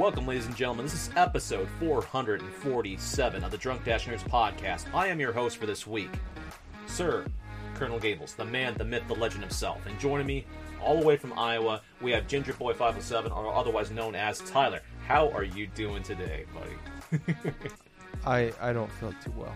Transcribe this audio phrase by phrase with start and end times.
[0.00, 0.86] Welcome, ladies and gentlemen.
[0.86, 4.92] This is episode 447 of the Drunk Dash Nerds podcast.
[4.92, 6.10] I am your host for this week,
[6.86, 7.24] Sir
[7.74, 9.84] Colonel Gables, the man, the myth, the legend himself.
[9.86, 10.46] And joining me
[10.82, 14.80] all the way from Iowa, we have Ginger Boy 507, or otherwise known as Tyler.
[15.10, 17.24] How are you doing today, buddy?
[18.24, 19.52] I I don't feel too well.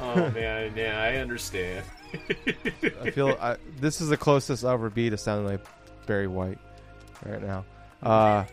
[0.00, 1.84] oh man, yeah, I understand.
[3.00, 5.64] I feel I, this is the closest I'll ever be to sounding like
[6.06, 6.58] Barry White
[7.24, 7.64] right now.
[8.02, 8.46] Uh,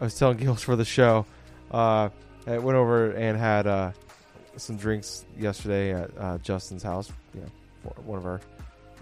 [0.00, 1.26] I was telling Gills for the show.
[1.70, 2.08] Uh,
[2.46, 3.92] I went over and had uh,
[4.56, 7.12] some drinks yesterday at uh, Justin's house.
[7.34, 8.40] You know, one of our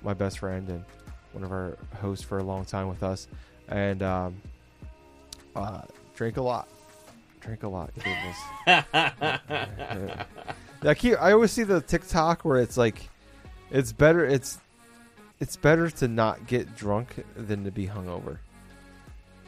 [0.02, 0.84] my best friend and
[1.30, 3.28] one of our hosts for a long time with us,
[3.68, 4.42] and um,
[6.16, 6.68] drank a lot.
[7.40, 7.92] Drank a lot.
[7.94, 8.36] Gables.
[10.82, 11.20] I keep.
[11.20, 13.08] I always see the TikTok where it's like,
[13.70, 14.24] it's better.
[14.24, 14.58] It's
[15.38, 18.38] it's better to not get drunk than to be hungover.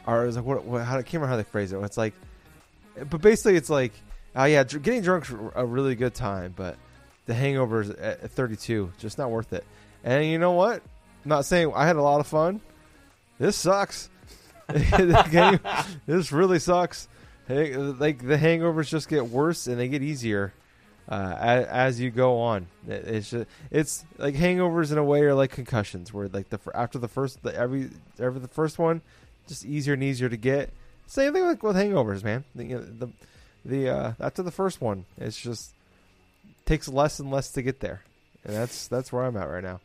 [0.07, 0.63] Or it was like what?
[0.63, 1.79] what how, I can't remember how they phrase it.
[1.79, 2.13] It's like,
[3.09, 3.93] but basically, it's like,
[4.35, 6.77] oh yeah, dr- getting drunk's a really good time, but
[7.25, 9.65] the hangovers at, at 32 just not worth it.
[10.03, 10.81] And you know what?
[11.25, 12.61] I'm not saying I had a lot of fun.
[13.39, 14.09] This sucks.
[16.05, 17.07] this really sucks.
[17.47, 20.53] Hey, like the hangovers just get worse and they get easier
[21.09, 22.67] uh, as, as, you go on.
[22.87, 26.59] It, it's just, it's like hangovers in a way are like concussions, where like the
[26.75, 29.01] after the first the, every every the first one,
[29.47, 30.69] just easier and easier to get.
[31.07, 32.43] Same thing like with hangovers, man.
[32.53, 33.09] The the,
[33.65, 35.73] the uh, after the first one, it's just
[36.65, 38.03] takes less and less to get there,
[38.45, 39.79] and that's that's where I'm at right now.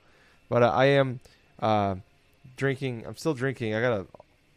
[0.51, 1.21] But uh, I am
[1.61, 1.95] uh,
[2.59, 3.05] drinking.
[3.07, 3.75] I'm still drinking.
[3.75, 4.07] I got a.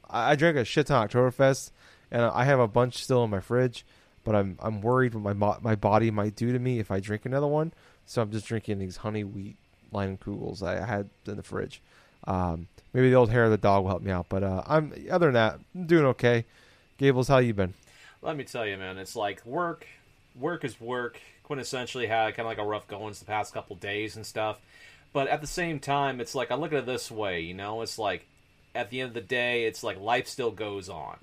[0.09, 1.71] I drank a shit ton Oktoberfest,
[2.11, 3.85] and I have a bunch still in my fridge
[4.27, 7.25] but I'm I'm worried what my my body might do to me if I drink
[7.25, 7.71] another one.
[8.05, 9.55] So I'm just drinking these honey wheat
[9.93, 11.81] Leinenkugels I had in the fridge.
[12.25, 14.91] Um, maybe the old hair of the dog will help me out, but uh, I'm
[15.09, 16.43] other than that, I'm doing okay.
[16.97, 17.73] Gables, how you been?
[18.21, 19.87] Let me tell you, man, it's like work.
[20.37, 21.21] Work is work.
[21.49, 24.57] Quintessentially had kind of like a rough goings the past couple days and stuff,
[25.13, 27.81] but at the same time, it's like I look at it this way, you know,
[27.81, 28.27] it's like
[28.77, 31.17] at the end of the day, it's like life still goes on.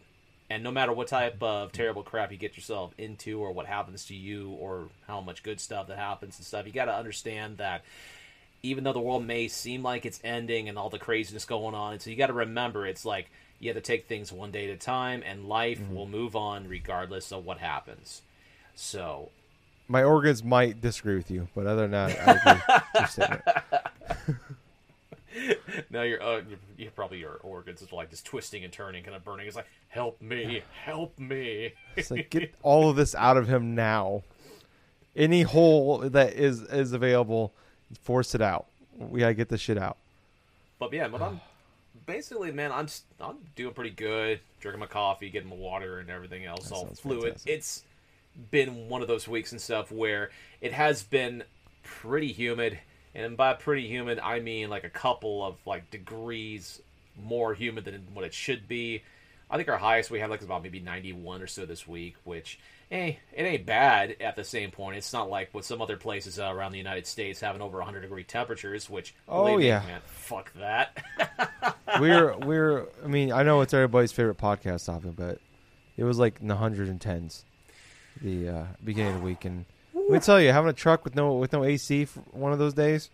[0.50, 4.06] And no matter what type of terrible crap you get yourself into or what happens
[4.06, 7.56] to you or how much good stuff that happens and stuff you got to understand
[7.58, 7.82] that
[8.62, 11.94] even though the world may seem like it's ending and all the craziness going on
[11.94, 14.68] and so you got to remember it's like you have to take things one day
[14.68, 15.94] at a time and life mm-hmm.
[15.94, 18.20] will move on regardless of what happens.
[18.74, 19.30] So
[19.88, 22.62] my organs might disagree with you but other than that
[23.08, 24.34] i agree
[25.90, 29.16] now you're, uh, you're, you're, probably your organs is like just twisting and turning, kind
[29.16, 29.46] of burning.
[29.46, 31.72] It's like, help me, help me.
[31.96, 34.22] it's like get all of this out of him now.
[35.16, 37.52] Any hole that is is available,
[38.02, 38.66] force it out.
[38.98, 39.96] We gotta get this shit out.
[40.78, 41.40] But yeah, but I'm
[42.06, 42.88] basically, man, I'm
[43.20, 44.40] I'm doing pretty good.
[44.60, 47.22] Drinking my coffee, getting my water, and everything else, that all fluid.
[47.22, 47.52] Fantastic.
[47.52, 47.82] It's
[48.50, 50.30] been one of those weeks and stuff where
[50.60, 51.44] it has been
[51.82, 52.78] pretty humid
[53.14, 56.80] and by pretty humid, I mean like a couple of like degrees
[57.22, 59.02] more humid than what it should be.
[59.50, 62.58] I think our highest we had like about maybe 91 or so this week, which
[62.90, 64.96] hey, it ain't bad at the same point.
[64.96, 68.00] It's not like what some other places uh, around the United States having over 100
[68.00, 71.04] degree temperatures, which oh yeah, me, man, fuck that.
[72.00, 75.40] we're we're I mean I know it's everybody's favorite podcast topic, but
[75.96, 77.42] it was like in the 110s
[78.20, 79.64] the uh, beginning of the week, and
[79.94, 82.58] let me tell you, having a truck with no with no AC for one of
[82.58, 83.10] those days,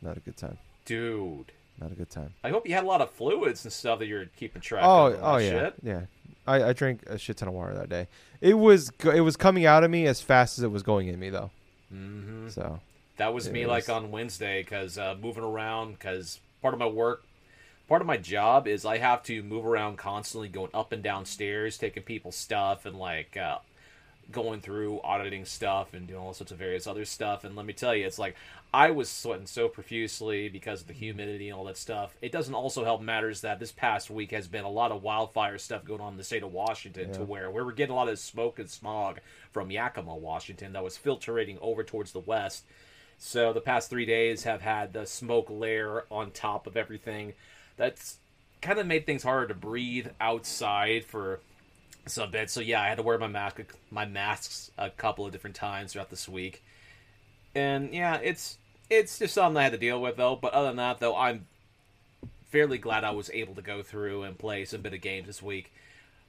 [0.00, 1.52] not a good time, dude.
[1.80, 2.34] Not a good time.
[2.44, 4.84] I hope you had a lot of fluids and stuff that you're keeping track.
[4.86, 5.18] Oh, of.
[5.20, 5.74] oh yeah, shit.
[5.82, 6.00] yeah.
[6.46, 8.08] I, I drank a shit ton of water that day.
[8.40, 11.18] It was it was coming out of me as fast as it was going in
[11.18, 11.50] me though.
[11.92, 12.48] Mm-hmm.
[12.48, 12.80] So
[13.16, 13.68] that was me was...
[13.68, 17.24] like on Wednesday because uh, moving around because part of my work
[17.88, 21.26] part of my job is I have to move around constantly, going up and down
[21.26, 23.58] stairs, taking people's stuff, and like uh,
[24.32, 27.44] going through auditing stuff and doing all sorts of various other stuff.
[27.44, 28.34] And let me tell you, it's like
[28.74, 31.02] I was sweating so profusely because of the mm-hmm.
[31.02, 32.16] humidity and all that stuff.
[32.22, 35.58] It doesn't also help matters that this past week has been a lot of wildfire
[35.58, 37.18] stuff going on in the state of Washington yeah.
[37.18, 39.20] to where we were getting a lot of smoke and smog
[39.52, 42.64] from Yakima, Washington, that was filtrating over towards the west.
[43.18, 47.34] So the past three days have had the smoke layer on top of everything.
[47.76, 48.16] That's
[48.62, 51.40] kind of made things harder to breathe outside for
[52.06, 52.50] some bit.
[52.50, 53.60] So yeah, I had to wear my mask,
[53.90, 56.62] my masks a couple of different times throughout this week,
[57.54, 58.58] and yeah, it's
[58.90, 60.36] it's just something I had to deal with though.
[60.36, 61.46] But other than that, though, I'm
[62.50, 65.42] fairly glad I was able to go through and play some bit of games this
[65.42, 65.72] week.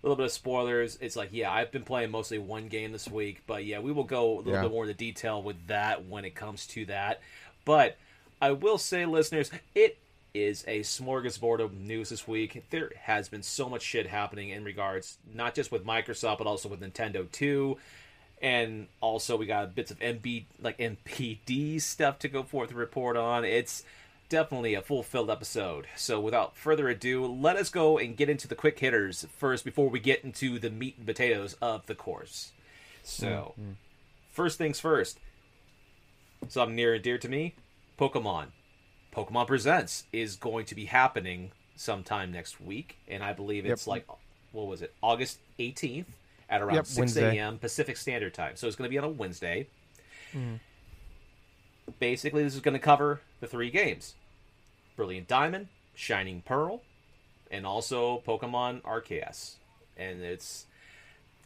[0.01, 0.97] A little bit of spoilers.
[1.01, 4.03] It's like, yeah, I've been playing mostly one game this week, but yeah, we will
[4.03, 4.61] go a little Yeah.
[4.63, 7.21] bit more into detail with that when it comes to that.
[7.65, 7.97] But
[8.41, 9.97] I will say, listeners, it
[10.33, 12.63] is a smorgasbord of news this week.
[12.69, 16.69] There has been so much shit happening in regards, not just with Microsoft, but also
[16.69, 17.77] with Nintendo too.
[18.41, 23.15] And also, we got bits of MB like MPD stuff to go forth and report
[23.15, 23.45] on.
[23.45, 23.83] It's
[24.27, 25.87] definitely a fulfilled episode.
[25.95, 29.89] So, without further ado, let us go and get into the quick hitters first before
[29.89, 32.51] we get into the meat and potatoes of the course.
[33.01, 33.71] So, mm-hmm.
[34.31, 35.19] first things first.
[36.49, 37.53] Something near and dear to me
[37.97, 38.47] Pokemon.
[39.13, 42.97] Pokemon Presents is going to be happening sometime next week.
[43.07, 43.87] And I believe it's Yep.
[43.87, 44.07] like,
[44.51, 46.07] what was it, August 18th
[46.49, 47.57] at around Yep, 6 a.m.
[47.57, 48.55] Pacific Standard Time.
[48.55, 49.67] So, it's going to be on a Wednesday.
[50.33, 50.55] Mm-hmm.
[51.99, 54.15] Basically, this is going to cover the three games
[54.95, 56.81] Brilliant Diamond, Shining Pearl,
[57.51, 59.55] and also Pokemon Arceus.
[59.97, 60.65] And it's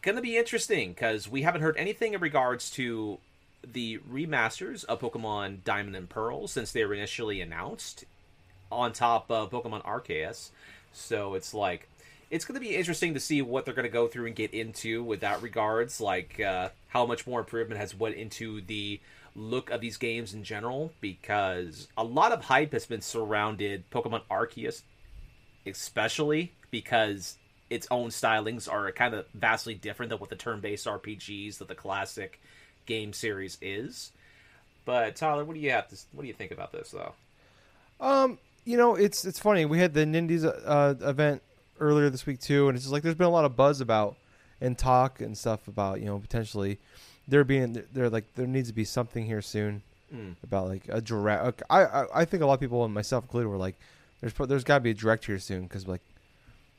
[0.01, 3.19] going to be interesting because we haven't heard anything in regards to
[3.65, 8.05] the remasters of Pokemon Diamond and Pearl since they were initially announced
[8.71, 10.49] on top of Pokemon Arceus.
[10.93, 11.87] So it's like
[12.29, 14.53] it's going to be interesting to see what they're going to go through and get
[14.53, 18.99] into with that regards, like uh, how much more improvement has went into the
[19.35, 24.21] look of these games in general, because a lot of hype has been surrounded Pokemon
[24.29, 24.81] Arceus,
[25.65, 27.37] especially because
[27.69, 31.75] its own stylings are kind of vastly different than what the turn-based RPGs that the
[31.75, 32.41] classic
[32.87, 34.11] game series is.
[34.85, 37.13] But Tyler, what do you have to what do you think about this though?
[37.99, 39.65] Um, you know, it's it's funny.
[39.65, 41.41] We had the Nindies uh, event
[41.79, 44.15] earlier this week too, and it's just like there's been a lot of buzz about
[44.59, 46.79] and talk and stuff about you know potentially
[47.27, 49.83] there being there like there needs to be something here soon
[50.15, 50.35] Mm.
[50.41, 51.63] about like a direct.
[51.69, 53.75] I, I I think a lot of people and myself included were like,
[54.21, 55.99] there's there's got to be a direct here soon because like,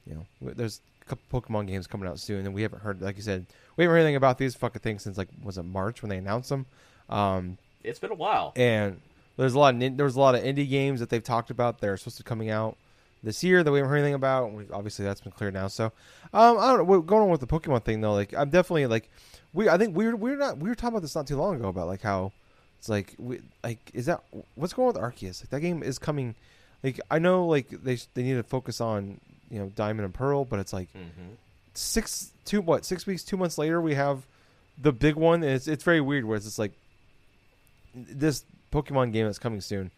[0.06, 3.22] you know, there's couple Pokemon games coming out soon, and we haven't heard like you
[3.22, 3.46] said
[3.76, 6.18] we haven't heard anything about these fucking things since like was it March when they
[6.18, 6.66] announced them.
[7.08, 8.52] Um, It's been a while.
[8.56, 9.00] and
[9.36, 11.80] there's a lot of nin- there's a lot of indie games that they've talked about
[11.80, 12.76] that are supposed to be coming out
[13.22, 14.52] this year that we haven't heard anything about.
[14.52, 15.68] We, obviously, that's been cleared now.
[15.68, 15.86] So,
[16.32, 16.84] um, I don't know.
[16.84, 19.08] what- Going on with the Pokemon thing though, like I'm definitely like
[19.54, 19.68] we.
[19.68, 21.68] I think we're we were not we were talking about this not too long ago
[21.68, 22.32] about like how
[22.78, 24.22] it's like we like is that
[24.56, 25.42] what's going on with Arceus?
[25.42, 26.34] Like that game is coming.
[26.82, 29.20] Like I know like they they need to focus on
[29.50, 31.32] you know Diamond and Pearl, but it's like hmm
[31.74, 34.26] six two what six weeks two months later we have
[34.82, 36.72] the big one and it's it's very weird where it's just like
[37.94, 39.90] this pokemon game that's coming soon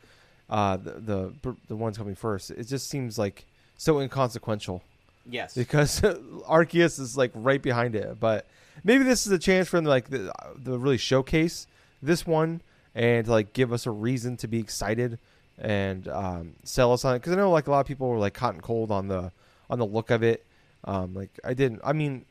[0.51, 3.45] uh the the, the one's coming first it just seems like
[3.79, 4.83] so inconsequential
[5.27, 5.55] Yes.
[5.55, 6.01] because
[6.49, 8.47] arceus is like right behind it but
[8.85, 11.67] maybe this is a chance for them to like the, the really showcase
[12.03, 12.61] this one
[12.95, 15.19] and to, like give us a reason to be excited
[15.61, 18.19] and um, sell us on it because I know like a lot of people were
[18.19, 19.31] like hot and cold on the
[19.69, 20.45] on the look of it.
[20.85, 21.81] Um, like I didn't.
[21.85, 22.25] I mean,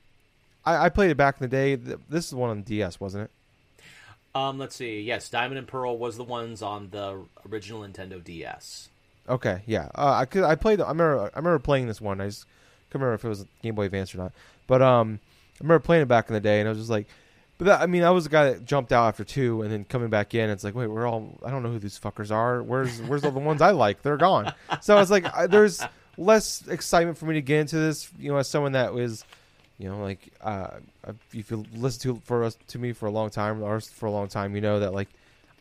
[0.65, 1.75] I, I played it back in the day.
[1.75, 3.31] This is the one on DS, wasn't it?
[4.35, 5.01] Um, let's see.
[5.01, 8.89] Yes, Diamond and Pearl was the ones on the original Nintendo DS.
[9.27, 9.89] Okay, yeah.
[9.95, 10.43] Uh, I could.
[10.43, 10.81] I played.
[10.81, 11.31] I remember.
[11.33, 12.19] I remember playing this one.
[12.19, 12.45] I just
[12.89, 14.31] couldn't remember if it was Game Boy Advance or not.
[14.65, 15.19] But um,
[15.59, 17.07] I remember playing it back in the day, and I was just like,
[17.59, 19.83] but that, I mean, I was the guy that jumped out after two, and then
[19.83, 20.49] coming back in.
[20.49, 21.37] It's like, wait, we're all.
[21.45, 22.63] I don't know who these fuckers are.
[22.63, 24.01] Where's Where's all the ones I like?
[24.01, 24.53] They're gone.
[24.81, 25.83] So I was like, I, there's
[26.17, 28.09] less excitement for me to get into this.
[28.17, 29.25] You know, as someone that was,
[29.77, 30.69] you know, like uh,
[31.33, 34.11] if you listen to for us to me for a long time, or for a
[34.11, 35.09] long time, you know that like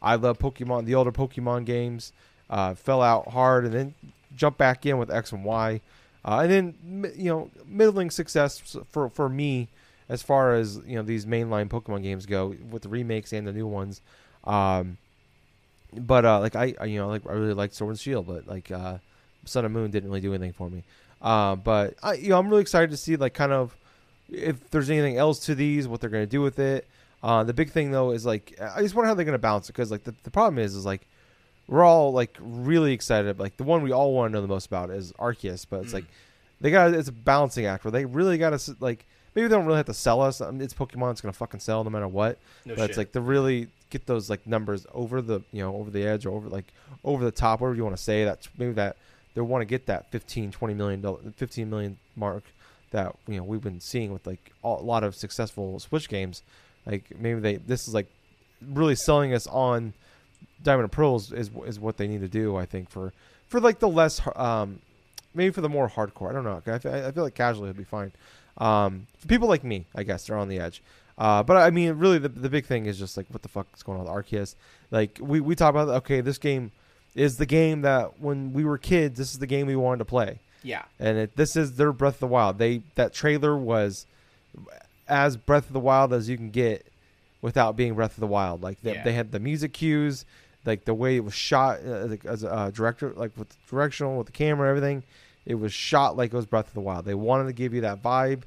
[0.00, 2.12] I love Pokemon, the older Pokemon games.
[2.48, 3.94] Uh, fell out hard, and then
[4.36, 5.80] jumped back in with X and Y,
[6.24, 9.68] uh, and then you know middling success for for me
[10.08, 13.52] as far as you know these mainline Pokemon games go with the remakes and the
[13.52, 14.00] new ones.
[14.44, 14.96] Um,
[15.96, 18.70] but uh, like I, you know, like I really liked Sword and Shield, but like
[18.70, 18.98] uh,
[19.44, 20.82] Sun and Moon didn't really do anything for me.
[21.22, 23.76] Uh, but I, you know, I'm really excited to see like kind of
[24.30, 26.86] if there's anything else to these, what they're going to do with it.
[27.22, 29.68] Uh, the big thing though is like I just wonder how they're going to balance
[29.68, 31.06] it because like the, the problem is is like
[31.66, 33.38] we're all like really excited.
[33.38, 35.90] Like the one we all want to know the most about is Arceus, but it's
[35.90, 35.94] Mm.
[35.94, 36.04] like
[36.60, 39.06] they got it's a balancing act where they really got to like
[39.38, 40.40] maybe they don't really have to sell us.
[40.40, 42.38] I mean, it's Pokemon; it's going to fucking sell no matter what.
[42.64, 42.90] No but shit.
[42.90, 46.26] it's like to really get those like numbers over the you know over the edge
[46.26, 46.66] or over like
[47.04, 48.96] over the top whatever you want to say that maybe that
[49.34, 52.42] they want to get that 15 20 million dollar 15 million mark
[52.90, 56.42] that you know we've been seeing with like a lot of successful switch games.
[56.84, 58.08] Like maybe they this is like
[58.60, 59.94] really selling us on
[60.64, 63.12] diamond and pearls is is what they need to do i think for
[63.46, 64.80] for like the less um
[65.34, 66.30] maybe for the more hardcore.
[66.30, 66.60] I don't know.
[66.66, 68.12] I feel, I feel like casually it'd be fine
[68.58, 70.82] um for people like me i guess they're on the edge
[71.16, 73.66] uh, but I mean, really, the, the big thing is just like what the fuck
[73.76, 74.54] is going on with Arceus.
[74.92, 76.70] Like we we talk about, okay, this game
[77.16, 80.04] is the game that when we were kids, this is the game we wanted to
[80.04, 80.38] play.
[80.62, 80.84] Yeah.
[81.00, 82.58] and it, this is their Breath of the Wild.
[82.58, 84.06] They that trailer was
[85.08, 86.86] as Breath of the Wild as you can get
[87.42, 88.62] without being Breath of the Wild.
[88.62, 89.02] Like they, Yeah.
[89.02, 90.24] they had the music cues,
[90.64, 94.26] like the way it was shot uh, as a uh, director, like with directional with
[94.26, 95.02] the camera, everything.
[95.48, 97.06] It was shot like it was Breath of the Wild.
[97.06, 98.42] They wanted to give you that vibe,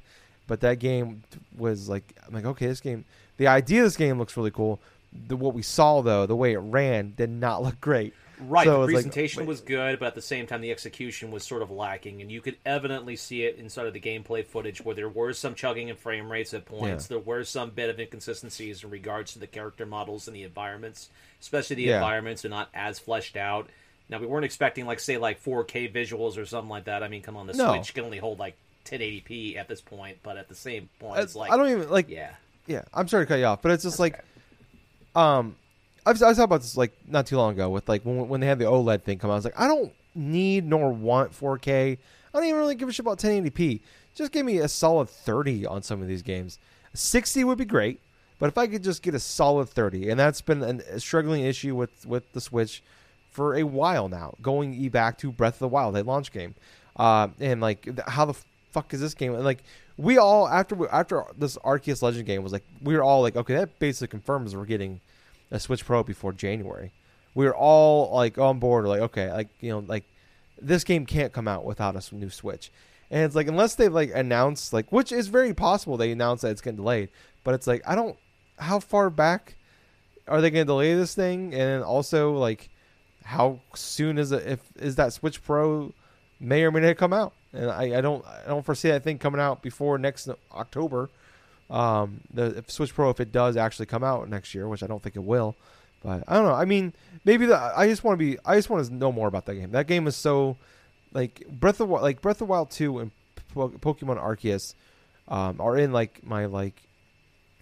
[0.46, 1.22] but that game
[1.58, 3.04] was like, I'm like, okay, this game.
[3.38, 4.80] The idea of this game looks really cool.
[5.26, 8.14] The, what we saw though, the way it ran, did not look great.
[8.40, 11.30] Right, So the it's like- presentation was good, but at the same time, the execution
[11.30, 14.80] was sort of lacking, and you could evidently see it inside of the gameplay footage,
[14.84, 17.06] where there were some chugging and frame rates at points.
[17.06, 21.10] There were some bit of inconsistencies in regards to the character models and the environments,
[21.40, 21.96] especially the Yeah.
[21.96, 23.68] environments are not as fleshed out.
[24.12, 27.02] Now, we weren't expecting, like, say, like 4K visuals or something like that.
[27.02, 27.74] I mean, come on, the No.
[27.74, 31.34] Switch can only hold like 1080p at this point, but at the same point, it's
[31.34, 32.08] like, I don't even like.
[32.10, 32.30] yeah,
[32.66, 34.22] yeah, I'm sorry to cut you off, but it's just like,
[35.16, 35.56] um,
[36.04, 38.28] I was, I was talking about this like not too long ago with like when
[38.28, 39.34] when they had the OLED thing come out.
[39.34, 41.96] I was like, I don't need nor want 4K.
[41.96, 43.80] I don't even really give a shit about 1080p.
[44.14, 46.58] Just give me a solid 30 on some of these games.
[46.94, 48.00] 60 would be great,
[48.38, 51.44] but if I could just get a solid 30, and that's been an, a struggling
[51.44, 52.82] issue with with the Switch
[53.32, 56.54] for a while now, going back to Breath of the Wild, a launch game,
[56.96, 58.34] uh, and like how the
[58.70, 59.34] fuck is this game?
[59.34, 59.64] And like
[59.96, 63.36] we all after we, after this Arceus Legend game was like we were all like,
[63.36, 65.00] okay, that basically confirms we're getting
[65.50, 66.92] a Switch Pro before January.
[67.34, 70.04] We were all like on board, like okay, like you know, like
[70.60, 72.70] this game can't come out without a new Switch.
[73.10, 76.50] And it's like unless they like announce like, which is very possible they announce that
[76.50, 77.08] it's getting delayed,
[77.44, 78.16] but it's like I don't.
[78.58, 79.56] How far back
[80.28, 81.54] are they going to delay this thing?
[81.54, 82.68] And also like,
[83.24, 84.46] how soon is it?
[84.46, 85.92] If is that Switch Pro
[86.40, 87.32] may or may not come out?
[87.52, 91.10] And I, I don't I don't foresee that thing coming out before next October.
[91.70, 94.86] Um, the if Switch Pro, if it does actually come out next year, which I
[94.86, 95.56] don't think it will,
[96.02, 96.54] but I don't know.
[96.54, 96.92] I mean,
[97.24, 99.54] maybe the I just want to be I just want to know more about that
[99.54, 99.70] game.
[99.72, 100.56] That game is so
[101.12, 103.10] like Breath of like Breath of Wild two and
[103.54, 104.74] Pokemon Arceus
[105.28, 106.82] um, are in like my like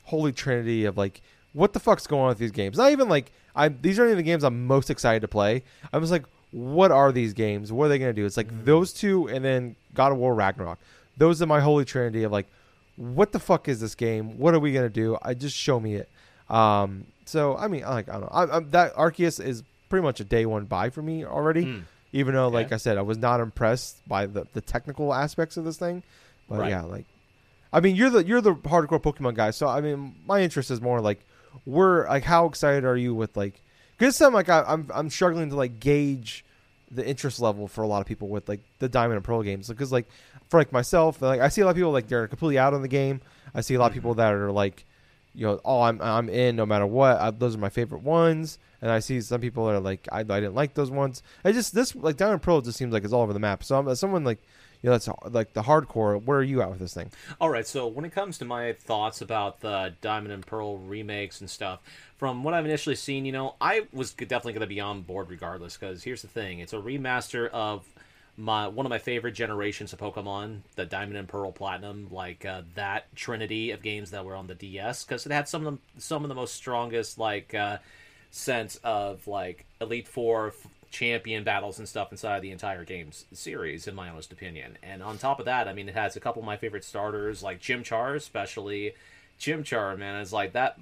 [0.05, 1.21] holy trinity of like
[1.53, 2.77] what the fuck's going on with these games.
[2.79, 5.63] Not even like I these aren't even the games I'm most excited to play.
[5.93, 7.73] I'm just like, what are these games?
[7.73, 8.27] What are they gonna do?
[8.27, 10.79] It's like those two and then God of War Ragnarok.
[11.17, 12.47] Those are my holy trinity of like,
[12.97, 14.39] what the fuck is this game?
[14.39, 15.19] What are we gonna do?
[15.23, 16.09] I just show me it.
[16.49, 18.29] Um, so I mean, I like I don't know.
[18.33, 21.65] I, I, that Arceus is pretty much a day one buy for me already.
[21.65, 21.79] Hmm.
[22.13, 22.75] Even though, like Okay.
[22.75, 26.03] I said, I was not impressed by the, the technical aspects of this thing.
[26.49, 26.71] But Right.
[26.71, 27.05] yeah, like
[27.73, 30.81] I mean, you're the you're the hardcore Pokemon guy, so I mean, my interest is
[30.81, 31.21] more like,
[31.65, 33.63] we're like, how excited are you with like?
[33.99, 36.45] Because some like I, I'm I'm struggling to like gauge
[36.91, 39.69] the interest level for a lot of people with like the Diamond and Pearl games
[39.69, 40.07] because like
[40.49, 42.83] for like myself, like I see a lot of people like they're completely out on
[42.83, 43.21] the game.
[43.55, 44.01] I see a lot of mm-hmm.
[44.01, 44.85] people that are like,
[45.35, 47.21] you know, oh, I'm I'm in no matter what.
[47.21, 48.59] I, those are my favorite ones.
[48.83, 51.23] And I see some people that are like, I, I didn't like those ones.
[51.45, 53.63] I just this like Diamond and Pearl just seems like it's all over the map.
[53.63, 54.41] So I'm as someone like,
[54.83, 56.23] you know, that's like the hardcore.
[56.23, 57.11] Where are you at with this thing?
[57.41, 61.41] All right, so when it comes to my thoughts about the Diamond and Pearl remakes
[61.41, 61.81] and stuff,
[62.17, 65.31] from what I've initially seen, you know, I was definitely going to be on board
[65.31, 65.77] regardless.
[65.77, 67.85] Because here's the thing: it's a remaster of
[68.37, 72.63] my one of my favorite generations of Pokemon, the Diamond and Pearl Platinum, like uh,
[72.75, 76.01] that trinity of games that were on the DS, because it had some of the
[76.01, 77.79] some of the most strongest like uh,
[78.31, 80.55] sense of like Elite Four
[80.91, 84.77] champion battles and stuff inside the entire games series, in my honest opinion.
[84.83, 87.43] And on top of that, I mean, it has a couple of my favorite starters,
[87.43, 88.95] like Chimchar, especially.
[89.41, 90.79] Chimchar, man, is like that.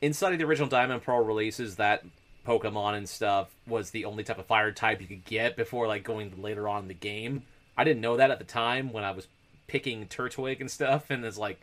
[0.00, 2.04] Inside of the original Diamond Pearl releases, that
[2.46, 6.04] Pokemon and stuff was the only type of fire type you could get before like
[6.04, 7.42] going later on in the game.
[7.76, 9.26] I didn't know that at the time when I was
[9.66, 11.60] picking Turtwig and stuff, and it's like,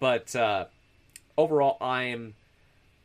[0.00, 0.64] but uh,
[1.36, 2.34] overall, I'm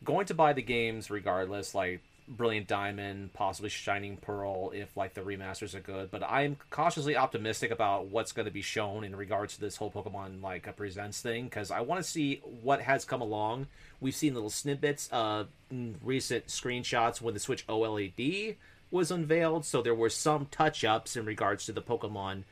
[0.04, 1.76] going to buy the games regardless.
[1.76, 6.12] Like Brilliant Diamond, possibly Shining Pearl, if like the remasters are good.
[6.12, 9.90] But I'm cautiously optimistic about what's going to be shown in regards to this whole
[9.90, 13.68] Pokemon like uh, presents thing because I want to see what has come along.
[14.02, 18.56] We've seen little snippets of mm, recent screenshots when the Switch OLED
[18.92, 22.44] was unveiled, so there were some touch ups in regards to the Pokemon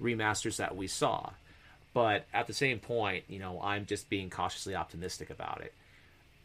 [0.00, 1.30] remasters that we saw.
[1.92, 5.72] But at the same point, you know, I'm just being cautiously optimistic about it.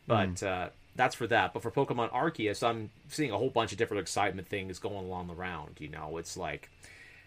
[0.08, 0.70] But uh,
[1.00, 1.54] that's for that.
[1.54, 5.28] But for Pokemon Arceus, I'm seeing a whole bunch of different excitement things going along
[5.28, 5.78] the round.
[5.80, 6.70] You know, it's like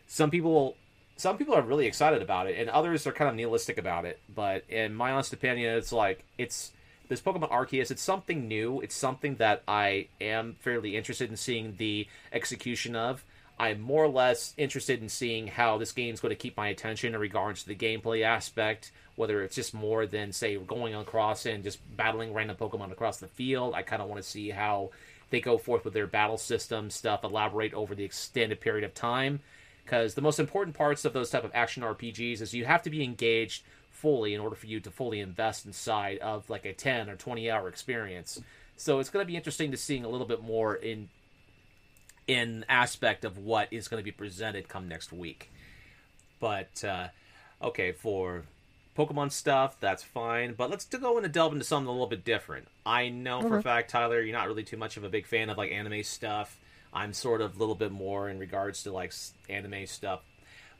[0.06, 0.76] some people,
[1.16, 4.20] some people are really excited about it, and others are kind of nihilistic about it.
[4.32, 6.72] But in my honest opinion, it's like it's
[7.08, 7.90] this Pokemon Arceus.
[7.90, 8.82] It's something new.
[8.82, 13.24] It's something that I am fairly interested in seeing the execution of.
[13.62, 17.14] I'm more or less interested in seeing how this game's going to keep my attention
[17.14, 21.62] in regards to the gameplay aspect, whether it's just more than, say, going across and
[21.62, 23.74] just battling random Pokemon across the field.
[23.74, 24.90] I kind of want to see how
[25.30, 29.38] they go forth with their battle system stuff, elaborate over the extended period of time.
[29.84, 32.90] because the most important parts of those type of action RPGs is you have to
[32.90, 37.08] be engaged fully in order for you to fully invest inside of like a 10
[37.08, 38.40] or 20 hour experience.
[38.76, 41.08] So it's going to be interesting to seeing a little bit more in
[42.26, 45.50] in aspect of what is going to be presented come next week.
[46.40, 47.08] But uh,
[47.62, 48.44] okay, for
[48.96, 50.54] Pokemon stuff, that's fine.
[50.54, 52.68] But let's go into delve into something a little bit different.
[52.84, 55.50] I know for a fact, Tyler, you're not really too much of a big fan
[55.50, 56.58] of like anime stuff.
[56.92, 59.12] I'm sort of a little bit more in regards to like
[59.48, 60.20] anime stuff.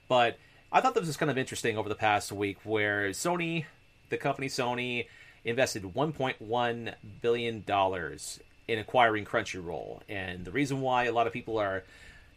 [0.09, 0.37] But
[0.71, 3.65] I thought this was kind of interesting over the past week where Sony,
[4.11, 5.07] the company Sony,
[5.45, 11.59] invested 1.1 billion dollars in acquiring Crunchyroll, and the reason why a lot of people
[11.59, 11.83] are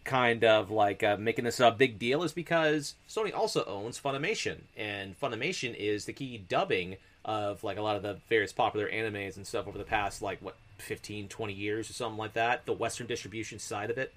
[0.03, 4.61] kind of like uh, making this a big deal is because Sony also owns Funimation,
[4.77, 9.35] and Funimation is the key dubbing of like a lot of the various popular animes
[9.35, 12.73] and stuff over the past like what 15 20 years or something like that the
[12.73, 14.13] western distribution side of it.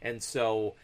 [0.00, 0.74] And so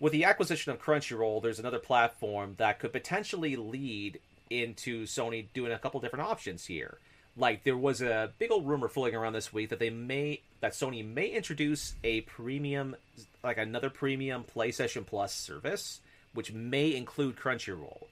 [0.00, 5.70] with the acquisition of crunchyroll there's another platform that could potentially lead into sony doing
[5.70, 6.98] a couple different options here
[7.36, 10.72] like there was a big old rumor floating around this week that they may that
[10.72, 12.96] sony may introduce a premium
[13.42, 16.00] like another premium playstation plus service
[16.32, 18.04] which may include crunchyroll.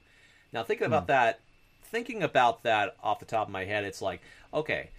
[0.51, 1.07] Now thinking about hmm.
[1.07, 1.39] that
[1.83, 4.21] thinking about that off the top of my head it's like
[4.53, 4.89] okay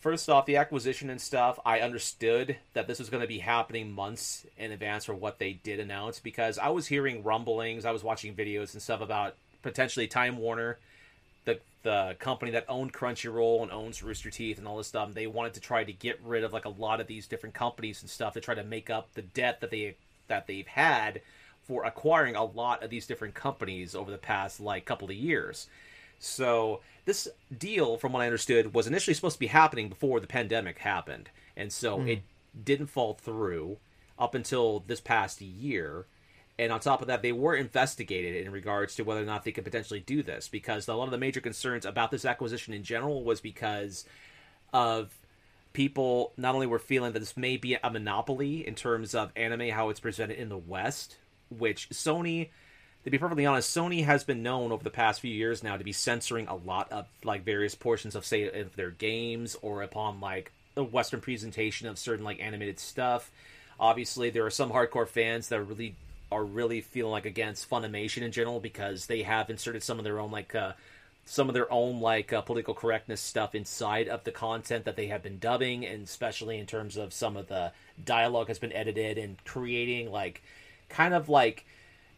[0.00, 3.92] first off, the acquisition and stuff, I understood that this was going to be happening
[3.92, 8.02] months in advance for what they did announce because I was hearing rumblings, I was
[8.02, 10.78] watching videos and stuff about potentially Time Warner,
[11.54, 15.14] the the company that owned Crunchyroll and owns Rooster Teeth and all this stuff.
[15.14, 18.02] They wanted to try to get rid of like a lot of these different companies
[18.02, 19.96] and stuff to try to make up the debt that they
[20.28, 21.22] that they've had
[21.62, 25.68] for acquiring a lot of these different companies over the past like couple of years.
[26.18, 30.26] So this deal, from what I understood, was initially supposed to be happening before the
[30.26, 32.08] pandemic happened, and so Hmm.
[32.08, 32.22] it
[32.64, 33.78] didn't fall through
[34.18, 36.04] up until this past year.
[36.60, 39.50] And on top of that, they were investigated in regards to whether or not they
[39.50, 42.82] could potentially do this because a lot of the major concerns about this acquisition in
[42.82, 44.04] general was because
[44.70, 45.10] of
[45.72, 49.70] people not only were feeling that this may be a monopoly in terms of anime
[49.70, 51.16] how it's presented in the West,
[51.48, 52.50] which Sony
[53.04, 55.84] to be perfectly honest, Sony has been known over the past few years now to
[55.84, 60.20] be censoring a lot of like various portions of say of their games or upon
[60.20, 63.30] like a Western presentation of certain like animated stuff.
[63.78, 65.94] Obviously, there are some hardcore fans that are really
[66.32, 70.20] are really feeling like against Funimation in general because they have inserted some of their
[70.20, 70.72] own like uh,
[71.24, 75.06] some of their own like uh, political correctness stuff inside of the content that they
[75.06, 77.72] have been dubbing, and especially in terms of some of the
[78.04, 80.42] dialogue has been edited and creating like
[80.88, 81.64] kind of like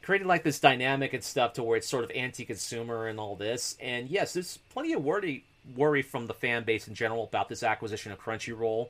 [0.03, 3.77] creating like this dynamic and stuff to where it's sort of anti-consumer and all this.
[3.81, 5.45] And yes, there's plenty of worry
[5.77, 8.89] worry from the fan base in general about this acquisition of Crunchyroll.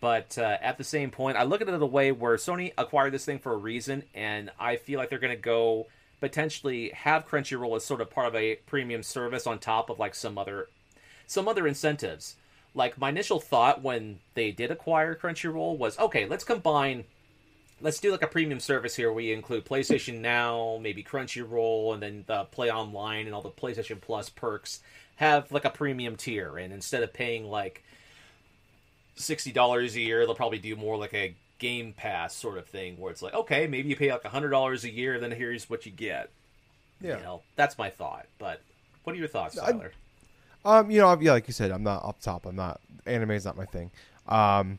[0.00, 3.12] But uh, at the same point, I look at it a way where Sony acquired
[3.12, 5.86] this thing for a reason, and I feel like they're going to go
[6.20, 10.14] potentially have Crunchyroll as sort of part of a premium service on top of like
[10.14, 10.68] some other
[11.26, 12.36] some other incentives.
[12.74, 17.04] Like my initial thought when they did acquire Crunchyroll was, okay, let's combine
[17.80, 22.24] let's do like a premium service here we include PlayStation Now, maybe Crunchyroll, and then
[22.26, 24.80] the Play Online and all the PlayStation Plus perks.
[25.16, 27.84] Have like a premium tier, and instead of paying like
[29.20, 32.98] sixty dollars a year, they'll probably do more like a Game Pass sort of thing,
[32.98, 35.84] where it's like, okay, maybe you pay like hundred dollars a year, then here's what
[35.86, 36.30] you get.
[37.00, 37.16] Yeah.
[37.18, 38.26] You know, that's my thought.
[38.38, 38.60] But
[39.04, 39.92] what are your thoughts, I- Tyler?
[40.64, 42.44] Um, you know, yeah, like you said, I'm not up top.
[42.44, 43.90] I'm not anime is not my thing.
[44.28, 44.78] Um,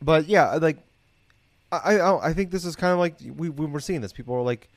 [0.00, 0.78] but yeah, like
[1.70, 4.12] I I, I think this is kind of like we we were seeing this.
[4.14, 4.68] People are like,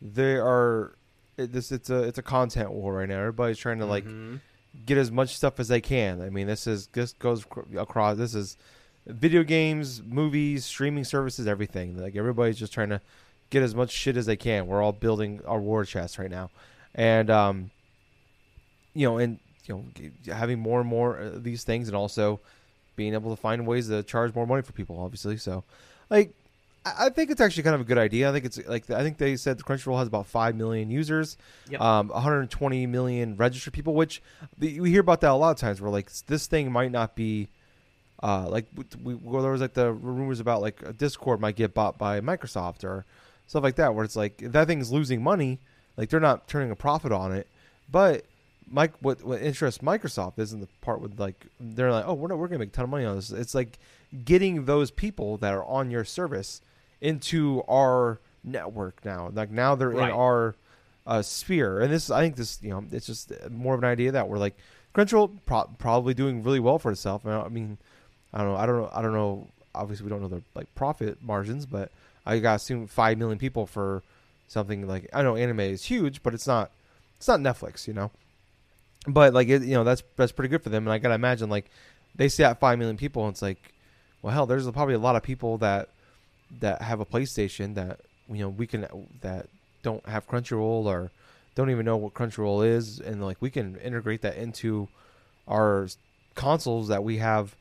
[0.00, 0.94] they are
[1.36, 1.72] this.
[1.72, 3.18] It's a it's a content war right now.
[3.18, 4.40] Everybody's trying to like Mhm.
[4.86, 6.20] Get as much stuff as they can.
[6.20, 7.44] I mean, this is this goes
[7.76, 8.16] across.
[8.16, 8.56] This is
[9.06, 11.96] video games, movies, streaming services, everything.
[11.96, 13.00] Like everybody's just trying to
[13.50, 14.66] get as much shit as they can.
[14.66, 16.50] We're all building our war chest right now,
[16.94, 17.70] and um,
[18.94, 19.84] you know, and you
[20.26, 22.40] know, having more and more of these things, and also
[22.96, 25.00] being able to find ways to charge more money for people.
[25.00, 25.64] Obviously, so
[26.08, 26.34] like.
[26.84, 28.28] I think it's actually kind of a good idea.
[28.28, 31.36] I think it's like I think they said Crunchyroll has about five million users,
[31.68, 31.80] Yep.
[31.80, 33.92] um, 120 million registered people.
[33.94, 34.22] Which
[34.56, 35.80] the, we hear about that a lot of times.
[35.80, 37.48] Where like this thing might not be,
[38.22, 38.64] uh, like
[39.02, 42.82] we, where there was like the rumors about like Discord might get bought by Microsoft
[42.82, 43.04] or
[43.46, 43.94] stuff like that.
[43.94, 45.58] Where it's like that thing's losing money,
[45.98, 47.46] like they're not turning a profit on it.
[47.92, 48.24] But
[48.70, 52.38] Mike, what what interests Microsoft isn't the part with like they're like, oh, we're not,
[52.38, 53.30] we're gonna make a ton of money on this.
[53.30, 53.78] It's like
[54.24, 56.62] getting those people that are on your service
[57.00, 59.30] into our network now.
[59.32, 60.08] Like now they're Right.
[60.10, 60.54] in our
[61.06, 64.12] uh, sphere, and this I think this you know it's just more of an idea
[64.12, 64.54] that we're like
[64.94, 67.24] Crunchyroll pro- probably doing really well for itself.
[67.26, 67.78] I mean,
[68.32, 69.48] I don't know, I don't know, I don't know.
[69.74, 71.90] Obviously, we don't know the like profit margins, but
[72.26, 74.02] I got to assume five million people for
[74.48, 76.70] something like I know anime is huge, but it's not
[77.16, 78.10] it's not Netflix, you know.
[79.06, 81.48] But like it, you know that's that's pretty good for them, and I gotta imagine
[81.50, 81.70] like
[82.14, 83.72] they see that five million people, and it's like,
[84.22, 85.88] well, hell, there's probably a lot of people that
[86.58, 88.86] that have a PlayStation that you know we can
[89.20, 89.46] that
[89.82, 91.10] don't have Crunchyroll or
[91.54, 94.88] don't even know what Crunchyroll is, and like we can integrate that into
[95.48, 95.88] our
[96.34, 97.56] consoles that we have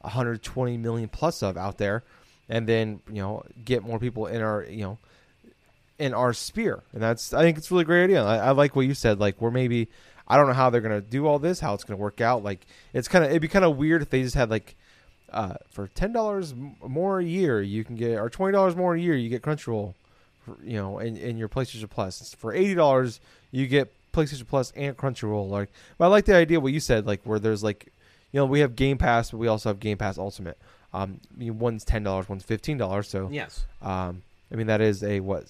[0.00, 2.02] 120 million plus of out there,
[2.48, 4.98] and then you know get more people in our you know
[5.98, 8.24] in our sphere, and that's I think it's a really great idea.
[8.24, 9.20] I, I like what you said.
[9.20, 9.88] Like we're maybe
[10.26, 12.42] I don't know how they're gonna do all this, how it's gonna work out.
[12.42, 14.76] Like it's kind of it'd be kind of weird if they just had like
[15.32, 16.54] uh, for ten dollars
[16.86, 19.94] more a year you can get or twenty dollars more a year you get Crunchyroll,
[20.44, 22.34] for, you know, in, in your PlayStation Plus.
[22.38, 25.48] For eighty dollars you get PlayStation Plus and Crunchyroll.
[25.48, 27.86] Like, but I like the idea what you said, like where there's like,
[28.30, 30.58] you know, we have Game Pass, but we also have Game Pass Ultimate.
[30.94, 33.08] Um, I mean, one's ten dollars, one's fifteen dollars.
[33.08, 33.64] So Yes.
[33.80, 35.44] um, I mean that is a what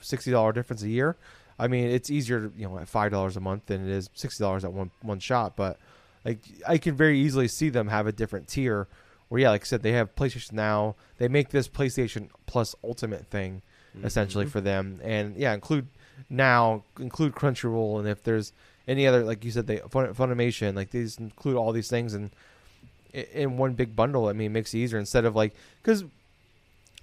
[0.00, 1.16] sixty dollar difference a year.
[1.58, 4.42] I mean it's easier, you know, at five dollars a month than it is sixty
[4.42, 5.56] dollars at one one shot.
[5.56, 5.78] But
[6.24, 8.88] like I can very easily see them have a different tier.
[9.28, 10.96] Where yeah, like I said, they have PlayStation Now.
[11.18, 13.62] They make this PlayStation Plus Ultimate thing
[14.04, 14.50] essentially Mhm.
[14.50, 15.88] for them, and yeah, include
[16.28, 18.52] now include Crunchyroll, and if there's
[18.86, 22.30] any other like you said, they Fun- Funimation, like these include all these things and
[23.12, 24.28] in one big bundle.
[24.28, 26.04] I mean, it makes it easier instead of like because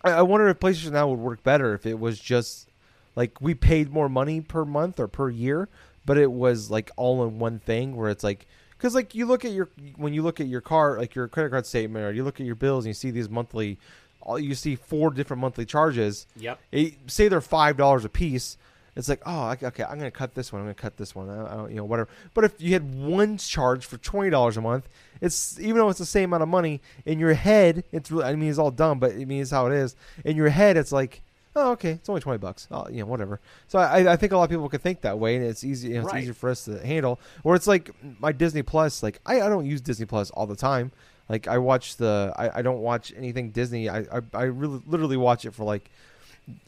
[0.04, 2.70] I, I wonder if PlayStation Now would work better if it was just
[3.16, 5.68] like we paid more money per month or per year,
[6.06, 9.44] but it was like all in one thing where it's like because like you look
[9.46, 12.24] at your when you look at your car like your credit card statement or you
[12.24, 13.78] look at your bills and you see these monthly
[14.22, 16.28] all you see four different monthly charges.
[16.36, 16.60] Yep.
[16.72, 18.58] it, say they're five dollars a piece
[18.96, 21.54] it's like oh okay, i'm gonna cut this one i'm gonna cut this one I,
[21.54, 22.10] I don't, you know whatever.
[22.34, 24.90] But if you had one charge for twenty dollars a month
[25.22, 28.36] it's even though it's the same amount of money in your head it's really i
[28.36, 29.96] mean it's all dumb but it means how it is.
[30.26, 31.22] In your head it's like
[31.58, 31.92] oh okay.
[31.92, 32.68] It's only 20 bucks.
[32.72, 33.40] Oh, you know whatever.
[33.68, 35.90] So I, I think a lot of people could think that way and it's easy
[35.90, 36.22] you know, it's Right.
[36.24, 37.20] easier for us to handle.
[37.44, 40.56] Or it's like my disney plus like i, I don't use disney plus all the
[40.56, 40.92] time.
[41.30, 43.90] Like i watch the i, I don't watch anything disney.
[43.90, 45.90] I, I i really literally watch it for like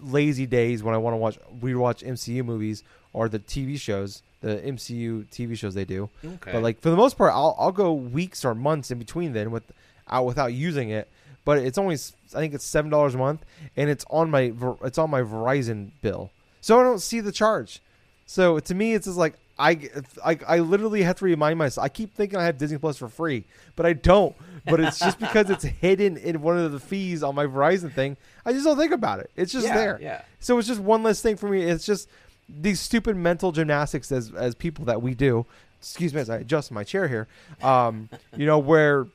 [0.02, 4.58] lazy days when i want to watch rewatch mcu movies or the tv shows the
[4.58, 6.10] mcu tv shows they do.
[6.23, 6.52] Okay.
[6.52, 9.52] but like for the most part, I'll I'll go weeks or months in between then
[9.52, 9.63] with
[10.10, 11.10] out without using it.
[11.45, 14.97] But it's only I think it's seven dollars a month, and it's on my it's
[14.97, 17.82] on my Verizon bill, so I don't see the charge.
[18.25, 19.89] So to me, it's just like I,
[20.23, 21.84] I I literally have to remind myself.
[21.84, 24.36] I keep thinking I have Disney Plus for free, but I don't.
[24.65, 28.17] But it's just because it's hidden in one of the fees on my Verizon thing.
[28.45, 29.32] I just don't think about it.
[29.36, 29.99] It's just yeah, there.
[30.02, 30.21] Yeah.
[30.39, 31.63] So it's just one less thing for me.
[31.63, 32.08] It's just
[32.47, 35.45] these stupid mental gymnastics as as people that we do.
[35.80, 37.28] Excuse me as I adjust my chair here.
[37.62, 39.08] Um, you know where,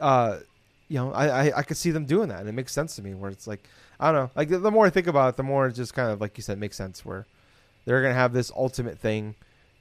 [0.00, 0.38] uh,
[0.90, 3.02] you know, I, I I could see them doing that, and it makes sense to
[3.02, 3.14] me.
[3.14, 3.66] Where it's like
[3.98, 4.30] I don't know.
[4.34, 6.36] Like the, the more I think about it, the more it just kind of like
[6.36, 7.04] you said makes sense.
[7.04, 7.26] Where
[7.86, 9.36] they're gonna have this ultimate thing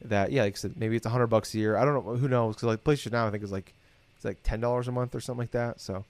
[0.06, 1.76] that yeah, like I said, maybe it's a hundred bucks a year.
[1.76, 2.16] I don't know.
[2.16, 2.56] Who knows?
[2.56, 3.74] Because like PlayStation now, I think is like
[4.16, 5.82] it's like ten dollars a month or something like that.
[5.82, 6.06] So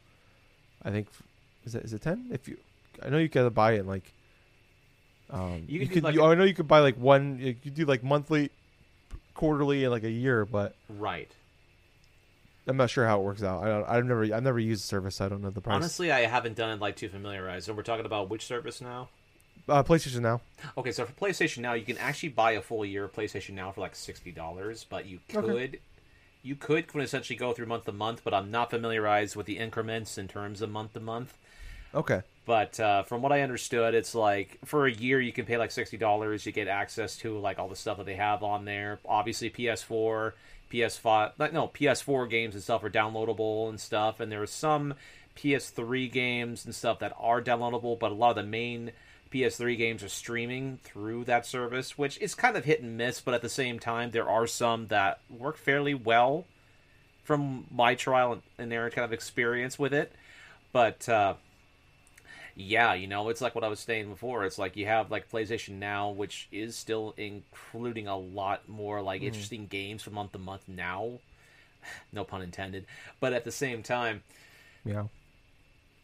[0.83, 1.07] I think
[1.65, 2.27] is it is it ten?
[2.31, 2.57] If you,
[3.01, 4.11] I know you gotta buy it like.
[5.31, 6.03] Um, You you, could could.
[6.03, 7.37] like you, a- I know you could buy like one.
[7.39, 8.49] You could do like monthly,
[9.35, 10.43] quarterly, and like a year.
[10.45, 11.31] But Right.
[12.69, 13.63] I'm not sure how it works out.
[13.63, 14.23] I don't, I've never.
[14.33, 15.15] I've never used the service.
[15.15, 15.75] So I don't know the price.
[15.75, 17.67] Honestly, I haven't done it like too familiarized.
[17.67, 19.09] And we're talking about which service now?
[19.67, 20.41] uh, PlayStation now.
[20.77, 23.71] Okay, so for PlayStation Now, you can actually buy a full year of PlayStation Now
[23.71, 25.79] for like sixty dollars, but you could Okay.
[26.41, 30.17] you could essentially go through month to month, but I'm not familiarized with the increments
[30.17, 31.37] in terms of month to month.
[31.93, 32.21] Okay.
[32.45, 35.69] But uh, from what I understood, it's like for a year you can pay like
[35.71, 36.45] sixty dollars.
[36.47, 38.99] You get access to like all the stuff that they have on there.
[39.05, 40.33] Obviously, PS4,
[40.71, 44.19] PS5, like, no PS4 games and stuff are downloadable and stuff.
[44.19, 44.93] And there are some
[45.35, 48.91] PS3 games and stuff that are downloadable, but a lot of the main
[49.31, 53.21] PS3 games are streaming through that service, which is kind of hit and miss.
[53.21, 56.45] But at the same time, there are some that work fairly well
[57.23, 60.11] from my trial and error kind of experience with it.
[60.71, 61.35] But uh,
[62.59, 64.43] yeah, you know, it's like what I was saying before.
[64.43, 69.21] It's like you have like PlayStation Now, which is still including a lot more like
[69.21, 69.27] hmm.
[69.27, 71.19] interesting games from month to month now.
[72.11, 72.85] No pun intended.
[73.21, 74.21] But at the same time,
[74.83, 75.05] Yeah.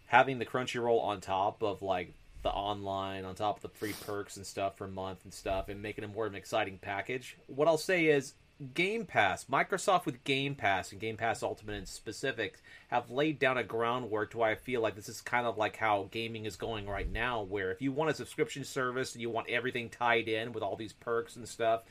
[0.05, 2.13] having the Crunchyroll on top of like
[2.43, 5.67] the online, on top of the free perks and stuff for a month and stuff,
[5.67, 7.35] and making it more of an exciting package.
[7.47, 8.35] What I'll say is
[8.73, 13.57] Game Pass, Microsoft with Game Pass and Game Pass Ultimate in specific, have laid down
[13.57, 16.55] a groundwork to why I feel like this is kind of like how gaming is
[16.55, 20.27] going right now, where if you want a subscription service and you want everything tied
[20.29, 21.81] in with all these perks and stuff,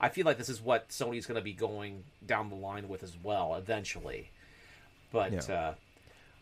[0.00, 3.02] I feel like this is what Sony's going to be going down the line with
[3.02, 4.30] as well eventually.
[5.12, 5.54] But Yeah.
[5.54, 5.74] uh,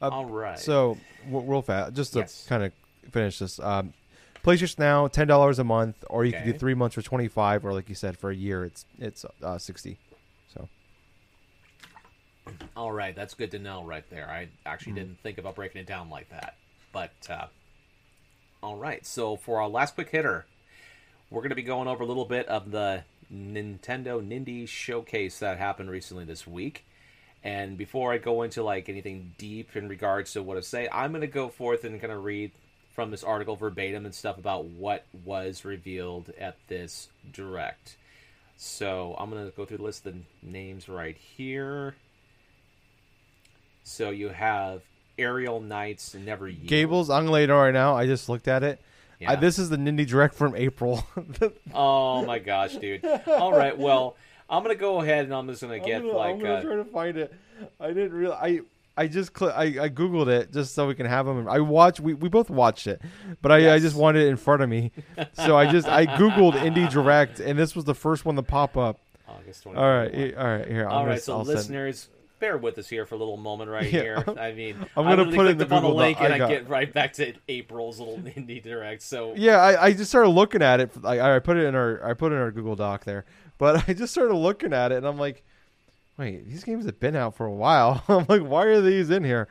[0.01, 0.59] Uh, All right.
[0.59, 0.99] So,
[1.31, 2.45] w- real fast, just to Yes.
[2.49, 2.73] kind of
[3.13, 3.61] finish this.
[3.61, 3.93] Um,
[4.45, 7.65] PlayStation Now, ten dollars a month, or you can do three months for twenty five,
[7.65, 9.99] or like you said, for a year, it's it's uh, sixty.
[10.53, 10.69] So,
[12.77, 14.29] All right, that's good to know right there.
[14.29, 14.95] I actually Mm-hmm.
[14.95, 16.57] didn't think about breaking it down like that.
[16.93, 17.47] But uh,
[18.63, 20.47] all right, so for our last quick hitter,
[21.31, 25.59] we're going to be going over a little bit of the Nintendo Nindy showcase that
[25.59, 26.85] happened recently this week.
[27.45, 31.11] And before I go into like anything deep in regards to what to say, I'm
[31.13, 32.53] going to go forth and kind of read
[32.95, 37.97] from this article verbatim and stuff about what was revealed at this direct.
[38.57, 41.95] So I'm going to go through the list of the names right here.
[43.85, 44.83] So you have
[45.19, 46.67] Aerial Knights Never Yield.
[46.67, 47.97] Gables, I'm gonna lay it on right now.
[47.97, 48.81] I just looked at it.
[49.19, 49.33] Yeah.
[49.33, 51.07] I, this is the Nindy Direct from April.
[51.75, 53.05] Oh my gosh, dude.
[53.27, 54.17] All right, well,
[54.49, 56.63] I'm gonna go ahead and I'm just gonna get I'm gonna, like I'm gonna uh,
[56.63, 57.35] try to find it.
[57.81, 58.33] I didn't real.
[58.33, 58.61] I
[58.97, 61.49] I just cl- I, I googled it just so we can have them.
[61.49, 62.01] I watched.
[62.01, 63.01] We, we both watched it,
[63.41, 64.93] but I, I just wanted it in front of me.
[65.33, 68.77] So I just I googled Indie Direct, and this was the first one to pop
[68.77, 69.01] up.
[69.29, 69.77] August 24th.
[69.79, 70.69] All right, all right.
[70.69, 73.39] Here, I'm All gonna, so I'll send- listeners, bear with us here for a little
[73.39, 74.25] moment right Yeah, here.
[74.27, 76.49] I'm- I mean, I'm gonna put it in the the Google link and I I,
[76.51, 79.01] get right back to April's little indie direct.
[79.03, 81.03] So Yeah, I, I just started looking at it.
[81.03, 83.25] Like I put it in our I put it in our Google Doc there,
[83.57, 85.43] but I just started looking at it, and I'm like,
[86.19, 88.03] wait, these games have been out for a while.
[88.09, 89.49] I'm like, why are these in here?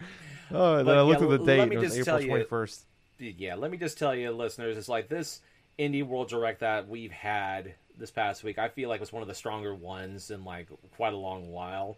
[0.52, 1.60] Oh, and then But, I looked yeah, at the date.
[1.60, 2.80] let me it was just April tell you- 21st.
[3.20, 5.42] yeah, let me just tell you, listeners, it's like this
[5.80, 8.58] indie world direct that we've had this past week.
[8.60, 11.98] I feel like was one of the stronger ones in like quite a long while.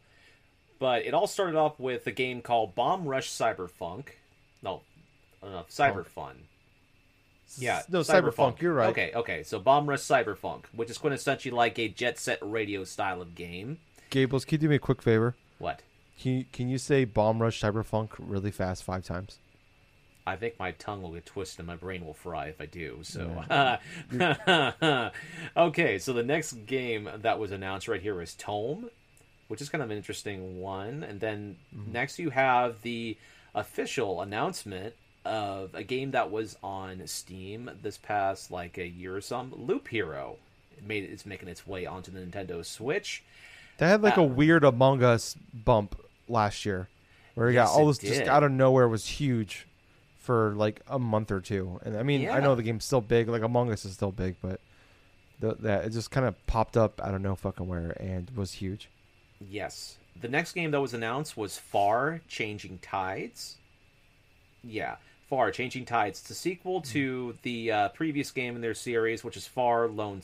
[0.80, 4.08] But it all started off with a game called Bomb Rush Cyberfunk.
[4.62, 4.82] No,
[5.42, 6.34] uh, Cyberfun.
[7.58, 8.62] Yeah, no Cyberpunk.
[8.62, 8.90] You're right.
[8.90, 9.44] Okay, okay.
[9.44, 13.80] So Bomb Rush Cyberfunk, which is quintessentially like a Jet Set Radio style of game.
[14.14, 15.36] Gables, can you do me a quick favor?
[15.58, 15.82] What?
[16.22, 19.40] Can you, can you say Bomb Rush Cyberpunk really fast five times?
[20.28, 23.00] I think my tongue will get twisted and my brain will fry if I do.
[23.02, 23.44] So,
[25.58, 25.98] okay.
[25.98, 28.92] So the next game that was announced right here is Tome,
[29.48, 31.04] which is kind of an interesting one.
[31.04, 31.92] And then mm-hmm.
[31.92, 33.18] next you have the
[33.56, 34.94] official announcement
[35.26, 39.52] of a game that was on Steam this past like a year or some.
[39.58, 40.38] Loop Hero.
[40.78, 43.24] It made it's making its way onto the Nintendo Switch.
[43.78, 46.88] That had like Uh, a weird Among Us bump last year,
[47.36, 49.68] where Yes, got all this just out of nowhere was huge
[50.20, 51.80] for like a month or two.
[51.84, 54.36] And I mean, I know the game's still big, like Among Us is still big,
[54.42, 54.60] but
[55.40, 58.54] the, that it just kind of popped up out of no fucking where and was
[58.54, 58.90] huge.
[59.42, 59.98] Yes.
[60.22, 63.58] The next game that was announced was Far Changing Tides.
[64.64, 64.96] Yeah,
[65.28, 66.22] Far Changing Tides.
[66.22, 70.22] It's a sequel to the uh, previous game in their series, which is Far Lone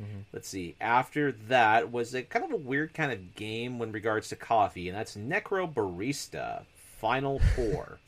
[0.00, 0.24] Sails.
[0.32, 0.76] Let's see.
[0.80, 4.88] After that was a kind of a weird kind of game when regards to coffee,
[4.88, 6.64] and that's Necrobarista
[6.98, 7.98] Final Four.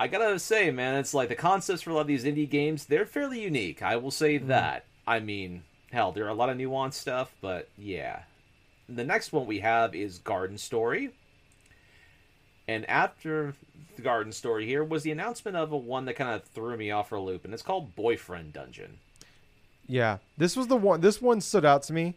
[0.00, 2.86] I gotta say, man, it's like the concepts for a lot of these indie games,
[2.86, 3.82] they're fairly unique.
[3.82, 4.48] I will say mm-hmm.
[4.48, 4.84] that.
[5.06, 8.22] I mean, hell, there are a lot of nuanced stuff, but yeah.
[8.88, 11.10] The next one we have is Garden Story.
[12.66, 13.54] And after
[13.96, 16.90] the Garden Story here was the announcement of a one that kind of threw me
[16.90, 18.98] off for a loop, and it's called Boyfriend Dungeon.
[19.92, 21.02] Yeah, this was the one.
[21.02, 22.14] This one stood out to me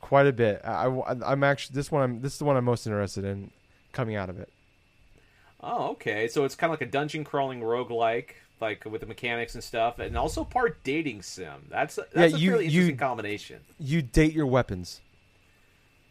[0.00, 0.60] quite a bit.
[0.64, 0.86] I,
[1.32, 2.02] am actually this one.
[2.02, 3.50] I'm this is the one I'm most interested in
[3.92, 4.48] coming out of it.
[5.60, 6.28] Oh, okay.
[6.28, 9.64] So it's kind of like a dungeon crawling roguelike, like like with the mechanics and
[9.64, 11.66] stuff, and also part dating sim.
[11.68, 13.60] That's that's Yeah, a you- fairly you- interesting combination.
[13.80, 15.00] You date your weapons.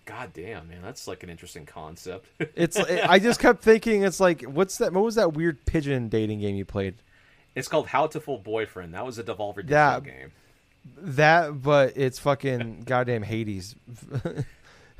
[0.05, 2.25] God damn, man, that's like an interesting concept.
[2.55, 2.75] It's.
[2.77, 4.03] I just kept thinking.
[4.03, 4.91] It's like, what's that?
[4.91, 6.95] What was that weird pigeon dating game you played?
[7.55, 8.93] it's called Hatoful Boyfriend.
[8.93, 10.31] That was a Devolver Digital That- game.
[10.97, 13.75] That, but it's fucking goddamn Hades.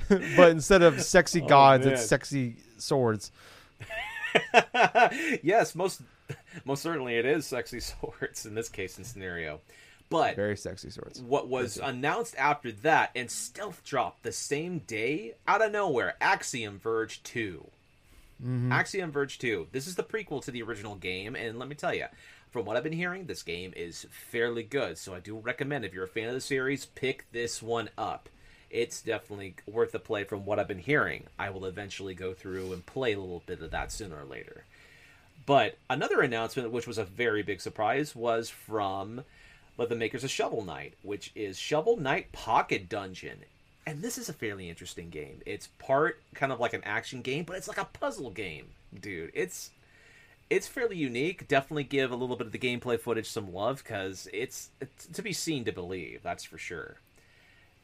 [0.10, 1.94] but instead of sexy oh, gods, man.
[1.94, 3.32] it's sexy swords.
[5.44, 6.02] yes, most
[6.66, 9.60] most certainly it is sexy swords in this case and scenario.
[10.10, 11.22] But Very sexy swords.
[11.22, 16.80] what was announced after that and stealth dropped the same day out of nowhere axiom
[16.80, 17.64] verge 2
[18.44, 18.72] mm-hmm.
[18.72, 21.94] axiom verge 2 this is the prequel to the original game and let me tell
[21.94, 22.06] you
[22.52, 25.94] from what i've been hearing this game is fairly good so i do recommend if
[25.94, 28.30] you're a fan of the series pick this one up
[28.70, 32.72] it's definitely worth the play from what i've been hearing i will eventually go through
[32.74, 34.64] and play a little bit of that sooner or later
[35.50, 39.24] but another announcement, which was a very big surprise, was from
[39.78, 43.40] the makers of Shovel Knight, which is Shovel Knight Pocket Dungeon.
[43.88, 45.42] And this is a fairly interesting game.
[45.48, 48.68] It's part kind of like an action game, but it's like a puzzle game,
[49.02, 49.32] dude.
[49.34, 49.72] It's
[50.50, 51.48] it's fairly unique.
[51.48, 55.22] Definitely give a little bit of the gameplay footage some love because it's, it's to
[55.22, 56.22] be seen to believe.
[56.24, 56.96] That's for sure.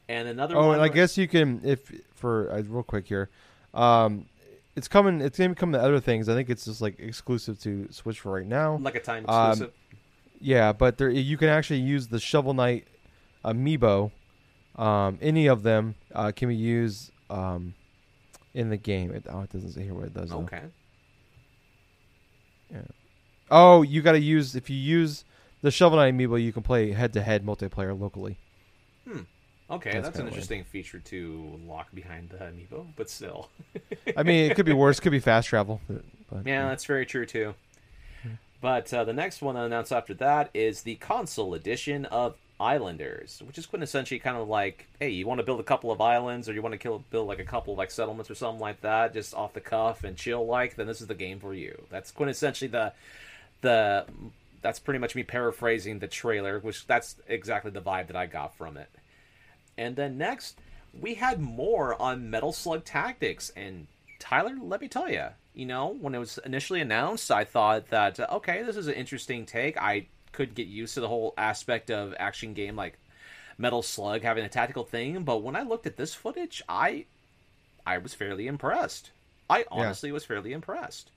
[0.08, 3.28] And another Oh, one, and I guess you can if for uh, real quick here.
[3.74, 4.26] Um,
[4.76, 5.20] it's coming.
[5.20, 6.28] It's gonna come to other things.
[6.28, 8.76] I think it's just like exclusive to Switch for right now.
[8.76, 9.74] Like a time Um, exclusive.
[10.40, 12.86] Yeah, but there you can actually use the Shovel Knight
[13.44, 14.12] amiibo.
[14.76, 17.74] Um, any of them uh, can be used um,
[18.54, 19.10] in the game.
[19.12, 20.30] It, oh, it doesn't say here what it does.
[20.30, 20.38] though.
[22.74, 22.84] Okay.
[23.50, 25.24] Oh, you got to use if you use
[25.62, 28.38] the Shovel Knight amiibo, you can play head to head multiplayer locally.
[29.08, 29.20] Hmm.
[29.68, 30.32] Okay, That's that's, an kinda weird.
[30.34, 33.48] interesting feature to lock behind the amiibo, but still.
[34.16, 35.00] I mean, it could be worse.
[35.00, 35.80] Could be fast travel.
[35.88, 37.54] But, but, Yeah, that's very true too.
[38.60, 43.58] But uh, the next one announced after that is the console edition of Islanders, which
[43.58, 46.52] is quintessentially kind of like, hey, you want to build a couple of islands, or
[46.54, 49.12] you want to kill, build like a couple of like settlements or something like that,
[49.12, 51.82] just off the cuff and chill like, then this is the game for you.
[51.90, 52.92] That's quintessentially the
[53.60, 54.06] the
[54.62, 58.56] that's pretty much me paraphrasing the trailer, which that's exactly the vibe that I got
[58.56, 58.88] from it.
[59.78, 60.58] And then next,
[60.98, 63.50] we had more on Metal Slug Tactics.
[63.54, 63.86] And
[64.18, 68.18] Tyler, let me tell you, you know, when it was initially announced, I thought that,
[68.18, 69.76] okay, this is an interesting take.
[69.76, 70.06] I
[70.36, 72.98] could get used to the whole aspect of action game like
[73.58, 75.22] Metal Slug having a tactical thing.
[75.22, 77.06] But when I looked at this footage, I
[77.86, 79.10] I was fairly impressed.
[79.48, 81.10] I honestly was fairly impressed.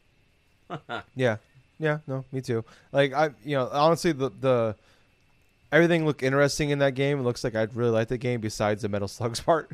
[1.15, 1.37] Yeah,
[1.79, 2.63] yeah, no, me too.
[2.91, 4.75] Like I, you know, honestly, the the
[5.71, 7.19] everything looked interesting in that game.
[7.19, 9.71] It looks like I'd really like the game besides the Metal Slugs part.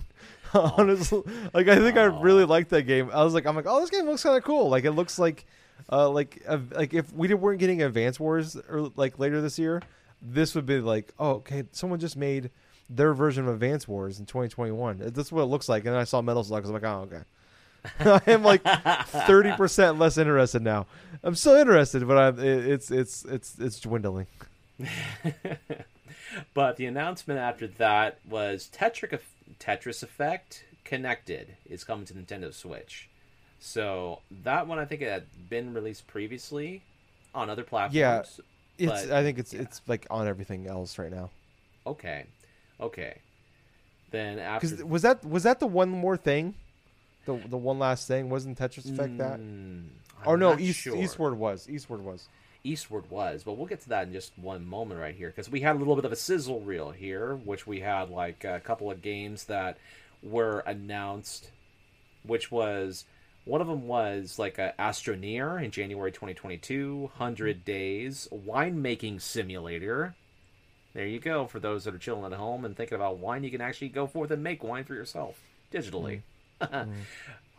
[0.53, 0.73] Oh.
[0.77, 1.21] honestly,
[1.53, 2.21] like I think I oh.
[2.21, 3.11] really liked that game.
[3.13, 4.69] I was like, I'm like, oh, this game looks kind of cool.
[4.69, 5.45] Like it looks like,
[5.91, 9.59] uh, like uh, like if we did, weren't getting Advance Wars or like later this
[9.59, 9.81] year,
[10.21, 12.49] this would be like, oh, okay, someone just made
[12.89, 14.97] their version of Advance Wars in 2021.
[15.13, 15.85] This is what it looks like.
[15.85, 16.65] And then I saw Metal Slug.
[16.65, 17.21] I'm like, oh, okay.
[17.99, 18.63] I am like
[19.07, 20.87] thirty percent less interested now.
[21.23, 24.27] I'm still interested, but I'm it, it's it's it's it's dwindling.
[26.53, 29.19] but the announcement after that was Tetris,
[29.59, 33.09] Tetris Effect Connected is coming to Nintendo Switch.
[33.65, 36.83] So that one I think it had been released previously
[37.33, 37.95] on other platforms.
[37.95, 38.19] Yeah.
[38.77, 39.61] It's But, I think it's yeah.
[39.61, 41.31] it's like on everything else right now.
[41.87, 42.25] Okay.
[42.79, 43.17] Okay.
[44.11, 46.53] Then after was that was that the one more thing,
[47.25, 49.39] the the one last thing wasn't Tetris Effect that?
[49.39, 49.87] Mm,
[50.25, 50.95] Or no, East, sure.
[50.95, 52.29] Eastward was Eastward was.
[52.63, 55.61] Eastward was, but we'll get to that in just one moment right here because we
[55.61, 58.91] had a little bit of a sizzle reel here, which we had like a couple
[58.91, 59.77] of games that
[60.23, 61.49] were announced,
[62.23, 63.05] which was
[63.45, 67.61] one of them was like a Astroneer in January 2022, 100 hmm.
[67.63, 70.15] Days winemaking simulator.
[70.93, 73.43] There you go for those that are chilling at home and thinking about wine.
[73.43, 75.39] You can actually go forth and make wine for yourself
[75.71, 76.17] digitally.
[76.17, 76.25] Hmm.
[76.61, 76.91] Hmm.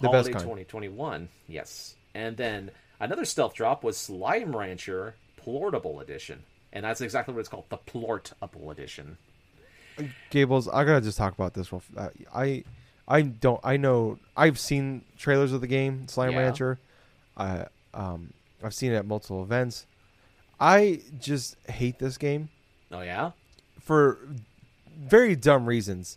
[0.00, 0.44] The Holiday best kind.
[0.44, 1.94] 2021, yes.
[2.14, 6.42] And then another stealth drop was Slime Rancher Plortable Edition.
[6.72, 9.16] And that's exactly what it's called, the Plortable Edition.
[9.98, 11.72] Uh, Gables, I gotta just talk about this.
[11.72, 12.64] Uh, I
[13.08, 16.38] I don't I know I've seen trailers of the game Slime Yeah.
[16.38, 16.78] Rancher.
[17.36, 19.86] I um I've seen it at multiple events.
[20.58, 22.48] I just hate this game.
[22.90, 23.32] Oh, yeah?
[23.80, 24.18] for
[24.98, 26.16] very dumb reasons,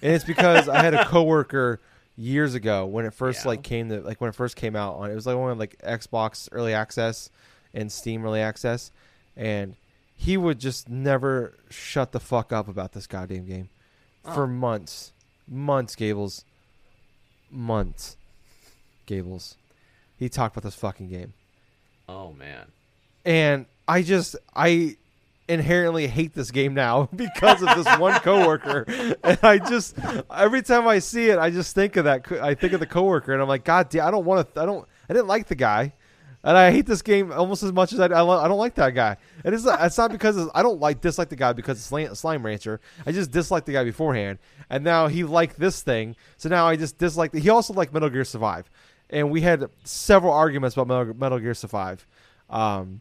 [0.00, 1.80] and it's because I had a coworker
[2.16, 3.48] years ago when it first Yeah.
[3.48, 5.58] like came to like when it first came out on it was like one of
[5.58, 7.28] like Xbox early access
[7.74, 8.90] and Steam early access,
[9.36, 9.74] and
[10.16, 13.68] he would just never shut the fuck up about this goddamn game
[14.24, 14.32] Oh.
[14.34, 15.12] for months,
[15.50, 16.44] months, Gables,
[17.50, 18.16] months,
[19.06, 19.56] Gables.
[20.16, 21.32] He talked about this fucking game
[22.08, 22.66] Oh, man.
[23.24, 24.96] and I just I
[25.48, 28.84] inherently hate this game now because of this one coworker,
[29.24, 29.96] and I just
[30.32, 32.30] every time I see it, I just think of that.
[32.40, 34.60] I think of the coworker, and I'm like, God damn, I don't want to.
[34.60, 34.86] I don't.
[35.08, 35.92] I didn't like the guy,
[36.42, 38.06] and I hate this game almost as much as I.
[38.06, 40.80] I, lo- I don't like that guy, and it's not, it's not because I don't
[40.80, 42.80] like dislike the guy because it's slime, rancher.
[43.06, 44.38] I just dislike the guy beforehand,
[44.70, 47.32] and now he liked this thing, so now I just dislike.
[47.32, 48.70] The, he also liked Metal Gear Survive,
[49.10, 52.06] and we had several arguments about Metal, Metal Gear Survive.
[52.48, 53.00] Um,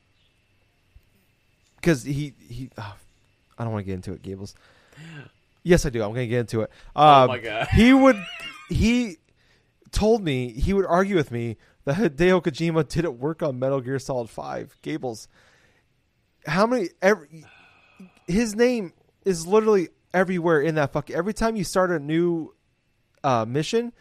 [1.77, 2.95] because he he ah,
[3.57, 4.53] I don't want to get into it, Gables.
[5.63, 6.01] Yes, I do.
[6.03, 6.71] I'm going to get into it.
[6.95, 7.67] Oh, Um, my God.
[7.73, 8.21] he would
[8.69, 9.17] he
[9.91, 11.57] told me he would argue with me
[11.89, 14.77] that Hideo Kojima didn't work on Metal Gear Solid Five.
[14.81, 15.27] Gables,
[16.45, 16.89] how many?
[17.01, 17.45] Every
[18.27, 18.93] his name
[19.25, 21.15] is literally everywhere in that fucking.
[21.15, 22.53] Every time you start a new
[23.23, 23.93] uh, mission,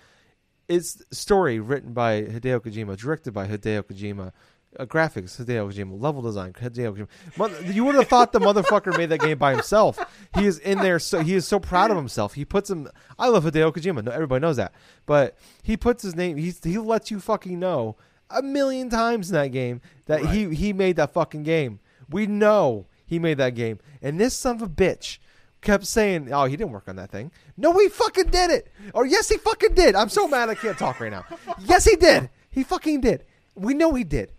[0.68, 4.32] it's story written by Hideo Kojima, directed by Hideo Kojima,
[4.77, 7.07] uh, graphics Hideo Kojima, level design Hideo
[7.37, 7.75] Kojima.
[7.75, 9.99] You would have thought the motherfucker made that game by himself.
[10.35, 12.35] He is in there, so he is so proud of himself.
[12.35, 12.89] He puts him.
[13.19, 14.05] I love Hideo Kojima.
[14.05, 14.73] No, everybody knows that,
[15.07, 16.37] but he puts his name.
[16.37, 17.97] He he lets you fucking know
[18.31, 21.81] a million times in that game that he he made that fucking game.
[22.11, 25.19] We know he made that game, and this son of a bitch
[25.61, 28.73] kept saying, "Oh, he didn't work on that thing." No, he fucking did it.
[28.95, 29.95] Or yes, he fucking did.
[29.95, 31.25] I'm so mad I can't talk right now.
[31.64, 32.31] Yes, he did.
[32.51, 33.25] He fucking did.
[33.55, 34.33] We know he did.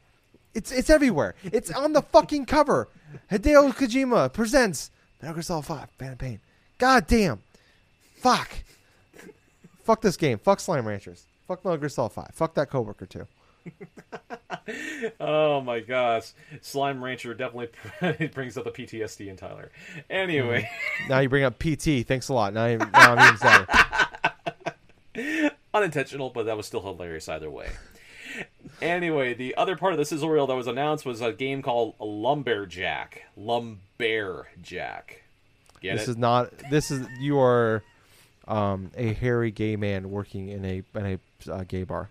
[0.53, 1.35] It's it's everywhere.
[1.43, 2.89] It's on the fucking cover.
[3.31, 4.91] Hideo Kojima presents
[5.21, 6.39] Metal Gear Solid 5, Phantom Pain.
[6.77, 7.41] God damn.
[8.17, 8.49] Fuck.
[9.83, 10.37] Fuck this game.
[10.37, 11.25] Fuck Slime Ranchers.
[11.47, 12.31] Fuck Metal Gear Solid 5.
[12.33, 13.27] Fuck that coworker too.
[15.19, 16.31] Oh my gosh,
[16.61, 19.71] Slime Rancher definitely brings up the PTSD in Tyler.
[20.09, 20.69] Anyway,
[21.03, 21.09] mm.
[21.09, 22.07] Now you bring up PT.
[22.07, 22.53] Thanks a lot.
[22.53, 23.65] Now, you, now I'm even sadder.
[25.73, 27.69] unintentional, but that was still hilarious either way.
[28.81, 31.95] Anyway, the other part of the sizzle reel that was announced was a game called
[31.99, 33.23] Lumberjack.
[33.37, 35.23] Lumberjack.
[35.81, 36.11] Get This it?
[36.11, 36.51] is not.
[36.69, 37.83] This is you are
[38.47, 42.09] um, a hairy gay man working in a in a uh, gay bar.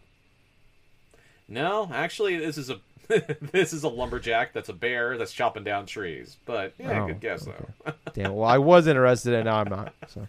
[1.49, 2.79] No, actually, this is a
[3.53, 4.53] this is a lumberjack.
[4.53, 6.37] That's a bear that's chopping down trees.
[6.45, 7.93] But yeah, Oh, good guess though.
[8.15, 8.35] Damn.
[8.35, 9.95] Well, I was interested, and now I'm not.
[10.09, 10.27] So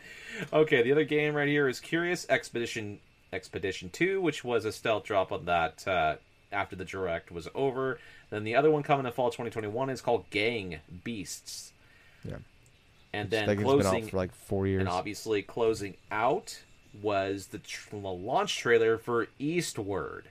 [0.54, 3.00] Okay, the other game right here is Curious Expedition
[3.34, 6.16] Expedition 2, which was a stealth drop on that uh,
[6.52, 8.00] after the direct was over.
[8.30, 11.74] Then the other one coming in fall 2021 is called Gang Beasts.
[12.24, 12.38] Yeah.
[13.14, 14.82] And that then game's been out closing for like four years.
[14.82, 16.62] and obviously closing out
[17.02, 20.30] was the, tr- the launch trailer for Eastward.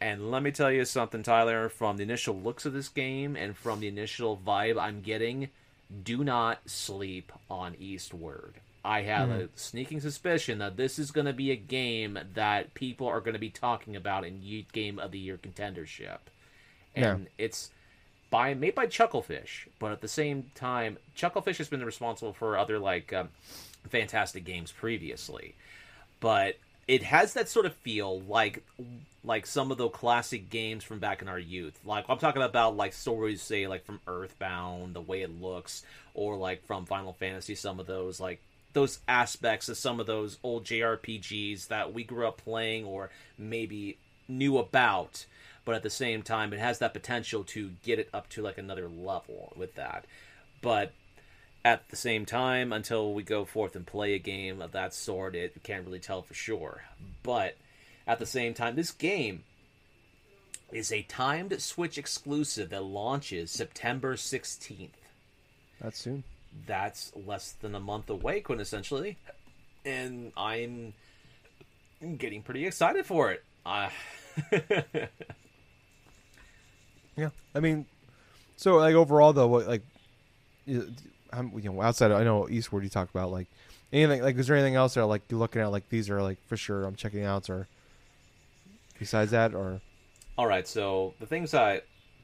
[0.00, 3.56] And let me tell you something, Tyler, from the initial looks of this game and
[3.56, 5.50] from the initial vibe I'm getting,
[6.02, 8.54] do not sleep on Eastward.
[8.84, 13.06] I have a sneaking suspicion that this is going to be a game that people
[13.06, 14.40] are going to be talking about in
[14.72, 16.18] Game of the Year contendership.
[16.94, 17.70] And it's
[18.30, 22.78] by made by Chucklefish, but at the same time, Chucklefish has been responsible for other
[22.78, 23.28] like um,
[23.88, 25.54] fantastic games previously,
[26.18, 26.56] but
[26.88, 28.64] it has that sort of feel like
[29.24, 31.78] like some of the classic games from back in our youth.
[31.84, 36.36] Like I'm talking about like stories, say like from Earthbound, the way it looks, or
[36.36, 38.40] like from Final Fantasy, some of those like
[38.72, 43.98] those aspects of some of those old JRPGs that we grew up playing or maybe
[44.28, 45.26] knew about
[45.64, 48.58] but at the same time it has that potential to get it up to like
[48.58, 50.04] another level with that.
[50.60, 50.92] But
[51.64, 55.36] at the same time until we go forth and play a game of that sort
[55.36, 56.82] it can't really tell for sure.
[57.22, 57.56] But
[58.06, 59.44] at the same time this game
[60.72, 64.88] is a timed switch exclusive that launches september 16th
[65.80, 66.24] That's soon.
[66.66, 69.16] That's less than a month away quintessentially
[69.84, 70.92] and i'm
[72.18, 73.88] getting pretty excited for it uh,
[77.16, 77.30] Yeah.
[77.54, 77.86] I mean,
[78.56, 79.82] so like overall though, what like,
[81.32, 83.46] I'm- you know, outside of, I know Eastward you talked about like
[83.92, 86.38] anything like is there anything else that like you're looking at like these are like
[86.46, 87.68] for sure I'm checking out or
[88.98, 89.80] besides that or
[90.38, 91.82] All right, so the things I,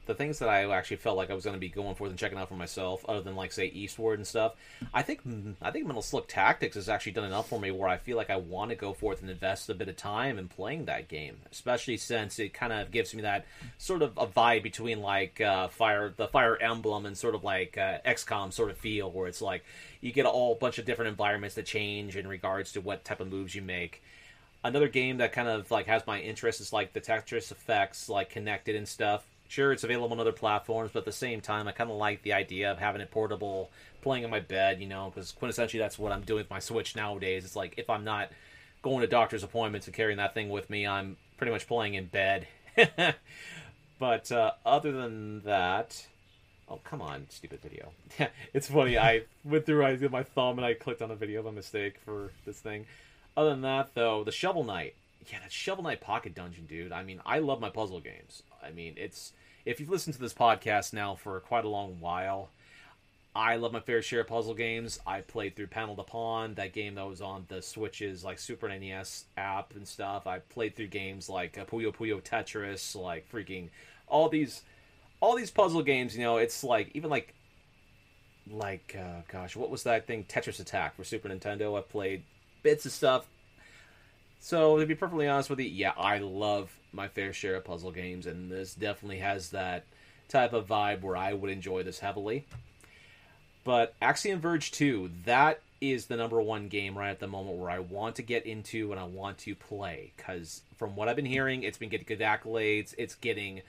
[0.09, 2.17] the things that I actually felt like I was going to be going for and
[2.17, 4.55] checking out for myself, other than like say Eastward and stuff,
[4.91, 5.21] I think
[5.61, 8.31] I think Metal Slug Tactics has actually done enough for me where I feel like
[8.31, 11.37] I want to go forth and invest a bit of time in playing that game,
[11.51, 13.45] especially since it kind of gives me that
[13.77, 17.77] sort of a vibe between like uh, Fire, the Fire Emblem, and sort of like
[17.77, 19.63] uh, XCOM sort of feel, where it's like
[20.01, 23.19] you get a whole bunch of different environments that change in regards to what type
[23.19, 24.01] of moves you make
[24.63, 28.31] another game that kind of like has my interest is like the Tetris effects, like
[28.31, 29.23] connected and stuff.
[29.49, 32.21] Sure, it's available on other platforms, but at the same time, I kind of like
[32.21, 33.71] the idea of having it portable,
[34.03, 34.79] playing in my bed.
[34.79, 37.43] You know, because quintessentially that's what I'm doing with my Switch nowadays.
[37.43, 38.29] It's like if I'm not
[38.83, 42.05] going to doctor's appointments and carrying that thing with me, I'm pretty much playing in
[42.05, 42.47] bed.
[43.99, 46.05] but uh, other than that,
[46.69, 47.91] oh come on, stupid video.
[48.53, 48.99] it's funny.
[48.99, 51.95] I went through, I did my thumb, and I clicked on a video by mistake
[52.05, 52.85] for this thing.
[53.35, 54.93] Other than that, though, the Shovel Knight,
[55.31, 56.91] yeah, that Shovel Knight Pocket Dungeon, dude.
[56.91, 58.43] I mean, I love my puzzle games.
[58.63, 59.33] I mean, it's
[59.65, 62.49] if you've listened to this podcast now for quite a long while,
[63.35, 64.99] I love my fair share of puzzle games.
[65.05, 68.67] I played through Panel de Pon, that game that was on the Switch's like Super
[68.67, 70.25] NES app and stuff.
[70.25, 73.69] I played through games like uh, Puyo Puyo Tetris, like freaking
[74.07, 74.63] all these,
[75.19, 76.17] all these puzzle games.
[76.17, 77.33] You know, it's like even like,
[78.49, 80.23] like uh, gosh, what was that thing?
[80.23, 81.77] Tetris Attack for Super Nintendo.
[81.77, 82.23] I played
[82.63, 83.27] bits of stuff.
[84.39, 87.91] So to be perfectly honest with you, yeah, I love my fair share of puzzle
[87.91, 89.85] games, and this definitely has that
[90.27, 92.45] type of vibe where I would enjoy this heavily.
[93.63, 97.69] But Axiom Verge 2, that is the number one game right at the moment where
[97.69, 100.11] I want to get into and I want to play.
[100.15, 103.61] Because from what I've been hearing, it's been getting good accolades, it's getting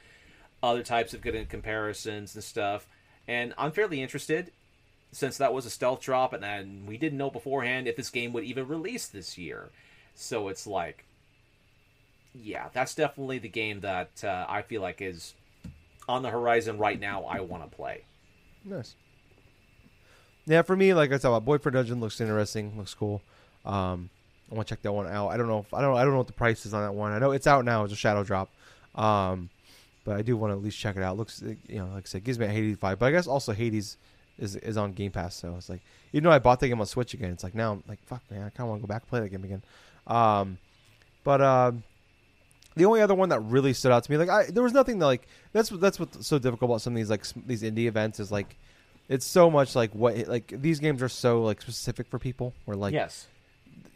[0.62, 2.86] other types of good comparisons and stuff.
[3.26, 4.50] And I'm fairly interested
[5.12, 8.44] since that was a stealth drop and we didn't know beforehand if this game would
[8.44, 9.70] even release this year.
[10.20, 11.06] So it's like,
[12.34, 15.34] yeah, that's definitely the game that uh, I feel like is
[16.08, 17.24] on the horizon right now.
[17.24, 18.04] I want to play.
[18.64, 18.94] Nice.
[20.46, 23.22] Yeah, for me, like I said, my Boyfriend Dungeon looks interesting, looks cool.
[23.64, 24.10] Um,
[24.50, 25.28] I want to check that one out.
[25.28, 26.92] I don't know if I don't I don't know what the price is on that
[26.92, 27.12] one.
[27.12, 27.84] I know it's out now.
[27.84, 28.50] It's a shadow drop.
[28.94, 29.48] Um,
[30.04, 31.16] but I do want to at least check it out.
[31.16, 32.98] looks you know like I said, gives me a Hades vibe.
[32.98, 33.96] But I guess also Hades
[34.38, 35.80] is is on Game Pass, so it's like
[36.12, 38.22] even though I bought the game on Switch again, it's like now I'm like fuck
[38.30, 39.62] man, I kind of want to go back and play that game again.
[40.06, 40.58] Um,
[41.24, 41.82] but um,
[42.76, 44.98] the only other one that really stood out to me, like I, there was nothing
[45.00, 48.20] that like that's that's what's so difficult about some of these like these indie events
[48.20, 48.56] is like
[49.08, 52.54] it's so much like what like these games are so like specific for people.
[52.64, 53.26] Where like yes,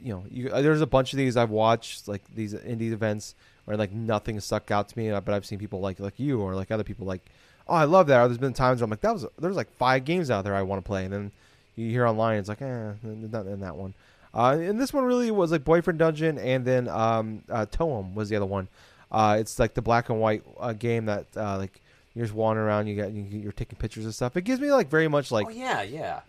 [0.02, 3.34] you know, you, uh, there's a bunch of these I've watched like these indie events
[3.64, 6.40] where like nothing stuck out to me, uh, but I've seen people like like you
[6.40, 7.22] or like other people like,
[7.68, 8.20] oh I love that.
[8.20, 10.54] Or there's been times where I'm like that was there's like five games out there
[10.54, 11.32] I want to play, and then
[11.76, 13.94] you hear online it's like eh, not in that one.
[14.34, 18.28] Uh, and this one really was like Boyfriend Dungeon, and then um, uh, Toem was
[18.28, 18.68] the other one.
[19.10, 21.80] Uh, it's like the black and white uh, game that uh, like
[22.14, 24.36] you're just wandering around, you got you, are taking pictures and stuff.
[24.36, 26.20] It gives me like very much like oh yeah yeah.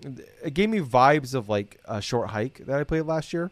[0.43, 3.49] It gave me vibes of like a short hike that I played last year,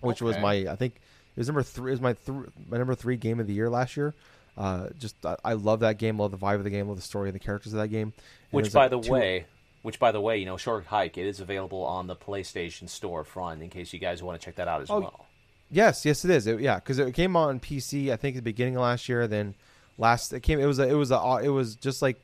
[0.00, 0.26] which okay.
[0.26, 1.90] was my I think it was number three.
[1.90, 4.14] It was my th- my number three game of the year last year.
[4.56, 7.02] Uh, just I, I love that game, love the vibe of the game, love the
[7.02, 8.12] story of the characters of that game.
[8.52, 9.46] And which, by like the two, way,
[9.82, 13.24] which, by the way, you know, Short Hike, it is available on the PlayStation Store
[13.24, 15.26] front in case you guys want to check that out as oh, well.
[15.70, 16.46] Yes, yes, it is.
[16.46, 18.12] It, yeah, because it came on PC.
[18.12, 19.26] I think at the beginning of last year.
[19.26, 19.54] Then
[19.98, 20.60] last it came.
[20.60, 22.20] It was a, it was a it was just like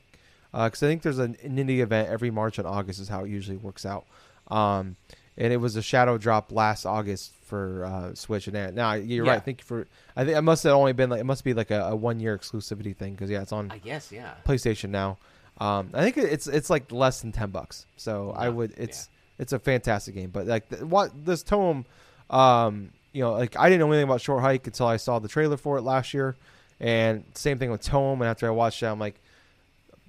[0.52, 3.24] because uh, I think there's an, an indie event every March and August is how
[3.24, 4.04] it usually works out.
[4.48, 4.96] Um,
[5.36, 8.74] and it was a shadow drop last August for uh, Switch and that.
[8.74, 9.32] Now you're yeah.
[9.32, 9.44] right.
[9.44, 9.86] Thank you for.
[10.16, 12.20] I think it must have only been like it must be like a, a one
[12.20, 13.70] year exclusivity thing because yeah, it's on.
[13.70, 14.34] I guess yeah.
[14.46, 15.18] PlayStation now.
[15.60, 17.86] Um, I think it's it's like less than ten bucks.
[17.96, 19.42] So yeah, I would it's yeah.
[19.42, 20.30] it's a fantastic game.
[20.30, 21.84] But like what this Toem,
[22.30, 25.28] um, you know, like I didn't know anything about Short Hike until I saw the
[25.28, 26.36] trailer for it last year,
[26.78, 28.14] and same thing with Toem.
[28.14, 29.20] And after I watched it, I'm like,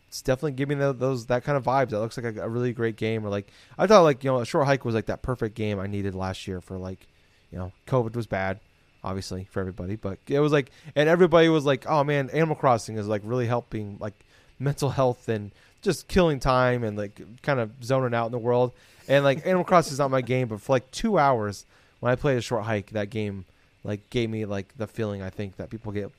[0.08, 1.94] it's definitely giving those, those that kind of vibes.
[1.94, 3.26] It looks like a, a, really great game.
[3.26, 5.80] Or like I thought, like you know, a Short Hike was like that perfect game
[5.80, 7.08] I needed last year for like,
[7.52, 8.60] you know, COVID was bad
[9.02, 12.98] obviously for everybody but it was like and everybody was like oh man animal crossing
[12.98, 14.26] is like really helping like
[14.60, 15.52] mental health and
[15.82, 18.74] just killing time and like kind of zoning out in the world.
[19.08, 21.66] And like Animal Crossing is not my game, but for like two hours
[22.00, 23.46] when I played a short hike, that game
[23.84, 26.12] like gave me like the feeling I think that people get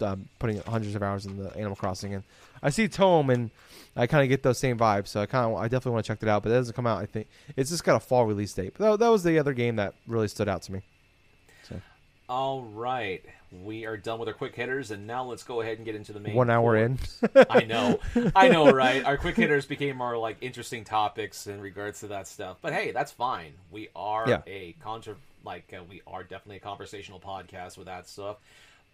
[0.00, 2.14] um, putting hundreds of hours in the Animal Crossing.
[2.14, 2.24] And
[2.62, 3.50] I see Toem and
[3.96, 5.08] I kind of get those same vibes.
[5.08, 6.42] So I kind of I definitely want to check it out.
[6.42, 7.00] But it doesn't come out.
[7.00, 8.74] I think it's just got a fall release date.
[8.76, 10.82] But that, that was the other game that really stood out to me.
[11.68, 11.80] So.
[12.28, 13.24] All right
[13.62, 16.12] we are done with our quick hitters, and now let's go ahead and get into
[16.12, 16.34] the main.
[16.34, 16.98] One hour in.
[17.50, 18.00] I know,
[18.34, 19.04] I know, right?
[19.04, 22.58] Our quick hitters became more like interesting topics in regards to that stuff.
[22.60, 23.52] But hey, that's fine.
[23.70, 24.42] We are yeah.
[24.46, 28.38] a contra, like uh, we are definitely a conversational podcast with that stuff.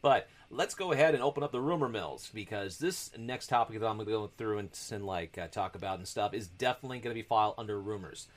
[0.03, 3.87] But let's go ahead and open up the rumor mills because this next topic that
[3.87, 6.99] I'm going to go through and, and like uh, talk about and stuff is definitely
[6.99, 8.29] going to be filed under rumors.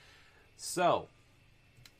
[0.57, 1.07] So,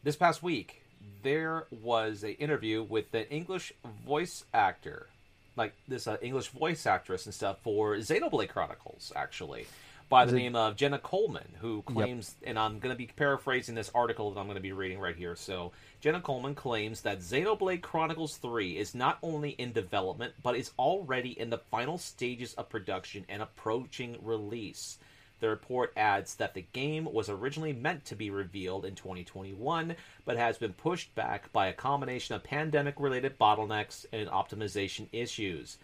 [0.04, 0.83] this past week,
[1.24, 3.74] there was an interview with the English
[4.06, 5.08] voice actor,
[5.56, 9.66] like this uh, English voice actress and stuff for Xenoblade Chronicles, actually,
[10.10, 12.50] by the name of Jenna Coleman, who claims, yep.
[12.50, 15.16] and I'm going to be paraphrasing this article that I'm going to be reading right
[15.16, 15.36] here.
[15.36, 20.72] So Jenna Coleman claims that Xenoblade Chronicles 3 is not only in development, but is
[20.78, 25.00] already in the final stages of production and approaching release.
[25.44, 30.38] The report adds that the game was originally meant to be revealed in 2021, but
[30.38, 35.80] has been pushed back by a combination of pandemic related bottlenecks and optimization issues.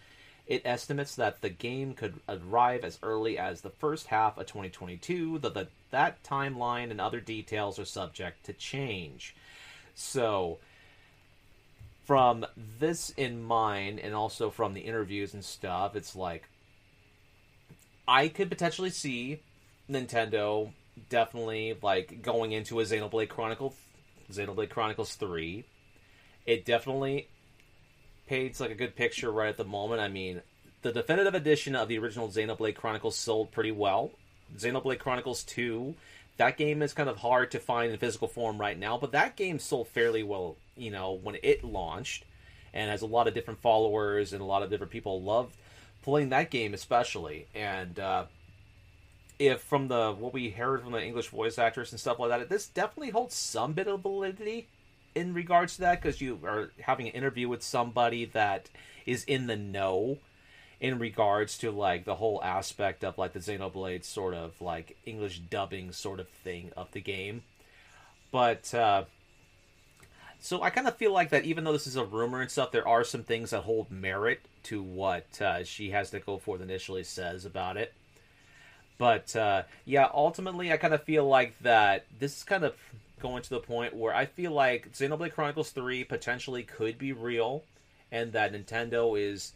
[0.47, 5.39] It estimates that the game could arrive as early as the first half of 2022,
[5.39, 9.35] though the, that timeline and other details are subject to change.
[9.93, 10.59] So,
[12.05, 16.47] from this in mind, and also from the interviews and stuff, it's like
[18.07, 19.41] I could potentially see
[19.89, 20.71] Nintendo
[21.09, 23.75] definitely like going into a Xenoblade Chronicle,
[24.31, 25.65] Xenoblade Chronicles Three.
[26.45, 27.27] It definitely
[28.27, 30.01] paints like a good picture right at the moment.
[30.01, 30.41] I mean,
[30.81, 34.11] the definitive edition of the original Xenoblade Chronicles sold pretty well.
[34.57, 35.95] Xenoblade Chronicles Two,
[36.37, 39.35] that game is kind of hard to find in physical form right now, but that
[39.35, 40.55] game sold fairly well.
[40.77, 42.25] You know, when it launched,
[42.73, 45.55] and has a lot of different followers and a lot of different people loved
[46.03, 47.99] playing that game especially and.
[47.99, 48.25] Uh,
[49.39, 52.49] if from the what we heard from the English voice actors and stuff like that,
[52.49, 54.67] this definitely holds some bit of validity
[55.15, 58.69] in regards to that because you are having an interview with somebody that
[59.05, 60.17] is in the know
[60.79, 65.39] in regards to like the whole aspect of like the Xenoblade sort of like English
[65.39, 67.43] dubbing sort of thing of the game.
[68.31, 69.05] But uh
[70.41, 72.71] so I kind of feel like that even though this is a rumor and stuff,
[72.71, 76.61] there are some things that hold merit to what uh, she has to go forth
[76.61, 77.93] initially says about it.
[78.99, 82.75] But uh, yeah, ultimately, I kind of feel like that this is kind of
[83.19, 87.63] going to the point where I feel like Xenoblade Chronicles 3 potentially could be real
[88.11, 89.53] and that Nintendo is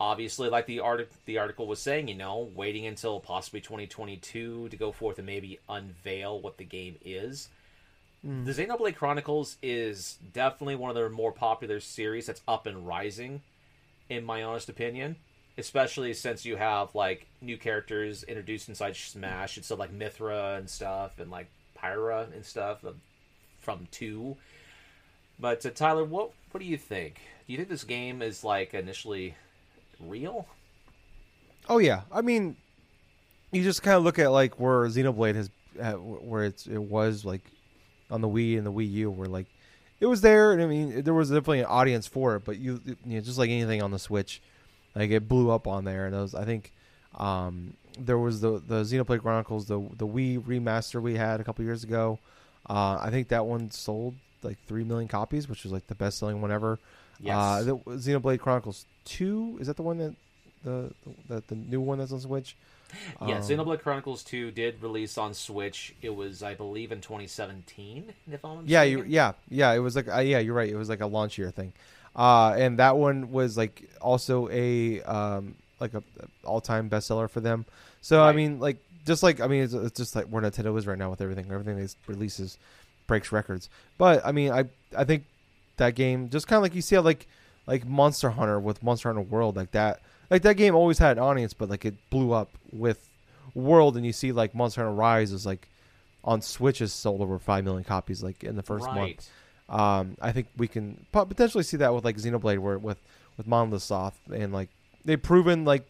[0.00, 4.76] obviously like the art the article was saying, you know, waiting until possibly 2022 to
[4.76, 7.48] go forth and maybe unveil what the game is.
[8.26, 8.44] Mm.
[8.44, 13.42] The Xenoblade Chronicles is definitely one of their more popular series that's up and rising
[14.08, 15.16] in my honest opinion
[15.58, 20.68] especially since you have like new characters introduced inside Smash and stuff like Mythra and
[20.68, 22.84] stuff, and like Pyra and stuff
[23.60, 24.36] from two.
[25.38, 27.20] But uh, Tyler, what what do you think?
[27.46, 29.34] Do you think this game is like initially
[30.00, 30.46] real?
[31.68, 32.56] Oh yeah, I mean,
[33.50, 35.50] you just kind of look at like where Xenoblade has,
[35.80, 37.42] uh, where it's it was like
[38.10, 39.46] on the Wii and the Wii U, where like
[40.00, 42.80] it was there, and I mean there was definitely an audience for it, but you,
[42.84, 44.42] you know, just like anything on the Switch,
[44.94, 46.72] like it blew up on there, and those I think
[47.16, 51.64] um, there was the the Xenoblade Chronicles, the the Wii remaster we had a couple
[51.64, 52.18] years ago.
[52.68, 56.18] Uh, I think that one sold like three million copies, which was like the best
[56.18, 56.78] selling one ever.
[57.20, 57.36] Yes.
[57.36, 60.14] Uh, the Xenoblade Chronicles Two is that the one that
[60.64, 60.92] the
[61.28, 62.56] the, the new one that's on Switch?
[63.26, 65.94] Yeah, um, Xenoblade Chronicles Two did release on Switch.
[66.02, 68.12] It was, I believe, in 2017.
[68.30, 69.72] If I'm yeah, you, yeah, yeah.
[69.72, 70.68] It was like, uh, yeah, you're right.
[70.68, 71.72] It was like a launch year thing.
[72.14, 76.02] Uh, and that one was like also a um, like a,
[76.44, 77.64] all time bestseller for them.
[78.00, 78.28] So right.
[78.28, 80.98] I mean, like just like I mean, it's, it's, just like where Nintendo is right
[80.98, 81.46] now with everything.
[81.50, 82.58] Everything they releases
[83.06, 83.68] breaks records.
[83.98, 84.64] But I mean, I
[84.96, 85.24] I think
[85.76, 87.26] that game just kind of like you see how like
[87.66, 90.00] like Monster Hunter with Monster Hunter World like that.
[90.30, 93.08] Like that game always had an audience, but like it blew up with
[93.54, 95.68] World, and you see like Monster Hunter Rise is like
[96.24, 98.94] on Switch has sold over five million copies like in the first right.
[98.94, 99.30] month.
[99.72, 103.00] Um, I think we can potentially see that with like Xenoblade, where with
[103.38, 104.68] with Monolith Soft, and like
[105.04, 105.88] they've proven like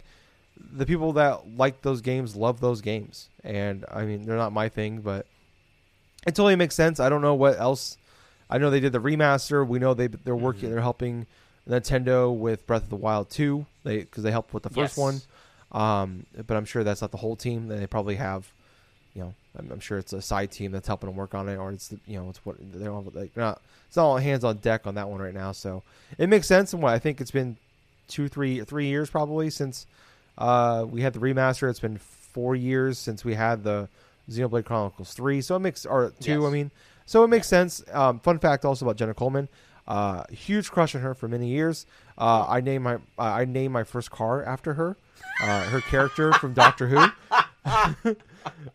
[0.57, 3.28] the people that like those games love those games.
[3.43, 5.26] And I mean, they're not my thing, but
[6.26, 7.01] it totally makes sense.
[7.01, 7.99] I don't know what else.
[8.49, 9.66] I know they did the remaster.
[9.66, 10.64] We know they they're working.
[10.64, 10.72] Mm-hmm.
[10.72, 11.26] They're helping
[11.68, 13.66] Nintendo with Breath of the Wild 2.
[13.83, 14.99] They because they helped with the first yes.
[14.99, 15.20] one.
[15.72, 17.66] Um, but I'm sure that's not the whole team.
[17.66, 18.53] They probably have
[19.59, 21.92] I'm, I'm, sure it's a side team that's helping them work on it, or it's
[22.07, 23.36] you know, it's what they're all like.
[23.36, 23.61] Not.
[23.88, 25.53] It's not all hands on deck on that one right now.
[25.53, 25.82] So
[26.16, 26.72] it makes sense.
[26.72, 27.59] And what I think it's been
[28.09, 29.86] two, three, three years probably since
[30.38, 31.68] uh, we had the remaster.
[31.68, 33.88] It's been four years since we had the
[34.30, 35.42] Xenoblade Chronicles three.
[35.42, 36.40] So it makes or two.
[36.40, 36.42] Yes.
[36.42, 36.70] I mean,
[37.05, 37.59] so it makes yeah.
[37.59, 37.84] sense.
[37.92, 39.48] Um, fun fact also about Jenna Coleman.
[39.86, 41.86] Uh, huge crush on her for many years.
[42.16, 44.96] Uh, I named my uh, I named my first car after her.
[45.42, 48.14] Uh, her character from Doctor Who.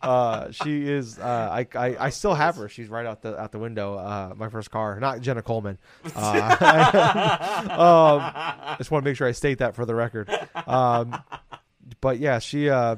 [0.02, 1.18] uh, she is.
[1.18, 2.68] Uh, I, I, I still have her.
[2.68, 3.94] She's right out the out the window.
[3.94, 5.78] Uh, my first car, not Jenna Coleman.
[6.14, 6.18] Uh,
[7.70, 10.28] um, I just want to make sure I state that for the record.
[10.66, 11.22] Um,
[12.00, 12.68] but yeah, she.
[12.70, 12.96] Uh,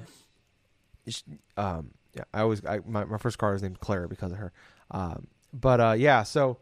[1.07, 1.23] she
[1.57, 2.65] um, yeah, I always.
[2.65, 4.53] I, my my first car is named Claire because of her.
[4.91, 6.59] Um, but uh, yeah, so.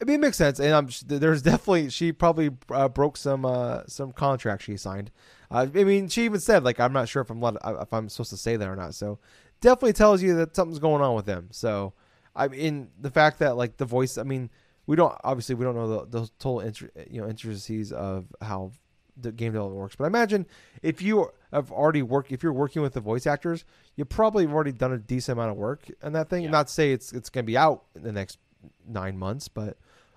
[0.00, 4.62] I mean, it makes sense, and I'm, there's definitely she probably broke some some contract
[4.64, 5.12] she signed
[5.52, 8.08] uh, I mean, she even said like, "I'm not sure if I'm let, if I'm
[8.08, 9.18] supposed to say that or not." So
[9.60, 11.48] definitely tells you that something's going on with them.
[11.50, 11.92] So
[12.34, 14.18] I mean, the fact that like the voice.
[14.18, 14.50] I mean,
[14.86, 18.72] we don't obviously we don't know the, the total inter, you know intricacies of how
[19.16, 19.96] the game development works.
[19.96, 20.46] But I imagine
[20.82, 23.64] if you have already worked, if you're working with the voice actors,
[23.96, 26.44] you probably have already done a decent amount of work in that thing.
[26.44, 26.50] Yeah.
[26.50, 28.38] Not to say it's it's going to be out in the next
[28.86, 29.76] nine months, but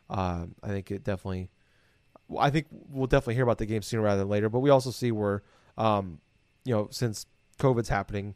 [0.09, 1.49] uh, I think it definitely
[2.39, 4.49] I think we'll definitely hear about the game sooner rather than later.
[4.49, 5.43] But we also see where,
[5.77, 6.19] um,
[6.63, 7.25] you know, since
[7.59, 8.35] COVID's happening.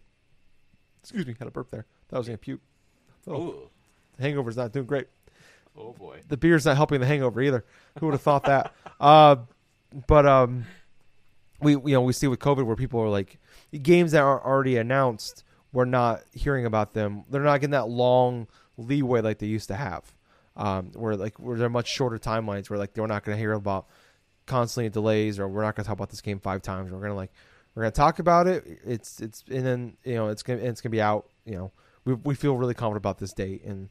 [1.02, 1.86] Excuse me, had a burp there.
[2.10, 2.62] That was gonna puke.
[3.28, 3.70] Oh,
[4.18, 5.08] the hangover's not doing great.
[5.78, 7.66] Oh boy, the beer's not helping the hangover either.
[8.00, 8.74] Who would have thought that?
[9.00, 9.38] Uh,
[10.08, 10.66] but um,
[11.62, 13.40] we you know we see with COVID where people are like
[13.82, 15.46] games that are already announced.
[15.72, 17.24] We're not hearing about them.
[17.30, 20.04] They're not getting that long leeway like they used to have
[20.56, 23.54] um, where like where they're much shorter timelines where like we're not going to hear
[23.54, 23.88] about
[24.46, 26.92] constantly delays or we're not going to talk about this game five times.
[26.92, 27.32] We're going to like
[27.76, 28.66] we're going to talk about it.
[28.86, 31.30] It's it's and then you know it's gonna it's gonna be out.
[31.46, 31.72] You know
[32.06, 33.90] we we feel really confident about this date and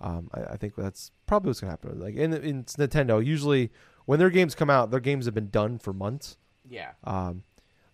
[0.00, 2.00] um, I, I, think that's probably what's gonna happen.
[2.00, 3.70] Like in, in Nintendo, usually
[4.06, 6.38] when their games come out, their games have been done for months.
[6.68, 6.92] Yeah.
[7.04, 7.44] Um,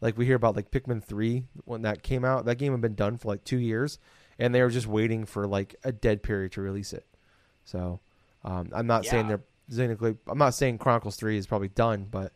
[0.00, 2.94] like we hear about like Pikmin three when that came out, that game had been
[2.94, 3.98] done for like two years,
[4.38, 7.06] and they were just waiting for like a dead period to release it.
[7.66, 8.00] So
[8.44, 9.10] um, I'm not yeah.
[9.10, 9.42] saying they're
[9.74, 10.16] technically.
[10.26, 12.32] I'm not saying Chronicles Three is probably done, but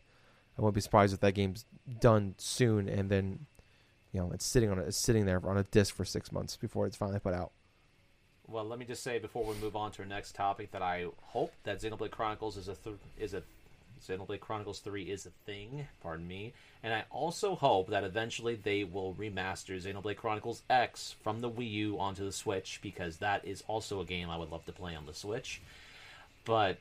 [0.57, 1.65] I wouldn't be surprised if that game's
[1.99, 3.47] done soon, and then
[4.11, 6.55] you know it's sitting on a, it's sitting there on a disc for six months
[6.57, 7.51] before it's finally put out.
[8.47, 11.05] Well, let me just say before we move on to our next topic that I
[11.21, 13.43] hope that Xenoblade Chronicles is a th- is a
[14.07, 16.53] Xenoblade Chronicles 3 is a thing, pardon me.
[16.83, 21.71] And I also hope that eventually they will remaster Xenoblade Chronicles X from the Wii
[21.71, 24.95] U onto the Switch, because that is also a game I would love to play
[24.95, 25.61] on the Switch.
[26.45, 26.77] But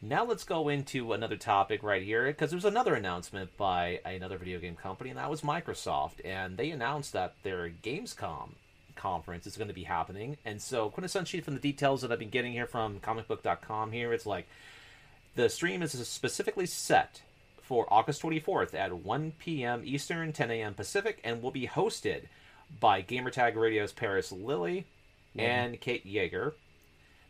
[0.00, 4.60] now let's go into another topic right here, because there's another announcement by another video
[4.60, 6.24] game company, and that was Microsoft.
[6.24, 8.50] And they announced that their Gamescom
[8.94, 10.36] conference is going to be happening.
[10.44, 14.26] And so, quintessentially from the details that I've been getting here from comicbook.com here, it's
[14.26, 14.46] like
[15.36, 17.22] the stream is specifically set
[17.62, 19.82] for August 24th at 1 p.m.
[19.84, 20.74] Eastern, 10 a.m.
[20.74, 22.22] Pacific, and will be hosted
[22.80, 24.86] by Gamertag Radio's Paris Lilly
[25.36, 25.40] mm-hmm.
[25.40, 26.52] and Kate Yeager.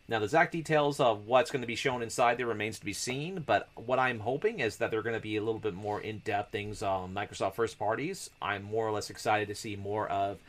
[0.07, 2.91] Now, the exact details of what's going to be shown inside there remains to be
[2.91, 6.01] seen, but what I'm hoping is that they're going to be a little bit more
[6.01, 8.29] in depth things on Microsoft first parties.
[8.41, 10.39] I'm more or less excited to see more of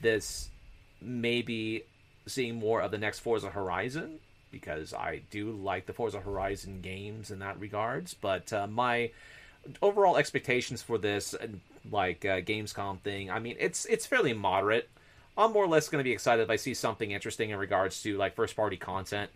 [0.00, 0.50] this,
[1.00, 1.84] maybe
[2.26, 7.30] seeing more of the next Forza Horizon, because I do like the Forza Horizon games
[7.30, 9.10] in that regards, but uh, my
[9.82, 11.34] overall expectations for this
[11.90, 14.88] like uh, Gamescom thing, I mean, it's it's fairly moderate.
[15.36, 18.02] I'm more or less going to be excited if I see something interesting in regards
[18.02, 19.30] to like first party content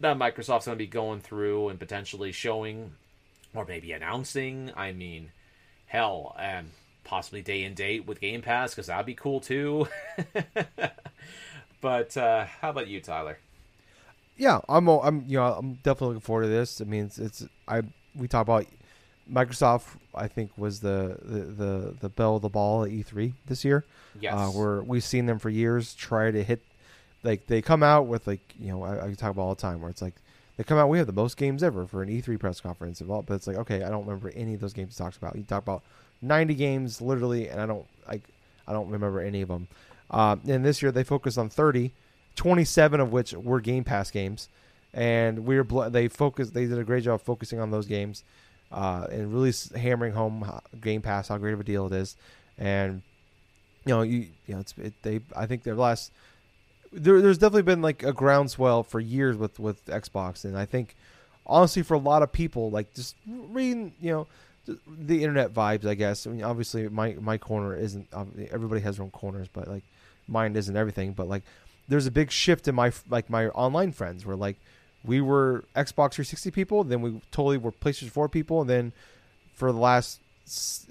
[0.00, 2.92] that Microsoft's going to be going through and potentially showing
[3.54, 4.70] or maybe announcing.
[4.76, 5.32] I mean,
[5.86, 6.70] hell, and
[7.04, 9.88] possibly day and date with Game Pass because that'd be cool too.
[11.80, 13.38] but uh, how about you, Tyler?
[14.38, 14.88] Yeah, I'm.
[14.88, 15.24] I'm.
[15.26, 16.80] You know, I'm definitely looking forward to this.
[16.80, 17.18] I mean, it's.
[17.18, 17.82] it's I.
[18.14, 18.66] We talk about
[19.30, 19.96] Microsoft.
[20.14, 23.84] I think was the the the, the bell of the ball at E3 this year.
[24.20, 24.34] Yes.
[24.34, 26.62] Uh, where we've seen them for years try to hit,
[27.22, 29.80] like they come out with like you know I, I talk about all the time
[29.80, 30.14] where it's like
[30.56, 33.10] they come out we have the most games ever for an E3 press conference of
[33.10, 35.36] all, but it's like okay I don't remember any of those games he talks about.
[35.36, 35.82] You talk about
[36.22, 38.22] 90 games literally, and I don't like
[38.66, 39.68] I don't remember any of them.
[40.10, 41.92] Uh, and this year they focused on 30,
[42.38, 44.48] 27 of which were Game Pass games,
[44.94, 48.22] and we were bl- they focused they did a great job focusing on those games.
[48.70, 50.48] Uh, and really hammering home
[50.80, 52.16] Game Pass how great of a deal it is,
[52.58, 53.02] and
[53.84, 55.20] you know, you you know, it's it, they.
[55.34, 56.12] I think their last
[56.92, 60.94] there, there's definitely been like a groundswell for years with with Xbox, and I think
[61.46, 64.26] honestly for a lot of people, like just reading, you know,
[64.86, 65.86] the internet vibes.
[65.86, 66.26] I guess.
[66.26, 68.06] I mean, obviously my my corner isn't.
[68.52, 69.84] Everybody has their own corners, but like
[70.28, 71.14] mine isn't everything.
[71.14, 71.42] But like,
[71.88, 74.58] there's a big shift in my like my online friends where like
[75.04, 78.92] we were Xbox 360 people, then we totally were PlayStation 4 people, and then
[79.54, 80.20] for the last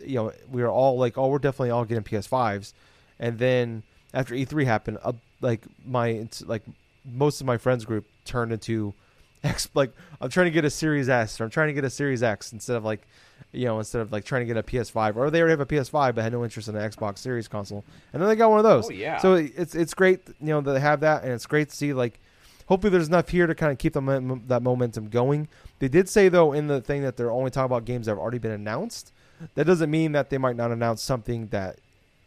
[0.06, 2.74] you know we were all like oh we're definitely all getting PS5s
[3.20, 3.84] and then
[4.14, 6.64] after E3 happened uh, like my like
[7.06, 8.94] most of my friends group turned into
[9.44, 11.90] X like I'm trying to get a Series S or I'm trying to get a
[11.90, 13.08] Series X instead of like
[13.52, 15.66] you know instead of like trying to get a PS5 or they already have a
[15.66, 17.84] PS5 but had no interest in an Xbox Series console
[18.14, 18.88] and then they got one of those.
[18.88, 19.18] Oh yeah.
[19.20, 21.94] So it's it's great you know that they have that and it's great to see
[21.94, 22.20] like
[22.68, 25.48] hopefully there's enough here to kind of keep them that momentum going.
[25.80, 28.20] They did say though in the thing that they're only talking about games that have
[28.20, 29.12] already been announced.
[29.56, 31.78] That doesn't mean that they might not announce something that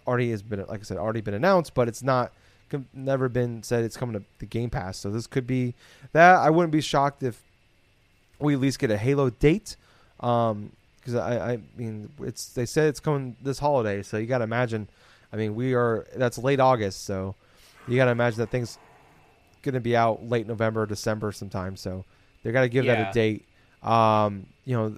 [0.06, 2.32] already has been, like I said, already been announced, but it's not
[2.92, 4.96] never been said it's coming to the Game Pass.
[4.98, 5.74] So this could be
[6.12, 6.36] that.
[6.36, 7.42] I wouldn't be shocked if
[8.38, 9.76] we at least get a Halo date.
[10.20, 10.72] Um,
[11.12, 14.44] because I, I mean, it's they said it's coming this holiday, so you got to
[14.44, 14.88] imagine.
[15.32, 17.34] I mean, we are that's late August, so
[17.88, 18.78] you got to imagine that things
[19.62, 21.76] going to be out late November, December sometime.
[21.76, 22.04] So
[22.42, 22.96] they got to give Yeah.
[22.96, 23.44] that a date.
[23.82, 24.96] Um, you know,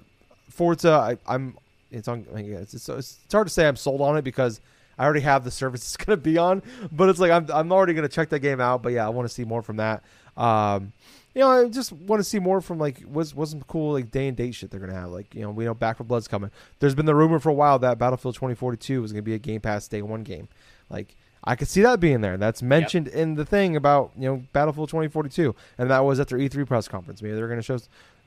[0.49, 1.57] Forza, I, I'm
[1.91, 2.25] it's on.
[2.33, 4.59] I mean, it's, it's it's hard to say I'm sold on it because
[4.97, 6.61] I already have the service it's going to be on.
[6.91, 8.81] But it's like I'm I'm already going to check that game out.
[8.81, 10.03] But yeah, I want to see more from that.
[10.35, 10.93] Um,
[11.33, 14.11] you know, I just want to see more from like what's what's some cool like
[14.11, 15.09] day and date shit they're gonna have.
[15.09, 16.51] Like you know, we know Back 4 Blood's coming.
[16.79, 19.61] There's been the rumor for a while that Battlefield 2042 was gonna be a Game
[19.61, 20.47] Pass day one game.
[20.89, 22.37] Like I could see that being there.
[22.37, 26.37] That's mentioned in the thing about you know Battlefield 2042, and that was at their
[26.37, 27.21] E3 press conference.
[27.21, 27.79] Maybe they're gonna show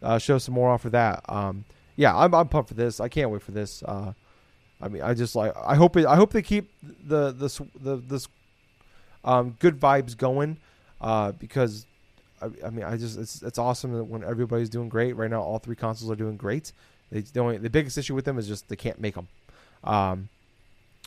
[0.03, 1.25] uh, show some more off of that.
[1.29, 1.65] Um,
[1.97, 3.01] yeah, I'm, I'm pumped for this.
[3.01, 3.83] I can't wait for this.
[3.83, 4.13] Uh,
[4.81, 7.97] I mean, I just like I hope it, I hope they keep the this the
[7.97, 8.29] this
[9.25, 10.59] um, good vibes going
[11.01, 11.87] uh, because
[12.63, 15.43] I, I mean I just it's it's awesome that when everybody's doing great right now.
[15.43, 16.73] All three consoles are doing great.
[17.11, 19.29] They the only the biggest issue with them is just they can't make them.
[19.85, 20.29] Um,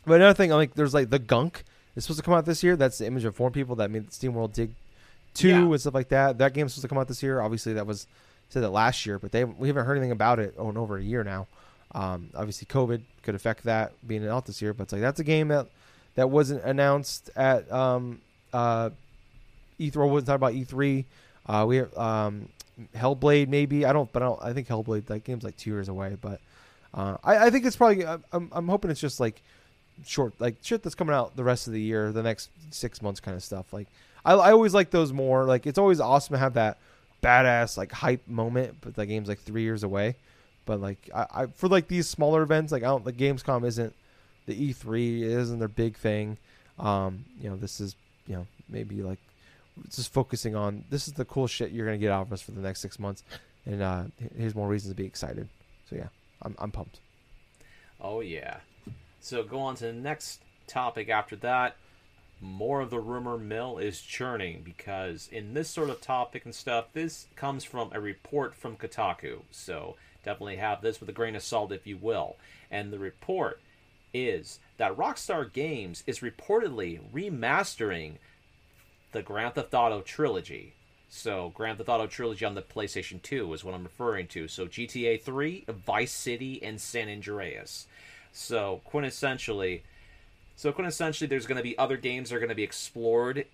[0.06, 1.64] but another thing, I like there's like the gunk
[1.96, 2.76] is supposed to come out this year.
[2.76, 4.72] That's the Image & Form people that made SteamWorld Dig
[5.34, 5.62] two Yeah.
[5.62, 6.38] and stuff like that.
[6.38, 7.42] That game's supposed to come out this year.
[7.42, 8.08] Obviously, that was
[8.50, 10.98] said that last year, but they we haven't heard anything about it oh, in over
[10.98, 11.48] a year now.
[11.94, 15.24] Um, obviously, COVID could affect that being out this year, but it's like that's a
[15.24, 15.68] game that
[16.16, 18.22] that wasn't announced at um,
[18.54, 18.90] uh,
[19.80, 19.96] E3.
[19.98, 21.06] or Wasn't talking about E3.
[21.50, 22.48] Uh, we um,
[22.96, 23.84] Hellblade maybe.
[23.86, 26.16] I don't, but I, don't, I think Hellblade that game's like two years away.
[26.22, 26.40] But
[26.94, 28.06] uh, I, I think it's probably.
[28.06, 29.42] I'm, I'm hoping it's just like
[30.06, 33.20] short, like shit that's coming out the rest of the year, the next six months
[33.20, 33.74] kind of stuff.
[33.74, 33.88] Like
[34.24, 35.46] I, I always like those more.
[35.46, 36.78] Like it's always awesome to have that
[37.24, 40.18] badass like hype moment, but the game's like three years away.
[40.68, 43.96] But like I, I for like these smaller events, like I don't the Gamescom isn't
[44.46, 46.38] the E3 isn't their big thing.
[46.78, 47.96] Um, you know, this is
[48.28, 49.18] you know maybe like
[49.90, 52.52] just focusing on this is the cool shit you're gonna get out of us for
[52.52, 53.24] the next six months,
[53.66, 54.04] and uh,
[54.38, 55.48] here's more reasons to be excited.
[55.90, 56.08] So yeah,
[56.42, 57.00] I'm I'm pumped.
[58.02, 58.58] Oh yeah.
[59.22, 61.76] So go on to the next topic after that.
[62.42, 66.86] More of the rumor mill is churning because in this sort of topic and stuff,
[66.94, 69.42] this comes from a report from Kotaku.
[69.52, 72.38] So definitely have this with a grain of salt, if you will.
[72.72, 73.60] And the report
[74.14, 78.14] is that Rockstar Games is reportedly remastering
[79.12, 80.74] the Grand Theft Auto trilogy.
[81.10, 84.48] So, Grand Theft Auto trilogy on the PlayStation 2 is what I'm referring to.
[84.48, 87.88] So, GTA 3, Vice City, and San Andreas.
[88.32, 89.82] So, quintessentially,
[90.56, 93.46] so quintessentially, there's going to be other games that are going to be explored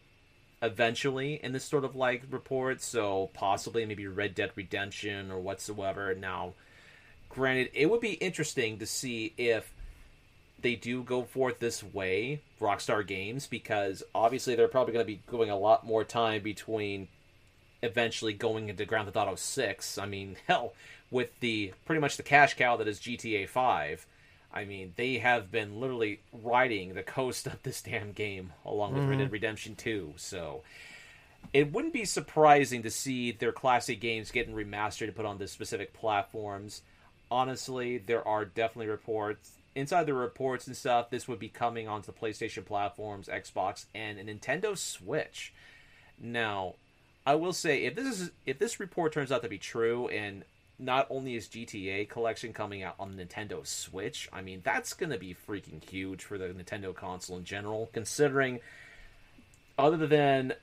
[0.62, 2.82] eventually in this sort of like report.
[2.82, 6.14] So, possibly maybe Red Dead Redemption or whatsoever.
[6.14, 6.54] Now,
[7.30, 9.75] granted, it would be interesting to see if
[10.62, 15.22] they do go forth this way, Rockstar Games, because obviously they're probably going to be
[15.28, 17.08] going a lot more time between
[17.84, 19.98] eventually going into Grand Theft Auto 6.
[19.98, 20.74] I mean, hell,
[21.12, 24.06] with the pretty much the cash cow that is GTA 5.
[24.54, 29.02] I mean, they have been literally riding the coast of this damn game along with
[29.02, 29.12] mm-hmm.
[29.12, 30.14] Red Dead Redemption 2.
[30.16, 30.64] So
[31.52, 35.48] it wouldn't be surprising to see their classic games getting remastered and put on the
[35.48, 36.84] specific platforms.
[37.30, 42.08] Honestly, there are definitely reports inside the reports and stuff, this would be coming onto
[42.08, 45.54] the PlayStation platforms, Xbox, and a Nintendo Switch.
[46.18, 46.76] Now,
[47.26, 50.44] I will say if this is if this report turns out to be true, and
[50.78, 55.18] not only is GTA collection coming out on the Nintendo Switch, I mean that's to
[55.18, 57.90] be freaking huge for the Nintendo console in general.
[57.94, 58.60] Considering,
[59.78, 60.54] other than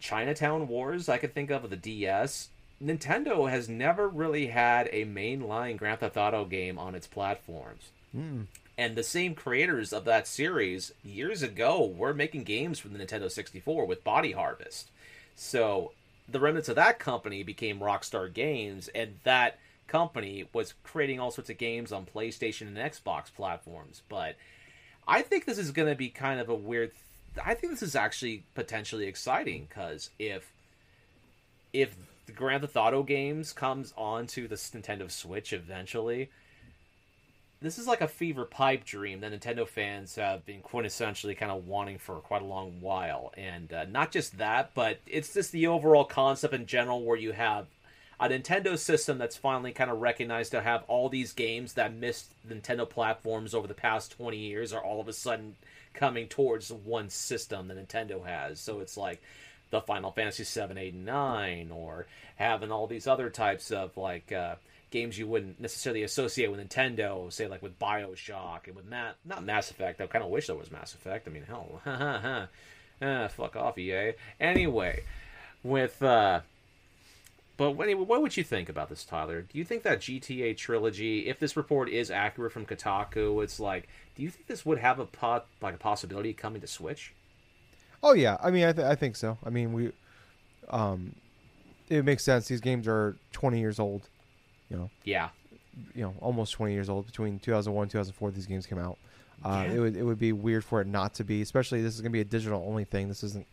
[0.00, 2.48] Chinatown Wars, I could think of the DS.
[2.82, 7.90] Nintendo has never really had a mainline Grand Theft Auto game on its platforms.
[8.16, 8.46] Mm.
[8.78, 13.30] And the same creators of that series years ago were making games for the Nintendo
[13.30, 14.90] 64 with Body Harvest.
[15.34, 15.92] So
[16.28, 21.50] the remnants of that company became Rockstar Games, and that company was creating all sorts
[21.50, 24.02] of games on PlayStation and Xbox platforms.
[24.08, 24.36] But
[25.06, 26.92] I think this is going to be kind of a weird.
[27.34, 30.52] Th- I think this is actually potentially exciting because if
[31.72, 31.96] if
[32.26, 36.30] the Grand Theft Auto games comes onto the Nintendo Switch eventually,
[37.60, 41.66] this is like a fever pipe dream that Nintendo fans have been quintessentially kind of
[41.66, 43.32] wanting for quite a long while.
[43.36, 47.32] And uh, not just that, but it's just the overall concept in general where you
[47.32, 47.66] have
[48.20, 52.32] a Nintendo system that's finally kind of recognized to have all these games that missed
[52.46, 55.56] Nintendo platforms over the past 20 years are all of a sudden
[55.94, 58.60] coming towards one system that Nintendo has.
[58.60, 59.22] So it's like
[59.70, 64.30] the Final Fantasy 7, 8, and 9, or having all these other types of like.
[64.30, 64.56] Uh,
[64.90, 69.44] games you wouldn't necessarily associate with Nintendo, say like with Bioshock and with Ma- not
[69.44, 70.00] Mass Effect.
[70.00, 71.26] I kind of wish there was Mass Effect.
[71.26, 71.80] I mean, hell,
[73.02, 74.12] ah, fuck off, EA.
[74.40, 75.02] Anyway,
[75.62, 76.40] with uh,
[77.56, 79.42] but anyway, what would you think about this, Tyler?
[79.42, 83.88] Do you think that GTA trilogy, if this report is accurate from Kotaku, it's like,
[84.14, 87.14] do you think this would have a pot like a possibility coming to Switch?
[88.02, 89.38] Oh yeah, I mean, I, th- I think so.
[89.44, 89.92] I mean, we,
[90.68, 91.14] um,
[91.88, 92.46] it makes sense.
[92.48, 94.08] These games are twenty years old.
[94.70, 94.90] You know.
[95.04, 95.28] Yeah.
[95.94, 97.06] You know, almost 20 years old.
[97.06, 98.98] Between 2001 and 2004, these games came out.
[99.44, 99.74] Uh, yeah.
[99.74, 102.10] It would it would be weird for it not to be, especially this is going
[102.10, 103.08] to be a digital only thing.
[103.08, 103.46] This isn't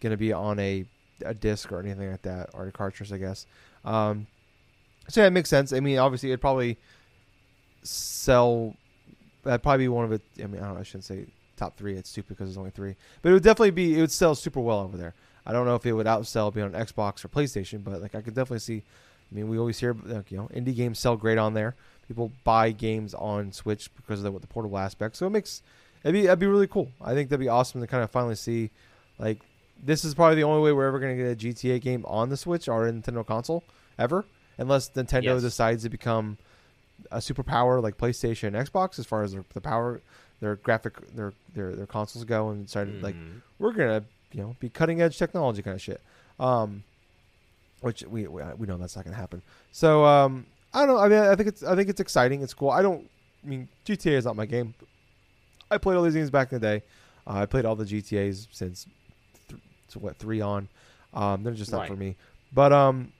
[0.00, 0.84] going to be on a
[1.24, 3.46] a disc or anything like that or a cartridge, I guess.
[3.84, 4.26] Um,
[5.08, 5.72] so yeah, it makes sense.
[5.72, 6.78] I mean, obviously, it'd probably
[7.82, 8.74] sell.
[9.44, 10.22] That'd probably be one of it.
[10.42, 10.80] I mean, I don't know.
[10.80, 11.96] I shouldn't say top three.
[11.96, 13.96] It's stupid because there's only three, but it would definitely be.
[13.96, 15.14] It would sell super well over there.
[15.46, 18.20] I don't know if it would outsell being on Xbox or PlayStation, but like I
[18.20, 18.82] could definitely see
[19.30, 19.96] I mean, we always hear
[20.28, 21.74] you know indie games sell great on there.
[22.08, 25.16] People buy games on Switch because of the, the portable aspect.
[25.16, 25.62] So it makes
[26.04, 26.88] it'd be that'd be really cool.
[27.00, 28.70] I think that'd be awesome to kind of finally see
[29.18, 29.40] like
[29.82, 32.28] this is probably the only way we're ever going to get a GTA game on
[32.28, 33.62] the Switch or a Nintendo console
[33.98, 34.24] ever,
[34.58, 35.42] unless Nintendo yes.
[35.42, 36.38] decides to become
[37.10, 40.00] a superpower like PlayStation and Xbox as far as their, the power,
[40.40, 43.04] their graphic, their their their consoles go, and started mm-hmm.
[43.04, 43.16] like
[43.58, 46.00] we're gonna you know be cutting edge technology kind of shit.
[46.38, 46.84] Um,
[47.86, 49.40] which we we, we know that's not going to happen.
[49.70, 50.98] So um, I don't know.
[50.98, 52.42] I mean, I think it's I think it's exciting.
[52.42, 52.70] It's cool.
[52.70, 53.08] I don't.
[53.44, 54.74] I mean, GTA is not my game.
[55.70, 56.82] I played all these games back in the day.
[57.26, 58.86] Uh, I played all the GTA's since
[59.48, 59.60] th-
[59.96, 60.68] what three on.
[61.14, 61.88] Um, they're just not right.
[61.88, 62.16] for me.
[62.52, 63.12] But um,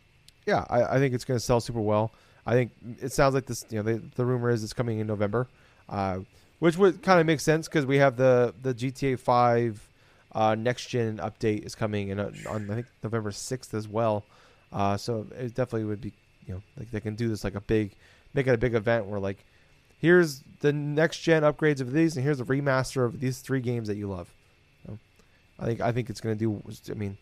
[0.47, 2.11] yeah, I, I think it's going to sell super well.
[2.45, 3.65] I think it sounds like this.
[3.71, 5.47] You know, the, the rumor is it's coming in November,
[5.89, 6.19] uh,
[6.59, 9.89] which would kind of make sense because we have the the GTA Five
[10.33, 14.25] uh, next gen update is coming in uh, on I think November sixth as well.
[14.73, 16.13] Uh, so it definitely would be,
[16.47, 17.95] you know, like they can do this like a big
[18.35, 19.45] make it a big event where like,
[19.99, 23.89] here's the next gen upgrades of these, and here's the remaster of these three games
[23.89, 24.33] that you love.
[24.87, 24.99] So,
[25.59, 26.63] I think I think it's gonna do.
[26.91, 27.17] I mean,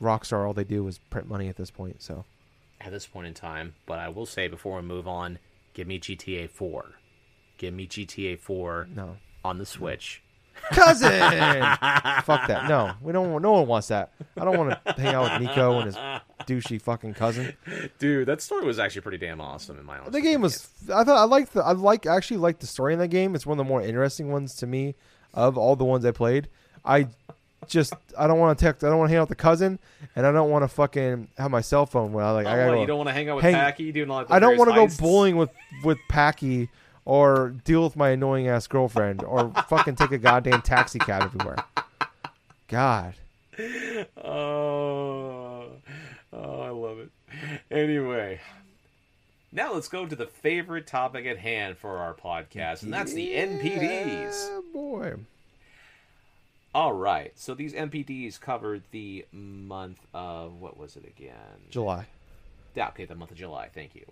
[0.00, 2.02] Rockstar all they do is print money at this point.
[2.02, 2.24] So
[2.80, 5.38] At this point in time, but I will say before we move on,
[5.74, 6.92] give me GTA 4.
[7.58, 10.22] Give me GTA 4 no, on the Switch.
[10.72, 11.10] Cousin.
[12.24, 12.66] Fuck that.
[12.68, 13.32] No, we don't.
[13.32, 14.12] want- No one wants that.
[14.36, 15.96] I don't want to hang out with Niko and his
[16.46, 17.54] douchey fucking cousin.
[17.98, 20.68] Dude, that story was actually pretty damn awesome in my honest The game was.
[20.94, 21.62] I thought I liked the.
[21.64, 23.34] I like actually liked the story in that game.
[23.34, 24.94] It's one of the more interesting ones to me
[25.34, 26.48] of all the ones I played.
[26.84, 27.08] I
[27.66, 28.84] just I don't want to text.
[28.84, 29.78] I don't want to hang out with the cousin,
[30.16, 32.46] and I don't want to fucking have my cell phone when I like.
[32.46, 34.10] Oh, I gotta what, go, you don't want to hang out with hang- Packie doing
[34.10, 35.50] all I don't want want to go bowling with
[35.84, 36.68] with Packie
[37.08, 41.56] or deal with my annoying ass girlfriend or fucking take a goddamn taxi cab everywhere.
[42.68, 43.14] God.
[44.22, 45.70] Oh,
[46.30, 47.10] oh, I love it.
[47.70, 48.40] Anyway,
[49.50, 53.32] now let's go to the favorite topic at hand for our podcast, and that's the
[53.32, 54.72] NPDs.
[54.74, 55.14] Boy.
[56.74, 61.32] All right, so these NPDs covered the month of what was it again?
[61.70, 62.06] July.
[62.74, 63.70] Yeah, okay, the month of July.
[63.74, 64.04] Thank you.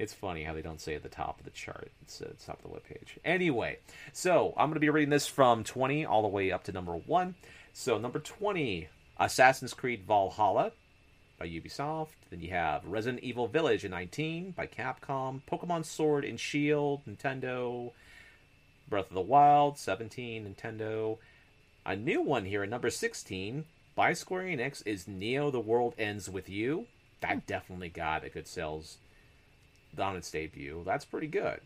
[0.00, 1.90] It's funny how they don't say at the top of the chart.
[2.00, 3.18] It's uh, at the top of the webpage.
[3.22, 3.80] Anyway,
[4.14, 6.94] so I'm going to be reading this from 20 all the way up to number
[6.94, 7.34] 1.
[7.74, 8.88] So, number 20,
[9.18, 10.72] Assassin's Creed Valhalla
[11.38, 12.14] by Ubisoft.
[12.30, 15.42] Then you have Resident Evil Village in 19 by Capcom.
[15.42, 17.92] Pokemon Sword and Shield, Nintendo.
[18.88, 21.18] Breath of the Wild, 17, Nintendo.
[21.84, 26.30] A new one here at number 16 by Square Enix is Neo The World Ends
[26.30, 26.86] With You.
[27.20, 27.38] That hmm.
[27.46, 28.96] definitely got a good sales
[29.98, 30.82] on its debut.
[30.84, 31.60] That's pretty good.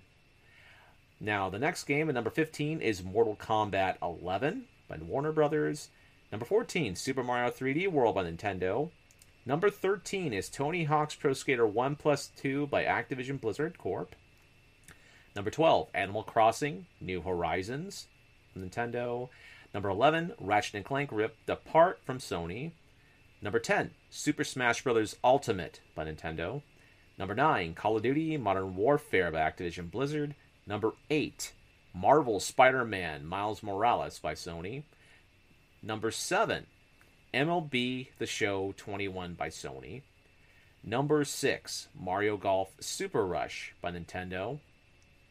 [1.21, 5.89] Now, the next game at number 15 is Mortal Kombat 11 by Warner Brothers.
[6.33, 8.91] Number 14, Super Mario 3D World by Nintendo.
[9.47, 14.15] Number 13 is Tony Hawk's Pro Skater 1 Plus 2 by Activision Blizzard Corp.
[15.37, 18.07] Number 12, Animal Crossing New Horizons
[18.57, 19.29] Nintendo.
[19.73, 22.73] Number 11, Ratchet and Clank Rift Apart from Sony.
[23.43, 25.17] Number 10, Super Smash Bros.
[25.23, 26.63] Ultimate by Nintendo.
[27.17, 30.35] Number 9, Call of Duty Modern Warfare by Activision Blizzard.
[30.67, 31.53] Number 8,
[31.95, 34.83] Marvel Spider Man Miles Morales by Sony.
[35.81, 36.67] Number 7,
[37.33, 40.03] MLB The Show 21 by Sony.
[40.83, 44.59] Number 6, Mario Golf Super Rush by Nintendo.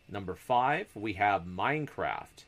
[0.10, 2.46] Number 5, we have Minecraft.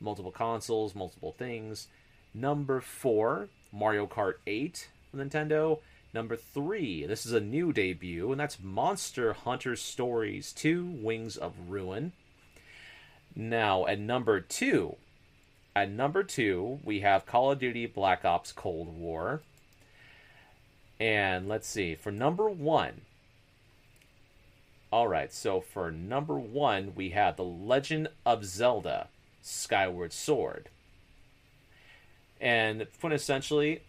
[0.00, 1.88] Multiple consoles, multiple things.
[2.34, 5.78] Number 4, Mario Kart 8 from Nintendo.
[6.12, 11.54] Number 3, this is a new debut, and that's Monster Hunter Stories 2 Wings of
[11.68, 12.12] Ruin.
[13.36, 14.96] Now, at number 2,
[15.76, 19.42] at number 2, we have Call of Duty Black Ops Cold War.
[20.98, 23.02] And let's see, for number 1,
[24.92, 29.06] all right, so for number one, we have The Legend of Zelda
[29.40, 30.68] Skyward Sword.
[32.40, 33.80] And quintessentially,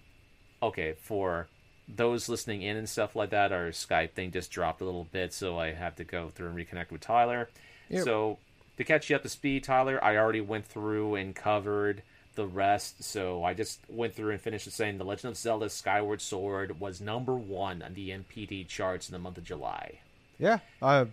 [0.61, 1.47] okay, for
[1.95, 5.33] those listening in and stuff like that, our Skype thing just dropped a little bit,
[5.33, 7.49] so I have to go through and reconnect with Tyler.
[7.89, 8.03] Yep.
[8.03, 8.37] So,
[8.77, 12.03] to catch you up to speed, Tyler, I already went through and covered
[12.35, 16.21] the rest, so I just went through and finished saying The Legend of Zelda Skyward
[16.21, 19.99] Sword was number one on the NPD charts in the month of July.
[20.39, 20.59] Yeah.
[20.81, 21.05] Uh,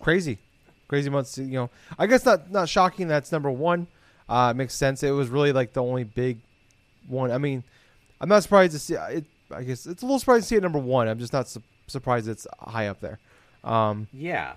[0.00, 0.38] crazy,
[0.88, 1.36] crazy months.
[1.38, 3.08] You know, I guess not not shocking.
[3.08, 3.86] That's number one.
[4.28, 5.02] Uh, makes sense.
[5.02, 6.38] It was really like the only big
[7.06, 7.30] one.
[7.30, 7.62] I mean,
[8.24, 9.26] I'm not surprised to see it.
[9.50, 11.08] I guess it's a little surprised to see it number one.
[11.08, 13.18] I'm just not su- surprised it's high up there.
[13.62, 14.54] Um, Yeah,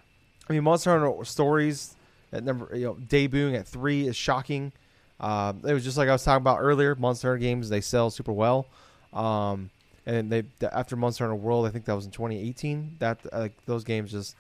[0.50, 1.94] I mean, Monster Hunter Stories
[2.32, 4.72] at number, you know, debuting at three is shocking.
[5.20, 6.96] Um, it was just like I was talking about earlier.
[6.96, 8.68] Monster Hunter games they sell super well,
[9.12, 9.70] um,
[10.06, 12.96] and they after Monster Hunter World, I think that was in 2018.
[13.00, 14.38] That like those games just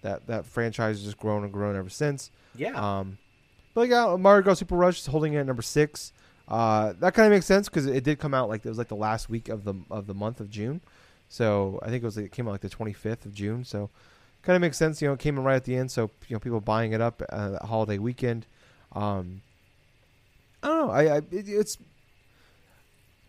[0.00, 2.30] that that franchise has just grown and grown ever since.
[2.56, 2.70] yeah.
[3.00, 3.18] Um,
[3.74, 6.14] but like uh, Mario Golf Super Rush is holding it at number six.
[6.46, 8.88] Uh, that kind of makes sense because it did come out like it was like
[8.88, 10.80] the last week of the of the month of June.
[11.28, 13.64] So I think it was like, it came out like the 25th of June.
[13.64, 13.90] So
[14.42, 15.00] kind of makes sense.
[15.00, 15.90] You know, it came in right at the end.
[15.90, 18.46] So you know, people buying it up uh, holiday weekend.
[18.92, 19.40] Um,
[20.62, 20.92] I don't know.
[20.92, 21.78] I, I it, it's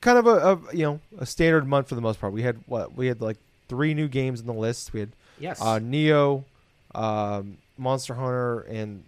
[0.02, 2.34] kind of a, a you know a standard month for the most part.
[2.34, 3.38] We had what we had like
[3.68, 4.94] three new games in the list.
[4.94, 5.10] We had
[5.40, 5.62] yes.
[5.62, 6.46] uh, Neo,
[6.94, 9.04] um, Monster Hunter, and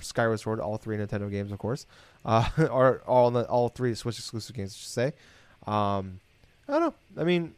[0.00, 1.86] Skyward Sword, all three Nintendo games, of course,
[2.24, 4.74] uh, are all the, all three Switch exclusive games.
[4.74, 5.12] I should say.
[5.66, 6.20] Um,
[6.68, 6.94] I don't know.
[7.20, 7.54] I mean,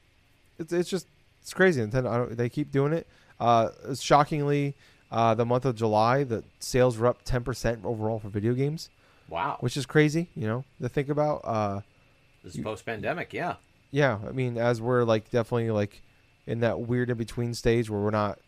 [0.58, 1.06] it's it's just
[1.42, 1.80] it's crazy.
[1.80, 3.06] Nintendo, I don't, they keep doing it.
[3.38, 4.74] Uh, shockingly,
[5.10, 8.90] uh, the month of July, the sales were up ten percent overall for video games,
[9.28, 9.56] wow.
[9.60, 10.28] which is crazy.
[10.34, 11.42] You know, to think about.
[11.44, 11.80] Uh,
[12.42, 13.56] This is post pandemic, yeah.
[13.90, 16.02] yeah, I mean, as we're like definitely like
[16.46, 18.38] in that weird in between stage where we're not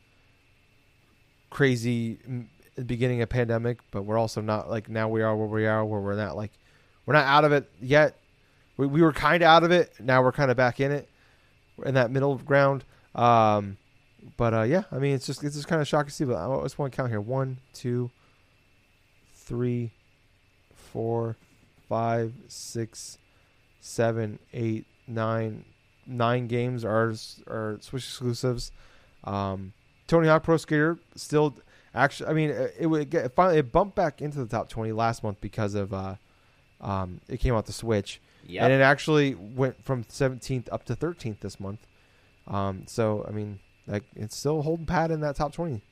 [1.50, 2.18] crazy
[2.78, 5.84] the beginning of pandemic, but we're also not like now we are where we are
[5.84, 6.52] where we're not like
[7.04, 8.16] we're not out of it yet.
[8.76, 9.92] We, we were kind of out of it.
[9.98, 11.08] Now we're kind of back in it.
[11.76, 12.84] We're in that middle ground.
[13.16, 13.78] Um,
[14.36, 16.24] but uh, yeah, I mean, it's just it's just kind of shocking to see.
[16.24, 18.10] But I just want to count here: one, two,
[19.34, 19.90] three,
[20.72, 21.36] four,
[21.88, 23.18] five, six,
[23.80, 25.64] seven, eight, nine,
[26.06, 27.12] nine games are
[27.48, 28.70] are Switch exclusives.
[29.24, 29.72] Um,
[30.06, 31.54] Tony Hawk Pro Skater still
[31.98, 32.30] actually.
[32.30, 35.22] I mean, it, it would get finally it bumped back into the top twenty last
[35.22, 36.14] month because of uh,
[36.80, 38.62] um, it came out the Switch, Yep.
[38.62, 41.80] and it actually went from seventeenth up to thirteenth this month.
[42.46, 45.82] Um, so I mean, like it's still holding pat in that top twenty.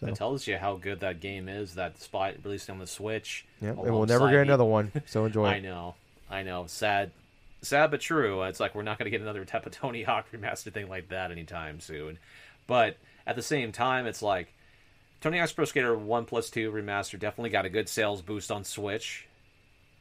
[0.00, 1.74] So It tells you how good that game is.
[1.76, 3.46] That spot released on the Switch.
[3.60, 4.90] yeah, and we'll never get another one.
[5.06, 5.46] So enjoy.
[5.46, 5.94] I know,
[6.28, 6.64] I know.
[6.66, 7.12] Sad,
[7.60, 8.42] sad but true.
[8.42, 11.08] It's like we're not going to get another type of Tony Hawk remastered thing like
[11.10, 12.18] that anytime soon.
[12.66, 12.96] But
[13.26, 14.52] at the same time, it's like
[15.22, 18.64] Tony Hawk's Pro Skater One Plus Two remaster definitely got a good sales boost on
[18.64, 19.28] Switch,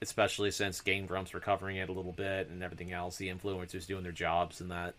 [0.01, 3.17] especially since Game Grumps were covering it a little bit and everything else.
[3.17, 4.95] The influencers doing their jobs and that.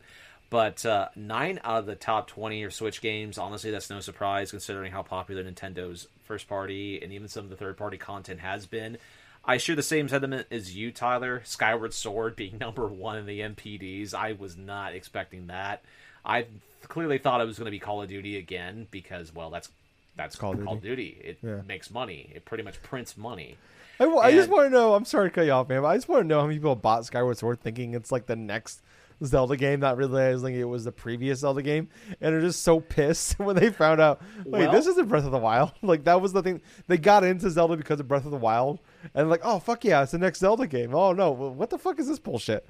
[0.48, 3.36] But uh, nine out of the top 20 are Switch games.
[3.36, 7.56] Honestly, that's no surprise considering how popular Nintendo's first party and even some of the
[7.56, 8.98] third party content has been.
[9.44, 11.42] I share the same sentiment as you, Tyler.
[11.44, 14.14] Skyward Sword being number one in the NPDs.
[14.14, 15.82] I was not expecting that.
[16.24, 16.46] I
[16.86, 19.68] clearly thought it was going to be Call of Duty again because, well, that's
[20.16, 21.18] that's Call Call, of of Duty.
[21.22, 21.60] It Yeah.
[21.66, 22.30] makes money.
[22.34, 23.56] It pretty much prints money.
[24.00, 24.94] I, wa- I just want to know.
[24.94, 25.82] I'm sorry to cut you off, man.
[25.82, 28.26] But I just want to know how many people bought Skyward Sword thinking it's like
[28.26, 28.82] the next
[29.24, 31.88] Zelda game, not realizing it was the previous Zelda game,
[32.20, 34.20] and are just so pissed when they found out.
[34.44, 35.72] Wait, Well- this isn't Breath of the Wild.
[35.82, 36.60] Like that was the thing.
[36.88, 38.80] They got into Zelda because of Breath of the Wild,
[39.14, 40.94] and like, oh fuck yeah, it's the next Zelda game.
[40.94, 42.66] Oh no, what the fuck is this bullshit?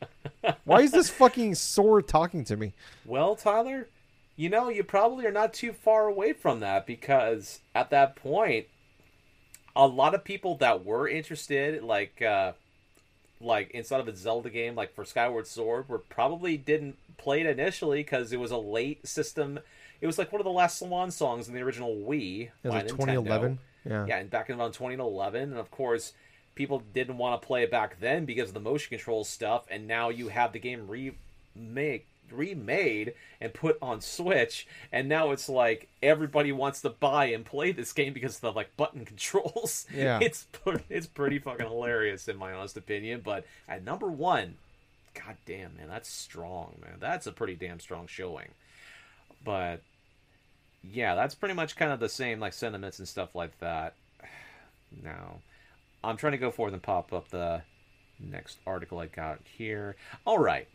[0.64, 2.74] Why is this fucking sword talking to me?
[3.06, 3.88] Well, Tyler,
[4.36, 8.66] you know, you probably are not too far away from that because at that point,
[9.74, 12.52] a lot of people that were interested, like, uh,
[13.40, 17.46] like inside of a Zelda game, like for Skyward Sword, were probably didn't play it
[17.46, 19.58] initially because it was a late system.
[20.00, 22.42] It was like one of the last Swan songs in the original Wii.
[22.42, 23.58] It was like 2011.
[23.84, 24.04] Yeah.
[24.06, 26.12] Yeah, and back in around 2011, and of course,
[26.54, 29.86] people didn't want to play it back then because of the motion control stuff, and
[29.86, 35.88] now you have the game remake remade and put on Switch, and now it's like
[36.02, 39.86] everybody wants to buy and play this game because of the like button controls.
[39.94, 40.18] Yeah.
[40.20, 40.46] it's
[40.88, 43.22] it's pretty fucking hilarious in my honest opinion.
[43.24, 44.56] But at number one,
[45.14, 46.96] god damn man, that's strong, man.
[47.00, 48.48] That's a pretty damn strong showing.
[49.44, 49.82] But
[50.82, 53.94] yeah, that's pretty much kind of the same like sentiments and stuff like that.
[55.02, 55.40] Now,
[56.04, 57.62] I'm trying to go forward and pop up the
[58.20, 59.96] next article I got here.
[60.24, 60.68] All right.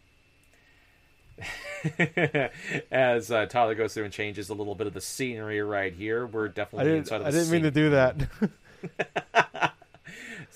[2.91, 6.25] As uh, Tyler goes through and changes a little bit of the scenery right here,
[6.25, 8.15] we're definitely inside of I didn't mean to do that.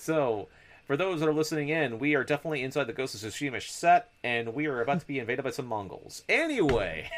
[0.06, 0.48] So,
[0.86, 4.10] for those that are listening in, we are definitely inside the Ghost of Tsushima set,
[4.22, 6.22] and we are about to be invaded by some Mongols.
[6.28, 7.10] Anyway,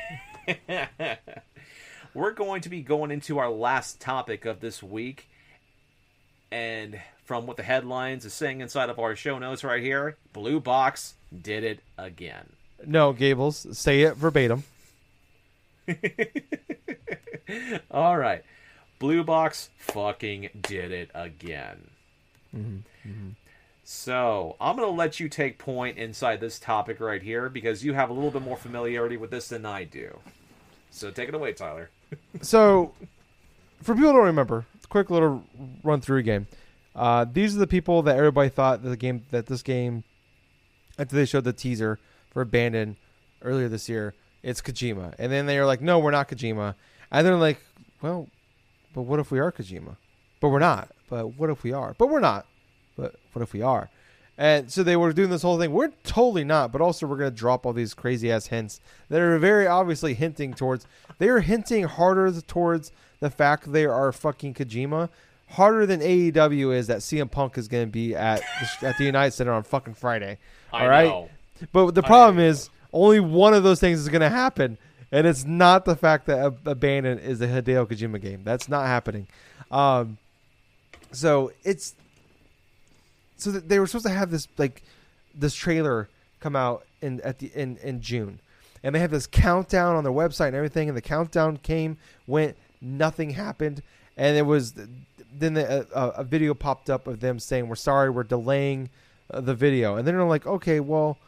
[2.14, 5.28] we're going to be going into our last topic of this week,
[6.50, 10.60] and from what the headlines is saying inside of our show notes right here, Blue
[10.60, 12.54] Box did it again.
[12.87, 14.64] No, Gables, say it verbatim.
[17.91, 18.45] All right,
[18.99, 21.91] Blue Box fucking did it again.
[23.85, 28.11] So I'm gonna let you take point inside this topic right here because you have
[28.11, 30.18] a little bit more familiarity with this than I do.
[30.91, 31.91] So take it away, Tyler.
[32.41, 32.95] So,
[33.83, 35.45] for people who don't remember, quick little
[35.83, 36.46] run through game.
[36.95, 40.05] Uh, these are the people that everybody thought that the game that this game
[40.99, 41.99] after they showed the teaser
[42.30, 42.96] for Abandon
[43.42, 46.75] earlier this year, it's Kojima, and then they are like, "No, we're not Kojima,"
[47.11, 47.61] and they're like,
[48.03, 48.29] "Well,
[48.95, 49.96] but what if we are Kojima?
[50.41, 50.91] But we're not.
[51.09, 51.95] But what if we are?
[51.99, 52.46] But we're not.
[52.96, 53.91] But what if we are?"
[54.37, 55.72] And so they were doing this whole thing.
[55.72, 59.21] We're totally not, but also we're going to drop all these crazy ass hints that
[59.21, 60.87] are very obviously hinting towards.
[61.18, 65.09] They are hinting harder towards the fact they are fucking Kojima,
[65.50, 68.42] harder than AEW is that CM Punk is going to be at
[68.80, 70.38] the, at the United Center on fucking Friday.
[70.72, 71.30] I All right, know.
[71.72, 74.79] But the problem is only one of those things is going to happen,
[75.13, 78.43] and it's not the fact that Ab- Abandon is a Hideo Kojima game.
[78.45, 79.26] That's not happening.
[79.71, 80.18] Um,
[81.13, 81.95] so it's
[83.37, 84.83] so that they were supposed to have this like
[85.35, 86.09] this trailer
[86.41, 88.41] come out in at the in in June,
[88.83, 92.57] and they had this countdown on their website and everything, and the countdown came, went,
[92.80, 93.83] nothing happened,
[94.17, 94.75] and it was
[95.33, 98.91] then the, a, a video popped up of them saying we're sorry, we're delaying
[99.30, 101.18] uh, the video, and then they're like, okay, well,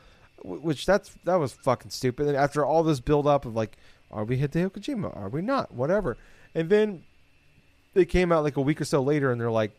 [0.44, 2.26] Which that's that was fucking stupid.
[2.28, 3.76] And after all this build up of like,
[4.10, 5.14] are we Hideo Kojima?
[5.16, 5.72] Are we not?
[5.72, 6.16] Whatever.
[6.54, 7.02] And then
[7.94, 9.72] they came out like a week or so later, and they're like,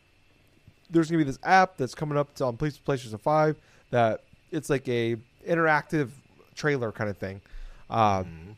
[0.89, 3.57] "There's gonna be this app that's coming up to, on Play- PlayStation Five
[3.91, 4.21] that
[4.51, 5.15] it's like a
[5.47, 6.09] interactive
[6.55, 7.41] trailer kind of thing."
[7.89, 8.55] Uh, Mhm.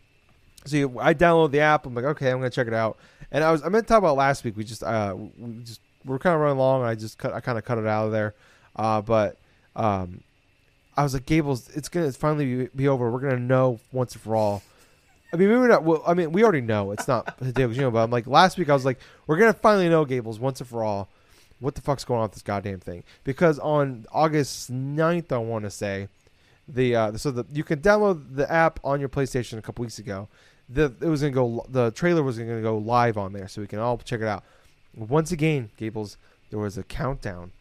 [0.65, 1.85] so you, I download the app.
[1.85, 2.97] I'm like, okay, I'm gonna check it out.
[3.31, 4.55] And I was I meant to talk about last week.
[4.57, 6.81] We just uh we just we're kind of running long.
[6.81, 8.35] And I just cut I kind of cut it out of there.
[8.75, 9.37] Uh, but
[9.75, 10.21] um,
[10.95, 13.09] I was like, Gables, it's gonna finally be, over.
[13.09, 14.61] We're gonna know once and for all.
[15.31, 15.83] I mean, maybe not.
[15.83, 17.91] Well, I mean, we already know it's not Hideo Kojima.
[17.93, 20.69] But I'm like, last week I was like, we're gonna finally know, Gables, once and
[20.69, 21.09] for all,
[21.59, 23.03] what the fuck's going on with this goddamn thing.
[23.23, 26.09] Because on August 9th, I want to say,
[26.67, 29.99] the uh, so the you can download the app on your PlayStation a couple weeks
[29.99, 30.27] ago.
[30.69, 31.65] The it was gonna go.
[31.69, 34.43] The trailer was gonna go live on there, so we can all check it out.
[34.95, 36.17] Once again, Gables,
[36.51, 37.51] there was a countdown.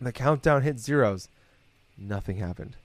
[0.00, 1.28] The countdown hit zeros.
[1.98, 2.76] Nothing happened.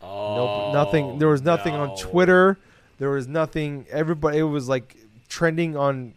[0.00, 1.18] Oh, Nope, nothing.
[1.18, 1.96] There was nothing on.
[1.96, 2.58] Twitter.
[2.98, 3.86] There was nothing.
[3.90, 4.38] Everybody.
[4.38, 4.96] It was like
[5.28, 6.14] trending on,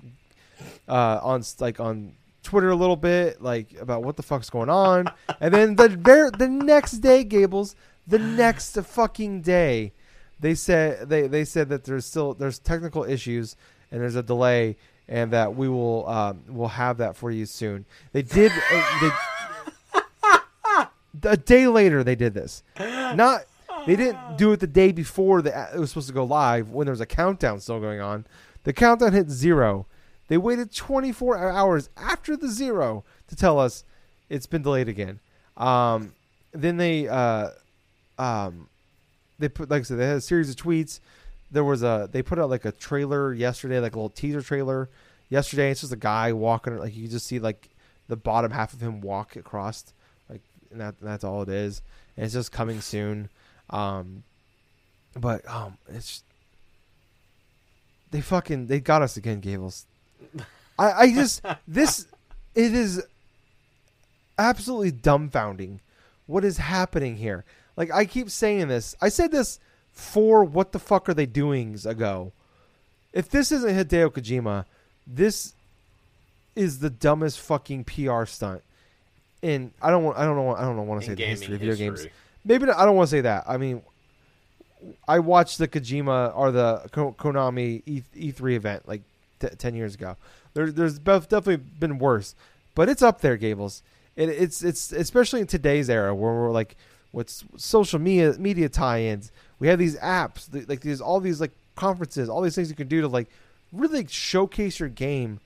[0.88, 5.12] uh, on like on Twitter a little bit, like about what the fuck's going on.
[5.40, 7.76] and then the ver- the next day, Gables,
[8.08, 9.94] the next fucking day,
[10.40, 13.56] they said they they said that there's still there's technical issues
[13.92, 14.76] and there's a delay
[15.10, 17.86] and that we will um, we'll have that for you soon.
[18.12, 18.52] They did.
[18.52, 19.10] Uh, they,
[21.24, 22.64] a day later, they did this.
[22.80, 23.46] Not
[23.86, 26.86] they didn't do it the day before the, it was supposed to go live when
[26.86, 28.26] there was a countdown still going on.
[28.64, 29.86] The countdown hit zero.
[30.28, 33.86] They waited 24 hours after the zero to tell us
[34.30, 35.20] it's been delayed again.
[35.56, 36.14] Um,
[36.52, 37.50] then they uh,
[38.18, 38.68] um,
[39.40, 41.00] they put like I said they had a series of tweets.
[41.50, 44.90] There was a they put out like a trailer yesterday, like a little teaser trailer
[45.30, 45.72] yesterday.
[45.72, 47.70] It's just a guy walking, like you just see like
[48.08, 49.94] the bottom half of him walk across,
[50.72, 51.82] and that that's all it is.
[52.16, 53.30] And it's just coming soon.
[53.70, 54.24] Um,
[55.16, 56.24] but um, it's
[58.12, 59.86] they fucking they got us again, Gables.
[60.78, 62.08] I I just this
[62.56, 63.04] it is
[64.38, 65.80] absolutely dumbfounding
[66.26, 67.44] what is happening here.
[67.76, 68.96] Like I keep saying this.
[69.02, 69.60] I said this
[69.92, 72.32] for what the fuck are they doings ago.
[73.14, 74.66] If this isn't Hideo Kojima,
[75.08, 75.54] this
[76.56, 78.62] is the dumbest fucking PR stunt.
[79.44, 81.56] And I don't want I don't know I don't want to say In the history
[81.56, 82.08] of video games.
[82.44, 83.44] Maybe not, I don't want to say that.
[83.48, 83.82] I mean,
[85.08, 89.02] I watched the Kojima or the Konami E E3 event like
[89.40, 90.16] t- ten years ago.
[90.54, 92.36] There, there's both definitely been worse,
[92.74, 93.84] but it's up there, Gables.
[94.16, 96.76] It, it's it's especially in today's era where we're like,
[97.12, 99.32] what's social media media tie-ins.
[99.60, 102.88] We have these apps, like these all these like conferences, all these things you can
[102.88, 103.28] do to like
[103.72, 105.40] really showcase your game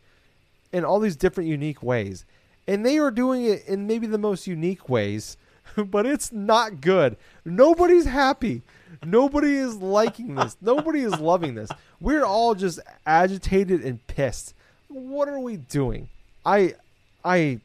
[0.72, 2.26] in all these different unique ways.
[2.68, 5.38] And they are doing it in maybe the most unique ways,
[5.76, 7.18] but it's not good.
[7.44, 8.62] Nobody's happy.
[9.04, 10.58] Nobody is liking this.
[10.62, 11.70] Nobody is loving this.
[12.00, 14.54] We're all just agitated and pissed.
[14.88, 16.10] What are we doing?
[16.46, 16.76] I
[17.24, 17.60] I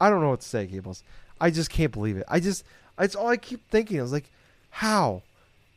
[0.00, 1.02] I don't know what to say, Gables.
[1.40, 2.24] I just can't believe it.
[2.28, 2.64] I just
[2.98, 3.98] it's all I keep thinking.
[3.98, 4.30] I was like,
[4.70, 5.22] how?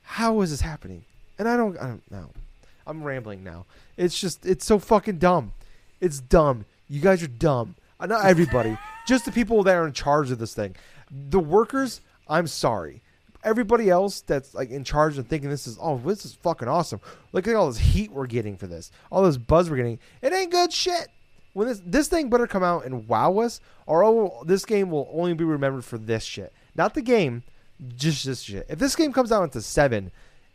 [0.03, 1.05] How is this happening?
[1.39, 2.29] And I don't I don't know.
[2.85, 3.65] I'm rambling now.
[3.97, 5.53] It's just it's so fucking dumb.
[6.01, 6.65] It's dumb.
[6.93, 7.75] You guys are dumb.
[7.99, 10.75] Uh, Not everybody, just the people that are in charge of this thing.
[11.09, 13.01] The workers, I'm sorry.
[13.43, 17.01] Everybody else that's like in charge and thinking this is oh this is fucking awesome.
[17.31, 18.91] Look at all this heat we're getting for this.
[19.11, 19.97] All this buzz we're getting.
[20.21, 21.07] It ain't good shit.
[21.53, 25.09] When this this thing better come out and wow us, or oh, this game will
[25.11, 26.53] only be remembered for this shit.
[26.75, 27.41] Not the game,
[27.95, 28.67] just this shit.
[28.69, 30.11] If this game comes out into seven,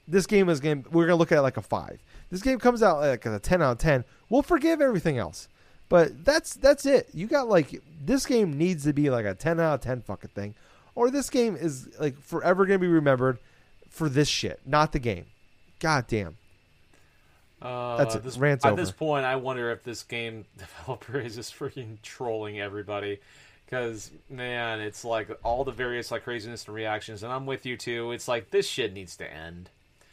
[0.07, 0.85] this game is game.
[0.93, 1.99] We're gonna look at it like a five.
[2.31, 4.05] This game comes out like a ten out of ten.
[4.31, 5.49] We'll forgive everything else,
[5.89, 7.09] but that's that's it.
[7.15, 10.31] You got like this game needs to be like a ten out of ten fucking
[10.35, 10.55] thing,
[10.95, 13.39] or this game is like forever gonna be remembered
[13.89, 15.27] for this shit, not the game.
[15.81, 16.37] God damn.
[17.61, 18.23] Uh, That's it.
[18.23, 18.81] This, Rant's at over.
[18.81, 23.19] this point, I wonder if this game developer is just freaking trolling everybody.
[23.65, 27.77] Because man, it's like all the various like craziness and reactions, and I'm with you
[27.77, 28.13] too.
[28.13, 29.71] It's like this shit needs to end.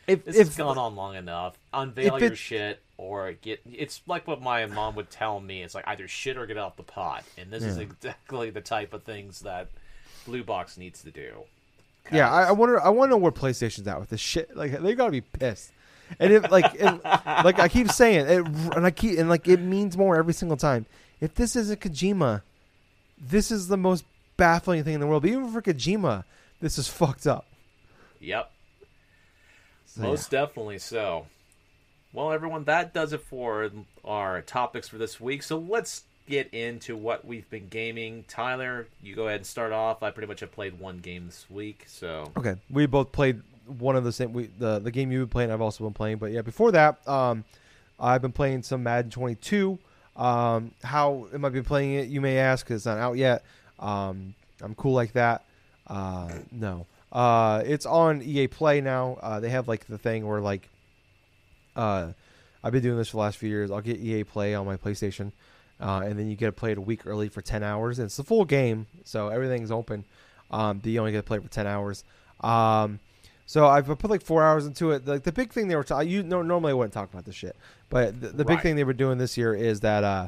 [0.07, 1.57] If This if has gone on long enough.
[1.73, 3.61] Unveil your it- shit or get.
[3.71, 5.63] It's like what my mom would tell me.
[5.63, 8.93] It's like either shit or get off the pot, and this is exactly the type
[8.93, 9.67] of things that
[10.25, 11.43] Blue Box needs to do.
[12.11, 12.81] Yeah, I, I wonder.
[12.81, 14.55] I want to know where PlayStation's at with this shit.
[14.55, 15.71] Like they gotta be pissed.
[16.19, 18.45] And if like, and, like I keep saying, it,
[18.75, 20.85] and I keep and like it means more every single time.
[21.19, 22.41] If this isn't Kojima,
[23.19, 24.05] this is the most
[24.37, 25.23] baffling thing in the world.
[25.23, 26.23] But even for Kojima,
[26.61, 27.45] this is fucked up.
[28.19, 28.51] Yep.
[29.87, 31.25] So, Most definitely so.
[32.15, 33.69] Well, everyone, that does it for
[34.05, 35.43] our topics for this week.
[35.43, 38.23] So let's get into what we've been gaming.
[38.29, 40.01] Tyler, you go ahead and start off.
[40.01, 43.41] I pretty much have played one game this week, so Okay, we both played
[43.79, 44.31] one of the same.
[44.31, 46.15] We, the the game you've been playing, I've also been playing.
[46.17, 47.43] But yeah, before that, um,
[47.99, 49.77] I've been playing some Madden 22.
[50.15, 52.07] Um, how am I been playing it?
[52.07, 53.43] You may ask, 'cause it's not out yet.
[53.77, 55.43] Um, I'm cool like that.
[55.85, 59.17] Uh, no, uh, it's on EA Play now.
[59.21, 60.69] Uh, they have like the thing where like,
[61.75, 62.07] uh,
[62.63, 63.69] I've been doing this for the last few years.
[63.71, 65.31] I'll get EA Play on my PlayStation,
[65.79, 67.99] uh, and then you get to play it a week early for 10 hours.
[67.99, 70.03] And it's the full game, so everything's open.
[70.51, 72.03] Um, but you only get to play it for 10 hours.
[72.41, 72.99] Um,
[73.45, 75.05] so I've put like four hours into it.
[75.07, 77.35] Like the big thing they were, ta- you no, normally I wouldn't talk about this
[77.35, 77.55] shit,
[77.89, 80.27] but the, the big thing they were doing this year is that uh,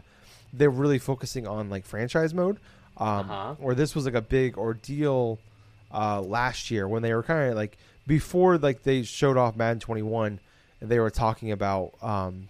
[0.54, 2.58] they're really focusing on like franchise mode.
[2.98, 3.56] Um, Uh-huh.
[3.60, 5.40] Or this was like a big ordeal
[5.94, 9.80] uh, last year when they were kind of like before like they showed off Madden
[9.80, 10.40] 21, and
[10.82, 12.50] they were talking about um,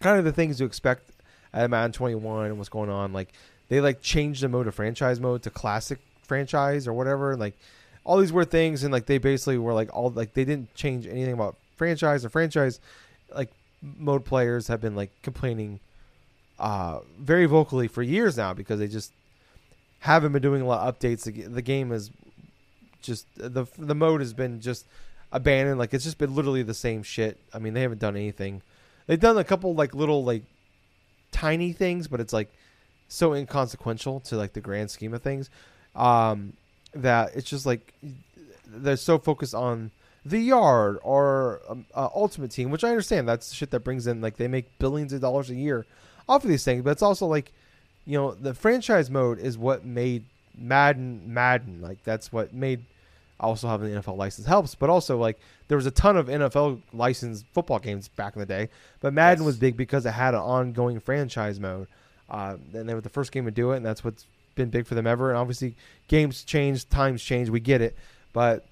[0.00, 1.10] kind of the things to expect
[1.52, 3.12] at Madden 21 and what's going on.
[3.12, 3.32] Like
[3.68, 7.36] they like changed the mode of franchise mode to classic franchise or whatever.
[7.36, 7.58] Like
[8.04, 11.06] all these weird things, and like they basically were like all like they didn't change
[11.06, 12.80] anything about franchise or franchise.
[13.34, 13.50] Like
[13.82, 15.80] mode players have been like complaining
[16.58, 19.12] uh, very vocally for years now because they just
[20.00, 21.24] haven't been doing a lot of updates.
[21.24, 22.10] The, the game is
[23.02, 24.86] just the the mode has been just
[25.32, 25.78] abandoned.
[25.78, 27.38] Like it's just been literally the same shit.
[27.52, 28.62] I mean, they haven't done anything.
[29.06, 30.42] They've done a couple like little like
[31.32, 32.50] tiny things, but it's like
[33.08, 35.48] so inconsequential to like the grand scheme of things
[35.96, 36.52] um,
[36.94, 37.94] that it's just like
[38.66, 39.90] they're so focused on
[40.24, 43.28] the yard or um, uh, ultimate team, which I understand.
[43.28, 45.86] That's shit that brings in like they make billions of dollars a year
[46.28, 47.52] off of these things, but it's also like
[48.04, 50.24] you know the franchise mode is what made
[50.56, 51.80] Madden Madden.
[51.80, 52.84] Like that's what made
[53.40, 55.38] also having the NFL license helps, but also like
[55.68, 58.68] there was a ton of NFL licensed football games back in the day,
[59.00, 59.46] but Madden Yes.
[59.46, 61.86] was big because it had an ongoing franchise mode.
[62.30, 64.86] Uh, and they were the first game to do it, and that's what's been big
[64.86, 65.30] for them ever.
[65.30, 65.76] And obviously,
[66.08, 67.96] games change, times change, we get it,
[68.34, 68.66] but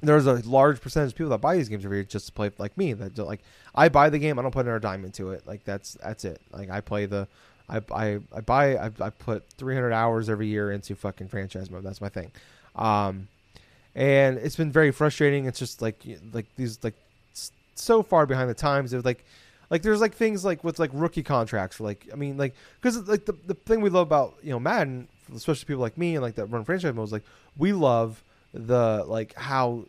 [0.00, 2.50] there's a large percentage of people that buy these games every year just to play
[2.58, 2.92] like me.
[2.92, 3.40] That like
[3.74, 5.46] I buy the game, I don't put another dime into it.
[5.46, 6.40] Like that's that's it.
[6.52, 7.28] Like I play the,
[7.68, 11.84] I I, I buy I, I put 300 hours every year into fucking franchise mode.
[11.84, 12.32] That's my thing.
[12.74, 13.28] Um,
[13.94, 15.46] and it's been very frustrating.
[15.46, 16.02] It's just like
[16.32, 16.94] like these like
[17.74, 18.90] so far behind the times.
[18.90, 19.24] There's like
[19.70, 23.08] like there's like things like with like rookie contracts for like I mean like because
[23.08, 26.22] like the the thing we love about you know Madden, especially people like me and
[26.22, 27.24] like that run franchise mode is like
[27.56, 28.22] we love
[28.54, 29.84] the like how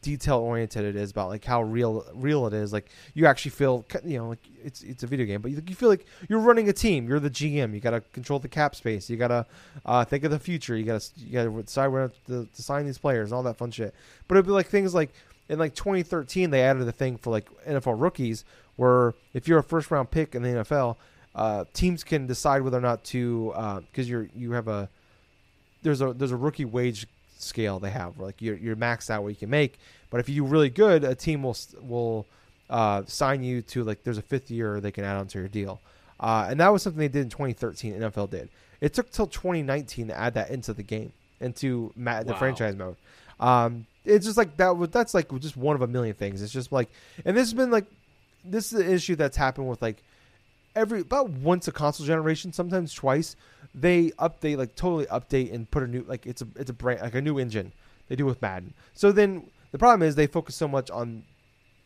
[0.00, 2.72] detail oriented it is about like how real real it is.
[2.72, 5.74] Like you actually feel you know like it's it's a video game but you, you
[5.74, 7.08] feel like you're running a team.
[7.08, 9.10] You're the gm you gotta control the cap space.
[9.10, 9.46] You gotta
[9.84, 10.76] uh, think of the future.
[10.76, 13.70] You gotta you gotta decide where to, to sign these players and all that fun
[13.70, 13.94] shit.
[14.28, 15.10] But it'd be like things like
[15.48, 18.44] in like 2013 they added a thing for like nfl rookies
[18.74, 20.96] where if you're a first round pick in the nfl
[21.36, 23.52] uh, teams can decide whether or not to
[23.90, 24.88] because you're you have a
[25.82, 27.06] there's a there's a rookie wage
[27.38, 29.78] scale they have like you're, you're maxed out what you can make.
[30.10, 32.26] But if you do really good a team will will
[32.70, 35.80] uh, sign you to like there's a fifth year they can add onto your deal.
[36.18, 38.48] Uh, and that was something they did in 2013 nfl did.
[38.80, 42.38] It took till 2019 to add that into the game into ma- the Wow.
[42.38, 42.96] franchise mode.
[43.38, 46.40] Um, it's just like that that's like just one of a million things.
[46.42, 46.88] It's just like
[47.24, 47.86] and this has been like
[48.44, 50.02] this is an issue that's happened with like
[50.74, 53.34] every about once a console generation, sometimes twice,
[53.76, 57.02] they update like totally update and put a new like it's a it's a brand
[57.02, 57.72] like a new engine.
[58.08, 58.72] They do with Madden.
[58.94, 61.24] So then the problem is they focus so much on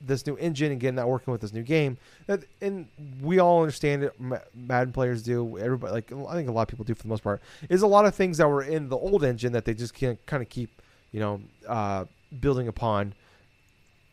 [0.00, 2.86] this new engine and getting that working with this new game that and
[3.20, 4.14] we all understand it.
[4.54, 5.58] Madden players do.
[5.58, 7.42] Everybody like I think a lot of people do for the most part.
[7.68, 10.24] Is a lot of things that were in the old engine that they just can't
[10.26, 10.80] kind of keep
[11.10, 12.04] you know uh,
[12.40, 13.14] building upon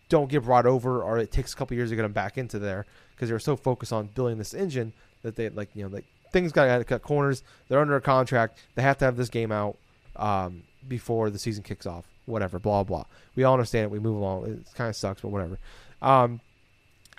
[0.09, 2.57] don't get brought over or it takes a couple years to get them back into
[2.57, 6.05] there because they're so focused on building this engine that they like you know like
[6.31, 7.43] things got to cut corners.
[7.67, 8.57] They're under a contract.
[8.75, 9.77] They have to have this game out
[10.15, 12.05] um, before the season kicks off.
[12.25, 13.05] Whatever blah blah.
[13.35, 13.91] We all understand it.
[13.91, 14.45] We move along.
[14.45, 15.59] It kind of sucks but whatever.
[16.01, 16.41] Um,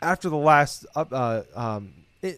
[0.01, 1.93] after the last uh, um,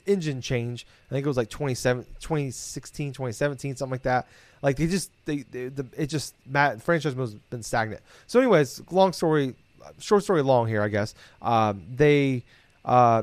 [0.07, 4.27] engine change i think it was like 27 2016 2017 something like that.
[4.63, 8.03] Like they just they, they the, it just Matt franchise mode's been stagnant.
[8.27, 9.55] So anyways long story
[9.99, 11.15] short story long here i guess.
[11.41, 12.45] Um, they
[12.85, 13.23] uh,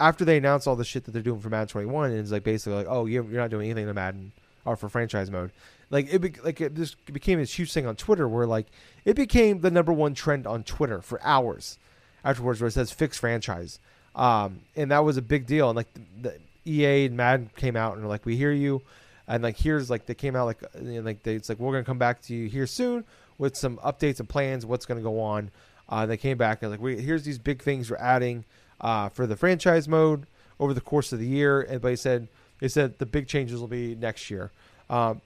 [0.00, 2.44] after they announced all the shit that they're doing for Madden 21, and it's like
[2.44, 4.32] basically like, oh, you're, you're not doing anything to Madden
[4.64, 5.50] or for franchise mode.
[5.90, 8.66] Like it, be, like it just became this huge thing on Twitter where like
[9.04, 11.78] it became the number one trend on Twitter for hours
[12.24, 13.78] afterwards, where it says fix franchise,
[14.14, 15.70] um, and that was a big deal.
[15.70, 16.38] And like the, the
[16.70, 18.82] EA and Madden came out and were like, we hear you,
[19.26, 21.72] and like here's like they came out like you know, like they, it's like we're
[21.72, 23.04] gonna come back to you here soon
[23.38, 25.50] with some updates and plans, what's gonna go on.
[25.88, 28.44] Uh, they came back and like we here's these big things we're adding
[28.80, 30.26] uh, for the franchise mode
[30.60, 31.60] over the course of the year.
[31.60, 32.28] And they said
[32.60, 34.50] They said the big changes will be next year,
[34.90, 35.20] um,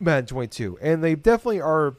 [0.00, 1.94] Madden 22, and they definitely are.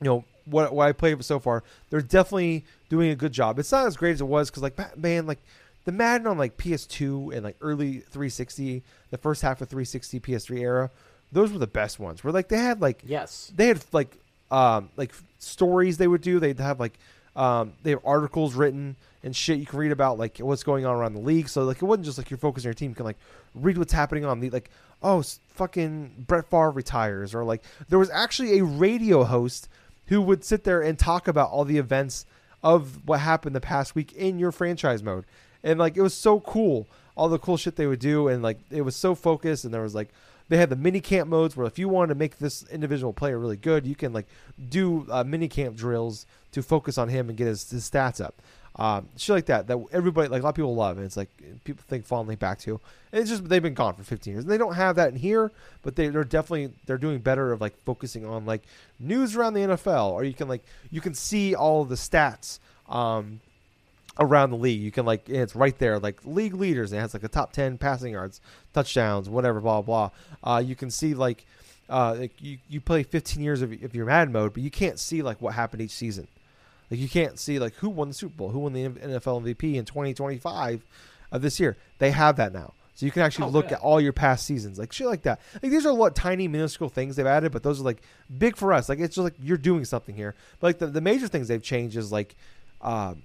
[0.00, 0.74] You know what?
[0.74, 3.58] What I played so far, they're definitely doing a good job.
[3.58, 5.38] It's not as great as it was because, like, man, like
[5.84, 10.58] the Madden on like PS2 and like early 360, the first half of 360 PS3
[10.60, 10.90] era,
[11.30, 12.24] those were the best ones.
[12.24, 13.52] Where like they had like Yes.
[13.54, 14.16] they had like
[14.50, 16.40] um like stories they would do.
[16.40, 16.98] They'd have like
[17.36, 20.94] um they have articles written and shit you can read about like what's going on
[20.94, 21.48] around the league.
[21.48, 22.90] So like it wasn't just like you're focusing on your team.
[22.90, 23.18] You can like
[23.54, 24.70] read what's happening on the like
[25.02, 29.68] oh fucking Brett Favre retires or like there was actually a radio host
[30.06, 32.26] who would sit there and talk about all the events
[32.62, 35.24] of what happened the past week in your franchise mode.
[35.62, 38.58] And like it was so cool, all the cool shit they would do, and like
[38.70, 39.64] it was so focused.
[39.64, 40.10] And there was like
[40.48, 43.38] they had the mini camp modes where if you wanted to make this individual player
[43.38, 44.26] really good, you can like
[44.68, 48.42] do uh, mini camp drills to focus on him and get his, his stats up.
[48.76, 51.28] Um, shit like that that everybody like a lot of people love and it's like
[51.64, 52.80] people think fondly back to
[53.12, 55.16] and it's just they've been gone for 15 years and they don't have that in
[55.16, 58.62] here but they, they're definitely they're doing better of like focusing on like
[58.98, 63.40] news around the NFL or you can like you can see all the stats um,
[64.18, 64.80] around the league.
[64.80, 66.92] You can like it's right there, like league leaders.
[66.92, 68.40] And it has like the top ten passing yards,
[68.72, 70.10] touchdowns, whatever, blah blah.
[70.42, 70.56] blah.
[70.56, 71.44] Uh, you can see like
[71.88, 74.98] uh, like you you play 15 years of, of your Madden mode, but you can't
[74.98, 76.28] see like what happened each season.
[76.92, 79.76] Like you can't see like who won the Super Bowl, who won the NFL MVP
[79.76, 80.84] in 2025
[81.32, 81.78] of this year.
[81.96, 82.74] They have that now.
[82.94, 85.40] So you can actually Oh, look at all your past seasons, like shit like that.
[85.62, 88.02] Like these are what tiny, minuscule things they've added, but those are like
[88.36, 88.90] big for us.
[88.90, 90.34] Like it's just like you're doing something here.
[90.60, 92.36] But like the, the major things they've changed is like
[92.82, 93.22] um,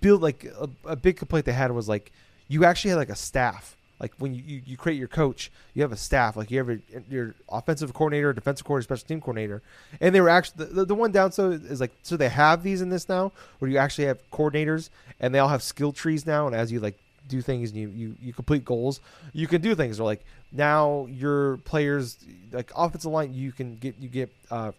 [0.00, 2.12] build like a, a big complaint they had was like
[2.46, 3.76] you actually had like a staff.
[4.00, 6.36] Like when you, you, you create your coach, you have a staff.
[6.36, 6.80] Like you have your,
[7.10, 9.62] your offensive coordinator, defensive coordinator, special team coordinator,
[10.00, 12.90] and they were actually the, the one downside is like so they have these in
[12.90, 16.46] this now where you actually have coordinators and they all have skill trees now.
[16.46, 16.98] And as you like
[17.28, 19.00] do things and you, you, you complete goals,
[19.32, 20.00] you can do things.
[20.00, 22.18] Or like now your players
[22.52, 24.72] like offensive line, you can get you get uh,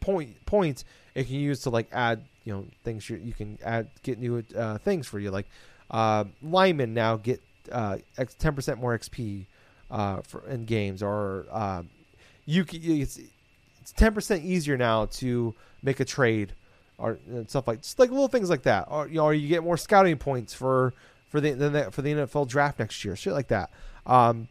[0.00, 0.84] point points
[1.16, 4.44] it can use to like add you know things you, you can add get new
[4.56, 5.46] uh, things for you like
[5.90, 7.40] uh, linemen now get
[7.70, 7.98] uh,
[8.38, 9.46] ten percent more XP
[9.90, 11.82] uh, for in games or uh,
[12.44, 13.18] you can, it's
[13.80, 16.52] it's ten percent easier now to make a trade
[16.98, 18.86] or and stuff like just like little things like that.
[18.90, 20.94] Or you know or you get more scouting points for
[21.28, 23.70] for the, the for the NFL draft next year shit like that.
[24.06, 24.48] Um,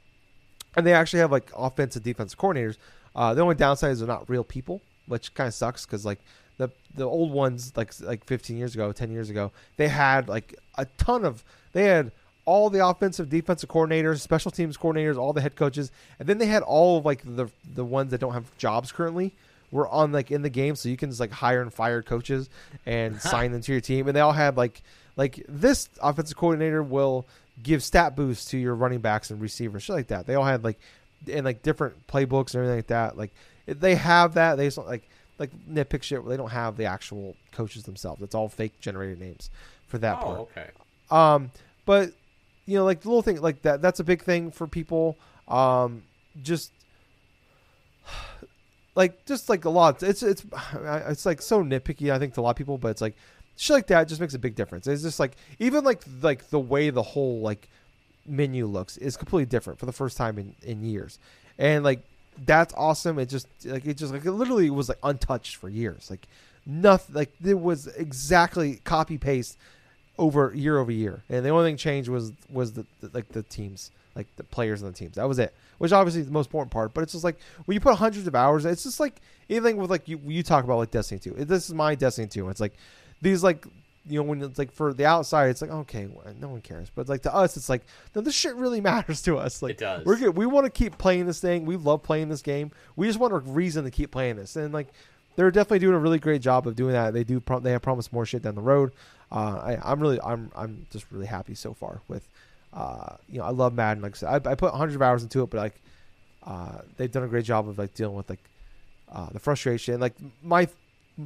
[0.75, 2.77] and they actually have like offensive defensive coordinators.
[3.15, 6.19] Uh, the only downside is they're not real people which kind of sucks because like
[6.57, 10.55] the the old ones like like 15 years ago 10 years ago they had like
[10.77, 11.43] a ton of
[11.73, 12.11] they had
[12.45, 16.45] all the offensive defensive coordinators special teams coordinators all the head coaches and then they
[16.45, 19.33] had all of like the the ones that don't have jobs currently
[19.71, 22.49] were on like in the game so you can just like hire and fire coaches
[22.85, 24.81] and sign them to your team and they all had like
[25.17, 27.25] like this offensive coordinator will
[27.63, 30.63] give stat boosts to your running backs and receivers shit like that they all had
[30.63, 30.79] like
[31.31, 33.33] and like different playbooks and everything like that like
[33.65, 35.07] they have that they just like
[35.37, 38.21] like nitpick shit where they don't have the actual coaches themselves.
[38.21, 39.49] It's all fake generated names
[39.87, 40.39] for that oh, part.
[40.39, 40.69] okay.
[41.11, 41.51] Um,
[41.85, 42.11] but
[42.65, 43.81] you know, like the little thing like that.
[43.81, 45.17] That's a big thing for people.
[45.47, 46.03] Um,
[46.41, 46.71] just
[48.95, 50.01] like just like a lot.
[50.03, 52.11] It's it's it's like so nitpicky.
[52.11, 53.15] I think to a lot of people, but it's like
[53.57, 54.87] shit like that just makes a big difference.
[54.87, 57.69] It's just like even like like the way the whole like
[58.25, 61.19] menu looks is completely different for the first time in in years,
[61.57, 62.01] and like
[62.45, 63.19] that's awesome.
[63.19, 66.09] It just like it just like it literally was like untouched for years.
[66.09, 66.27] Like
[66.65, 67.15] nothing.
[67.15, 69.57] Like it was exactly copy paste
[70.17, 73.43] over year over year, and the only thing changed was was the, the like the
[73.43, 75.15] teams, like the players and the teams.
[75.15, 75.53] That was it.
[75.77, 76.93] Which obviously is the most important part.
[76.93, 79.89] But it's just like when you put hundreds of hours, it's just like anything with
[79.89, 81.31] like you you talk about like Destiny two.
[81.31, 82.49] This is my Destiny two.
[82.49, 82.73] It's like
[83.21, 83.65] these like
[84.07, 86.07] you know when it's like for the outside it's like okay
[86.39, 87.81] no one cares but like to us it's like
[88.13, 90.05] no this shit really matters to us like It does.
[90.05, 93.07] we're good we want to keep playing this thing we love playing this game we
[93.07, 94.89] just want a reason to keep playing this and like
[95.37, 97.81] they're definitely doing a really great job of doing that they do pro- they have
[97.81, 98.91] promised more shit down the road
[99.31, 102.27] I, I'm really I'm I'm just really happy so far with
[102.73, 105.23] uh, you know I love Madden like I said I, I put hundreds of hours
[105.23, 105.81] into it but like
[106.43, 108.43] uh, they've done a great job of like dealing with like
[109.11, 110.67] uh, the frustration like my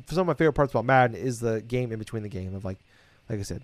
[0.08, 2.64] some of my favorite parts about Madden is the game in between the game of
[2.66, 2.78] like,
[3.30, 3.62] like I said,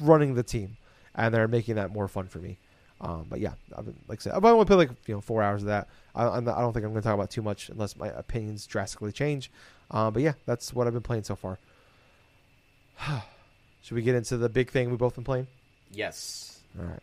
[0.00, 0.76] running the team,
[1.14, 2.58] and they're making that more fun for me.
[3.00, 5.42] Um, but yeah, I've been, like I said, I've only put like you know four
[5.42, 5.88] hours of that.
[6.14, 9.12] I, I don't think I'm going to talk about too much unless my opinions drastically
[9.12, 9.50] change.
[9.90, 11.58] Um, but yeah, that's what I've been playing so far.
[13.82, 15.46] Should we get into the big thing we've both been playing?
[15.90, 16.60] Yes.
[16.78, 17.02] All right.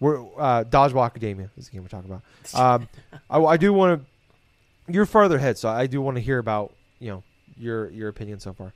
[0.00, 2.22] We're uh, Dodgeball Academia is the game we're talking about.
[2.54, 2.88] Um,
[3.28, 4.92] I, I do want to.
[4.92, 7.22] You're farther ahead, so I do want to hear about you know
[7.56, 8.72] your your opinion so far.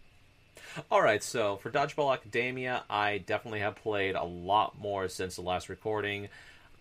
[0.91, 5.43] All right, so for Dodgeball Academia, I definitely have played a lot more since the
[5.43, 6.29] last recording.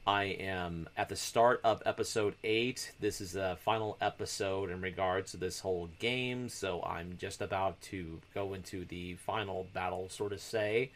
[0.06, 2.92] I am at the start of episode 8.
[3.00, 7.82] This is the final episode in regards to this whole game, so I'm just about
[7.84, 10.92] to go into the final battle, sort of say,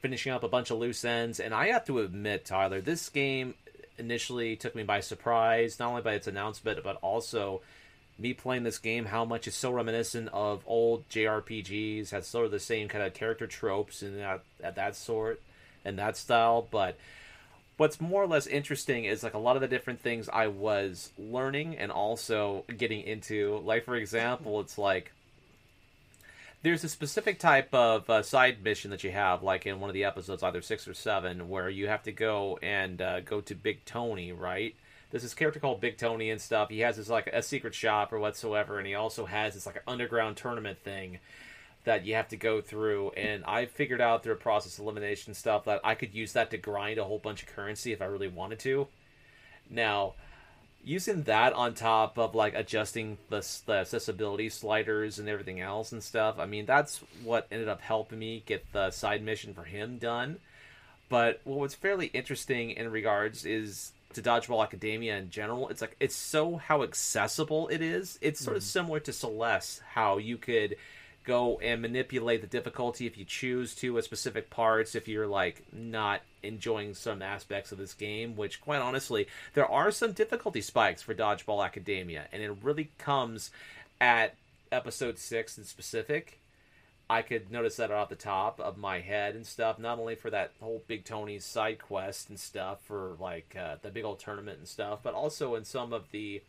[0.00, 1.38] finishing up a bunch of loose ends.
[1.38, 3.54] And I have to admit, Tyler, this game
[3.98, 7.60] initially took me by surprise, not only by its announcement, but also
[8.18, 12.50] me playing this game, how much it's so reminiscent of old JRPGs, has sort of
[12.50, 14.42] the same kind of character tropes and that,
[14.74, 15.40] that sort
[15.84, 16.96] and that style, but
[17.80, 21.12] what's more or less interesting is like a lot of the different things I was
[21.18, 23.58] learning and also getting into.
[23.64, 25.12] Like for example, it's like
[26.62, 29.94] there's a specific type of uh, side mission that you have, like in one of
[29.94, 33.54] the episodes, either six or seven, where you have to go and uh, go to
[33.54, 34.74] Big Tony, right?
[35.10, 36.68] There's this character called Big Tony and stuff.
[36.68, 39.76] He has this like a secret shop or whatsoever, and he also has this like
[39.76, 41.18] an underground tournament thing
[41.84, 45.64] that you have to go through and i figured out through a process elimination stuff
[45.64, 48.28] that i could use that to grind a whole bunch of currency if i really
[48.28, 48.86] wanted to.
[49.68, 50.14] Now
[50.82, 56.02] using that on top of like adjusting the, the accessibility sliders and everything else and
[56.02, 59.98] stuff i mean that's what ended up helping me get the side mission for him
[59.98, 60.38] done.
[61.08, 65.96] But what was fairly interesting in regards is to dodgeball academia in general it's like
[66.00, 68.18] it's so how accessible it is.
[68.22, 68.68] It's sort of mm-hmm.
[68.68, 70.76] similar to celeste how you could
[71.30, 75.62] go and manipulate the difficulty if you choose to at specific parts if you're like
[75.72, 81.02] not enjoying some aspects of this game which quite honestly there are some difficulty spikes
[81.02, 83.52] for dodgeball academia and it really comes
[84.00, 84.34] at
[84.72, 86.40] episode 6 in specific
[87.08, 89.80] I could notice that off the top of my head and stuff.
[89.80, 93.90] Not only for that whole Big Tony's side quest and stuff for like uh, the
[93.90, 96.40] big old tournament and stuff, but also in some of the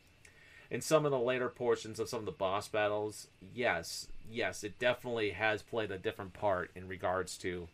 [0.72, 3.28] in some of the later portions of some of the boss battles.
[3.53, 7.68] Yes, yes, it definitely has played a different part in regards to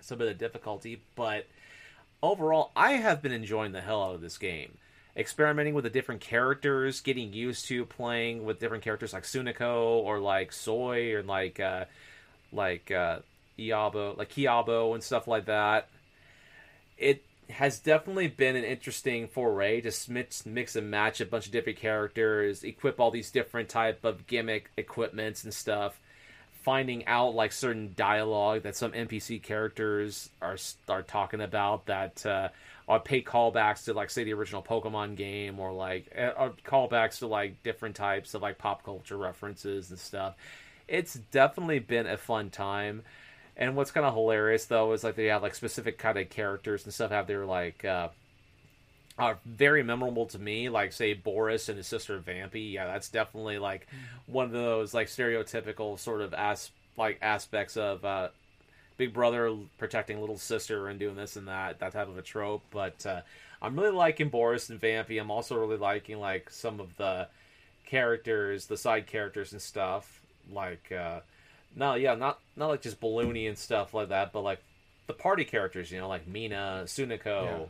[0.00, 1.02] some of the difficulty.
[1.16, 1.46] But
[2.22, 4.78] overall, I have been enjoying the hell out of this game
[5.18, 10.20] experimenting with the different characters, getting used to playing with different characters like Sunako or
[10.20, 11.86] like Soy or like uh,
[12.52, 13.18] like uh,
[13.58, 15.88] Iabo, like Kiabo and stuff like that.
[16.96, 21.52] It has definitely been an interesting foray to mix, mix and match a bunch of
[21.52, 26.00] different characters, equip all these different type of gimmick equipments and stuff.
[26.62, 30.58] Finding out like certain dialogue that some NPC characters are
[30.88, 32.48] are talking about that uh,
[32.86, 37.26] or pay callbacks to like say the original Pokemon game or like or callbacks to
[37.26, 40.34] like different types of like pop culture references and stuff.
[40.88, 43.02] It's definitely been a fun time.
[43.58, 46.84] And what's kind of hilarious though is like they have like specific kind of characters
[46.84, 48.08] and stuff have their like uh
[49.18, 52.72] are very memorable to me, like say Boris and his sister Vampy.
[52.72, 53.88] Yeah, that's definitely like
[54.26, 58.28] one of those like stereotypical sort of as like aspects of uh
[58.98, 62.62] big brother protecting little sister and doing this and that, that type of a trope.
[62.70, 63.22] But uh,
[63.62, 65.18] I'm really liking Boris and Vampy.
[65.20, 67.28] I'm also really liking like some of the
[67.86, 70.20] characters, the side characters and stuff.
[70.52, 71.20] Like, uh,
[71.78, 74.60] no, yeah, not not like just Balloony and stuff like that, but like
[75.06, 77.68] the party characters, you know, like Mina, Sunako,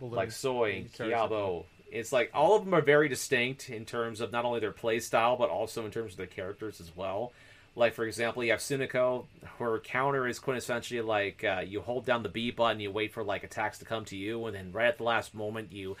[0.00, 0.14] Balloon.
[0.14, 1.64] like Soy and Kiabo.
[1.90, 5.00] It's like all of them are very distinct in terms of not only their play
[5.00, 7.32] style, but also in terms of their characters as well.
[7.74, 9.24] Like for example, you have Sunako.
[9.58, 13.24] Her counter is quintessentially like uh, you hold down the B button, you wait for
[13.24, 15.96] like attacks to come to you, and then right at the last moment you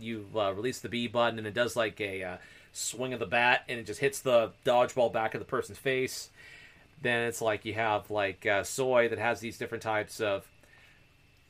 [0.00, 2.36] you uh, release the B button, and it does like a uh,
[2.72, 6.30] swing of the bat, and it just hits the dodgeball back of the person's face.
[7.02, 10.46] Then it's like you have like uh, Soy that has these different types of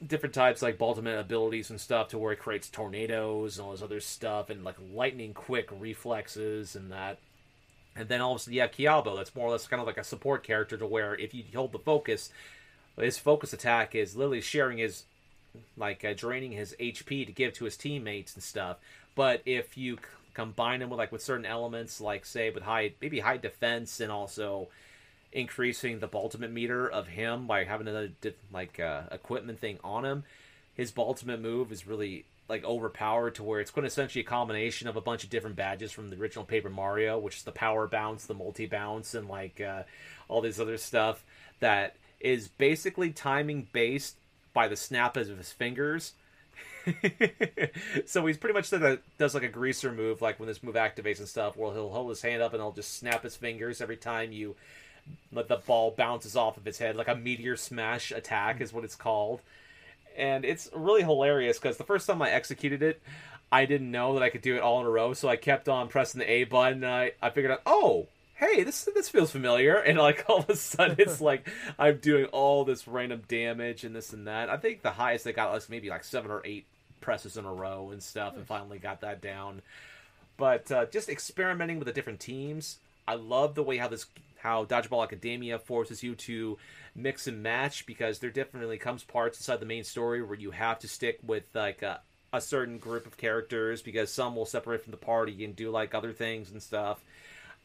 [0.06, 3.82] different types like ultimate abilities and stuff to where it creates tornadoes and all this
[3.82, 7.18] other stuff and like lightning quick reflexes and that
[7.98, 9.98] and then all of a sudden, yeah, Kiabo, that's more or less kind of like
[9.98, 12.30] a support character to where if you hold the focus,
[12.96, 15.02] his focus attack is literally sharing his,
[15.76, 18.76] like, uh, draining his HP to give to his teammates and stuff.
[19.16, 20.02] But if you c-
[20.32, 24.12] combine him with, like, with certain elements, like, say, with high, maybe high defense and
[24.12, 24.68] also
[25.32, 28.10] increasing the ultimate meter of him by having another,
[28.52, 30.24] like, uh, equipment thing on him,
[30.74, 35.00] his ultimate move is really like overpowered to where it's quintessentially a combination of a
[35.00, 38.34] bunch of different badges from the original Paper Mario, which is the power bounce, the
[38.34, 39.82] multi bounce, and like uh,
[40.28, 41.24] all this other stuff
[41.60, 44.16] that is basically timing based
[44.54, 46.14] by the snap of his fingers.
[48.06, 51.18] so he's pretty much a, does like a greaser move, like when this move activates
[51.18, 53.96] and stuff, where he'll hold his hand up and he'll just snap his fingers every
[53.96, 54.56] time you
[55.32, 58.84] let the ball bounces off of his head, like a meteor smash attack is what
[58.84, 59.40] it's called
[60.18, 63.00] and it's really hilarious because the first time I executed it,
[63.50, 65.68] I didn't know that I could do it all in a row, so I kept
[65.68, 66.84] on pressing the A button.
[66.84, 70.50] And I I figured out, oh, hey, this this feels familiar, and like all of
[70.50, 71.48] a sudden it's like
[71.78, 74.50] I'm doing all this random damage and this and that.
[74.50, 76.66] I think the highest I got was maybe like seven or eight
[77.00, 79.62] presses in a row and stuff, and finally got that down.
[80.36, 84.06] But uh, just experimenting with the different teams, I love the way how this
[84.38, 86.58] how Dodgeball Academia forces you to
[86.94, 90.78] mix and match because there definitely comes parts inside the main story where you have
[90.80, 92.00] to stick with like a,
[92.32, 95.94] a certain group of characters because some will separate from the party and do like
[95.94, 97.02] other things and stuff.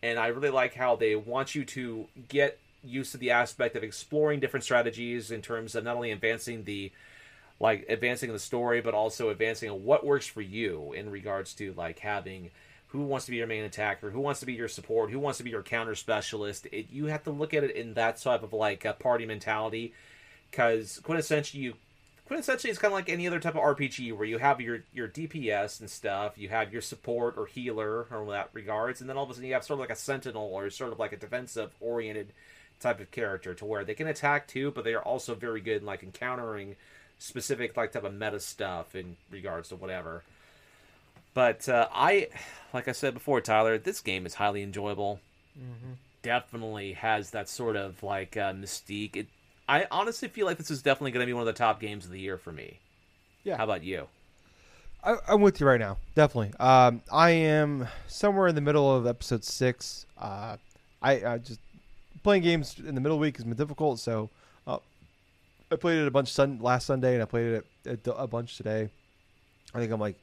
[0.02, 3.84] And I really like how they want you to get used to the aspect of
[3.84, 6.92] exploring different strategies in terms of not only advancing the
[7.60, 12.00] like advancing the story but also advancing what works for you in regards to like
[12.00, 12.52] having
[12.94, 15.40] who wants to be your main attacker, who wants to be your support, who wants
[15.40, 16.68] to be your counter specialist.
[16.72, 19.96] It, you have to look at it in that type of like a party mentality,
[20.52, 21.74] because quintessentially, you
[22.30, 25.08] quintessentially it's kind of like any other type of RPG where you have your your
[25.08, 29.24] DPS and stuff, you have your support or healer or that regards, and then all
[29.24, 31.18] of a sudden you have sort of like a sentinel or sort of like a
[31.18, 32.32] defensive oriented
[32.80, 35.82] type of character to where they can attack too, but they are also very good
[35.82, 36.76] in like encountering
[37.18, 40.22] specific like type of meta stuff in regards to whatever.
[41.34, 42.28] But uh, I,
[42.74, 45.20] like I said before, Tyler, this game is highly enjoyable.
[45.58, 45.94] Mm-hmm.
[46.22, 49.16] Definitely has that sort of like uh, mystique.
[49.16, 49.28] It,
[49.68, 52.06] I honestly feel like this is definitely going to be one of the top games
[52.06, 52.80] of the year for me.
[53.44, 53.58] Yeah.
[53.58, 54.08] How about you?
[55.04, 55.98] I, I'm with you right now.
[56.16, 56.54] Definitely.
[56.60, 60.06] Um, I am somewhere in the middle of episode six.
[60.18, 60.58] Uh,
[61.02, 61.60] I, I just
[62.24, 64.30] playing games in the middle of the week has been difficult, so
[64.66, 64.78] uh,
[65.70, 68.28] I played it a bunch sun, last Sunday, and I played it a, a, a
[68.28, 68.90] bunch today.
[69.74, 70.16] I think I'm like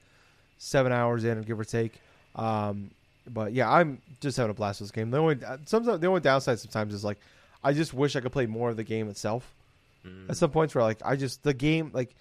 [0.60, 2.00] seven hours in, give or take.
[2.36, 2.90] Um,
[3.26, 5.10] but yeah, I'm just having a blast with this game.
[5.10, 7.18] The only sometimes the only downside sometimes is like
[7.64, 9.52] I just wish I could play more of the game itself.
[10.06, 10.30] Mm.
[10.30, 12.14] At some points where like I just the game like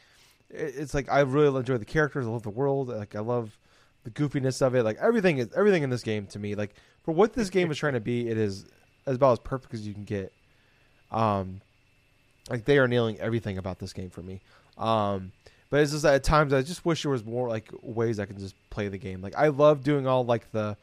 [0.49, 2.26] it's like I really enjoy the characters.
[2.26, 2.90] I love the world.
[2.90, 3.56] Like I love
[4.03, 4.84] the goofiness of it.
[4.84, 6.56] Like everything is everything in this game to me.
[6.56, 8.66] Like for what this game is trying to be, it is
[9.06, 10.32] as about as perfect as you can get.
[11.11, 11.61] Um,
[12.49, 14.41] like they are nailing everything about this game for me.
[14.78, 15.32] Um,
[15.70, 18.26] but it's just that at times I just wish there was more like ways I
[18.26, 19.22] can just play the game.
[19.22, 20.76] Like I love doing all like the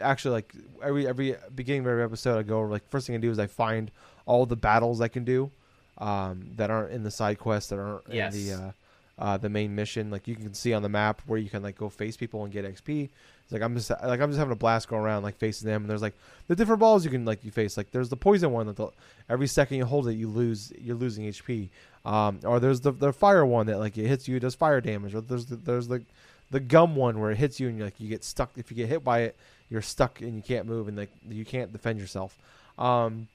[0.00, 0.52] actually like
[0.82, 3.38] every every beginning of every episode I go over like first thing I do is
[3.38, 3.90] I find
[4.26, 5.50] all the battles I can do
[5.98, 8.34] um, that aren't in the side quests that aren't Yes.
[8.34, 8.70] in the uh,
[9.16, 10.10] uh, the main mission.
[10.10, 12.52] Like you can see on the map where you can like go face people and
[12.52, 13.08] get XP.
[13.44, 15.82] It's like I'm just like I'm just having a blast going around like facing them.
[15.82, 16.14] And there's like
[16.48, 17.76] the different balls you can like you face.
[17.76, 18.88] Like there's the poison one that the,
[19.28, 21.68] every second you hold it you lose you're losing HP.
[22.04, 24.80] Um, or there's the the fire one that like it hits you it does fire
[24.80, 25.14] damage.
[25.14, 26.02] Or there's the, there's the
[26.50, 28.50] the gum one where it hits you and you're like you get stuck.
[28.56, 29.36] If you get hit by it,
[29.70, 32.38] you're stuck and you can't move and like you can't defend yourself.
[32.78, 33.28] Um,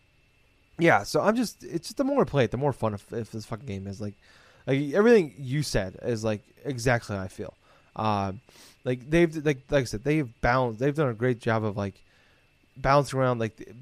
[0.78, 3.12] yeah, so I'm just it's just the more I play it, the more fun if,
[3.12, 4.00] if this fucking game is.
[4.00, 4.16] Like,
[4.68, 7.54] like everything you said is like exactly how I feel.
[7.96, 8.42] Um,
[8.86, 10.80] like they've like like I said, they've balanced.
[10.80, 12.02] They've done a great job of like
[12.78, 13.40] bouncing around.
[13.40, 13.74] Like,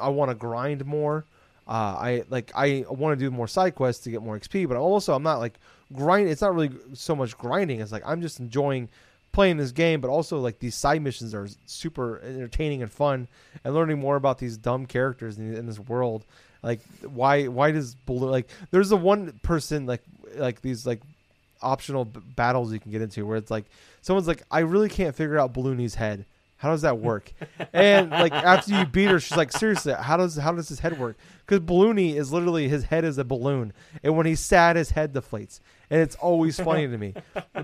[0.00, 1.24] I want to grind more.
[1.72, 4.76] Uh, I like I want to do more side quests to get more XP, but
[4.76, 5.58] also I'm not like
[5.94, 6.28] grind.
[6.28, 7.80] It's not really so much grinding.
[7.80, 8.90] It's like I'm just enjoying
[9.32, 13.26] playing this game, but also like these side missions are super entertaining and fun,
[13.64, 16.26] and learning more about these dumb characters in, in this world.
[16.62, 20.02] Like why why does like there's the one person like
[20.36, 21.00] like these like
[21.62, 23.64] optional b- battles you can get into where it's like
[24.02, 26.26] someone's like I really can't figure out Balloony's head.
[26.62, 27.32] How does that work?
[27.72, 30.96] and like after you beat her, she's like, seriously, how does how does his head
[30.96, 31.16] work?
[31.44, 33.72] Because Balloony is literally his head is a balloon,
[34.04, 35.58] and when he's sad, his head deflates,
[35.90, 37.14] and it's always funny to me.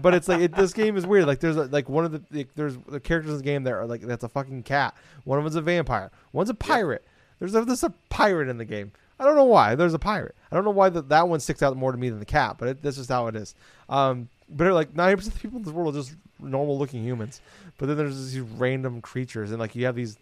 [0.02, 1.28] But it's like it, this game is weird.
[1.28, 3.72] Like there's a, like one of the like, there's the characters in the game that
[3.72, 4.96] are like that's a fucking cat.
[5.22, 6.10] One of them's a vampire.
[6.32, 7.06] One's a pirate.
[7.38, 8.90] There's a there's a pirate in the game.
[9.20, 9.76] I don't know why.
[9.76, 10.34] There's a pirate.
[10.50, 12.56] I don't know why the, that one sticks out more to me than the cat,
[12.58, 13.54] but it, that's just how it is.
[13.88, 17.40] Um, but like ninety percent of the people in this world just normal looking humans.
[17.78, 20.16] But then there's these random creatures, and like you have these,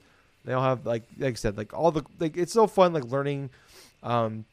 [0.44, 3.04] they all have like like I said, like all the like it's so fun like
[3.04, 3.50] learning,
[4.02, 4.44] um,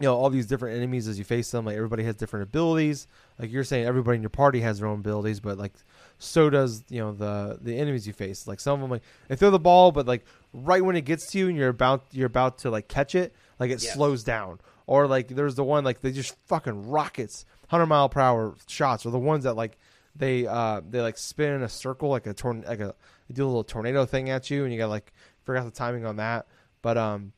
[0.00, 1.64] you know all these different enemies as you face them.
[1.64, 3.06] Like everybody has different abilities.
[3.38, 5.72] Like you're saying, everybody in your party has their own abilities, but like
[6.18, 8.46] so does you know the the enemies you face.
[8.46, 11.30] Like some of them like they throw the ball, but like right when it gets
[11.32, 14.60] to you and you're about you're about to like catch it, like it slows down.
[14.86, 19.04] Or like there's the one like they just fucking rockets, hundred mile per hour shots,
[19.04, 19.76] or the ones that like
[20.18, 22.94] they uh they like spin in a circle like a torn like a
[23.28, 25.12] they do a little tornado thing at you, and you got like
[25.48, 26.46] out the timing on that.
[26.82, 27.32] But um,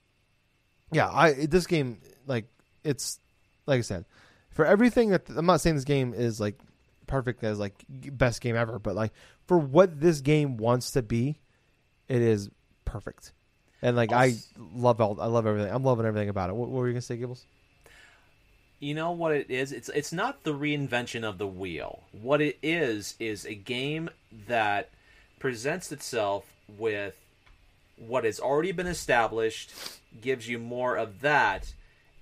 [0.92, 2.46] yeah, I this game like
[2.84, 3.18] it's
[3.66, 4.04] like I said
[4.50, 6.58] for everything that I'm not saying this game is like
[7.06, 9.12] perfect as like best game ever, but like
[9.46, 11.40] for what this game wants to be,
[12.08, 12.50] it is
[12.84, 13.32] perfect.
[13.82, 15.72] And like I love all I love everything.
[15.72, 16.56] I'm loving everything about it.
[16.56, 17.44] What, what were you gonna say, Gibbles?
[18.80, 19.72] You know what it is?
[19.72, 22.04] It's it's not the reinvention of the wheel.
[22.12, 24.08] What it is is a game
[24.46, 24.90] that
[25.40, 27.16] presents itself with
[27.96, 29.72] what has already been established,
[30.20, 31.72] gives you more of that,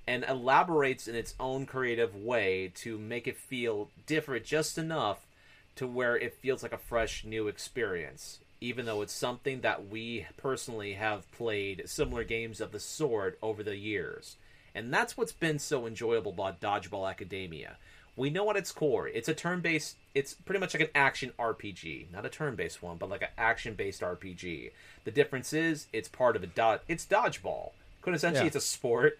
[0.06, 5.26] and elaborates in its own creative way to make it feel different just enough
[5.74, 10.26] to where it feels like a fresh new experience even though it's something that we
[10.36, 14.36] personally have played similar games of the sort over the years
[14.76, 17.76] and that's what's been so enjoyable about dodgeball academia.
[18.14, 22.10] We know at its core it's a turn-based it's pretty much like an action rpg
[22.12, 24.70] not a turn-based one but like an action-based rpg
[25.04, 27.72] the difference is it's part of a dot it's dodgeball.
[28.02, 28.44] Quintessentially Yeah.
[28.44, 29.18] it's a sport.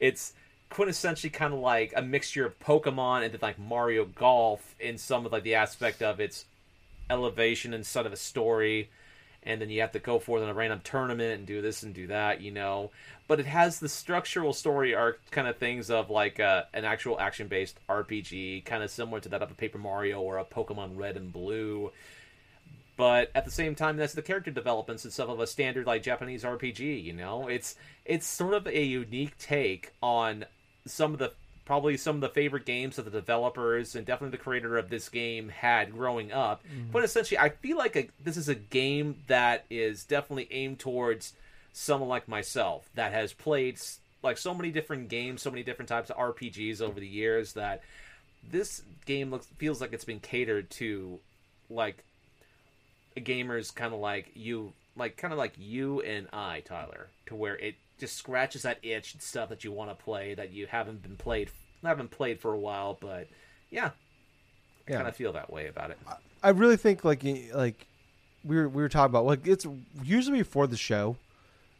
[0.00, 0.32] It's
[0.70, 5.24] quintessentially kind of like a mixture of pokemon and then like mario golf in some
[5.24, 6.46] of like the aspect of its
[7.08, 8.90] elevation instead of a story
[9.44, 11.94] and then you have to go forth in a random tournament and do this and
[11.94, 12.90] do that, you know.
[13.26, 17.18] But it has the structural story arc kind of things of like uh, an actual
[17.18, 20.96] action based RPG, kind of similar to that of a Paper Mario or a Pokemon
[20.96, 21.90] Red and Blue.
[22.96, 26.02] But at the same time, that's the character developments and stuff of a standard like
[26.02, 27.02] Japanese RPG.
[27.02, 30.44] You know, it's it's sort of a unique take on
[30.86, 31.32] some of the
[31.64, 35.08] probably some of the favorite games that the developers and definitely the creator of this
[35.08, 36.62] game had growing up.
[36.64, 36.90] Mm-hmm.
[36.92, 41.32] But essentially, I feel like a, this is a game that is definitely aimed towards
[41.72, 43.80] someone like myself that has played
[44.22, 47.82] like so many different games, so many different types of RPGs over the years that
[48.50, 51.18] this game looks feels like it's been catered to
[51.70, 52.04] like
[53.16, 57.56] gamers kind of like you like kind of like you and I Tyler to where
[57.56, 57.74] it
[58.04, 61.16] just scratches that itch and stuff that you want to play that you haven't been
[61.16, 61.50] played
[61.82, 63.28] haven't played for a while but
[63.70, 63.90] yeah
[64.86, 64.96] I Yeah.
[64.96, 65.98] kind of feel that way about it
[66.42, 67.22] I really think like
[67.54, 67.86] like
[68.44, 69.66] we were we were talking about like it's
[70.02, 71.16] usually before the show,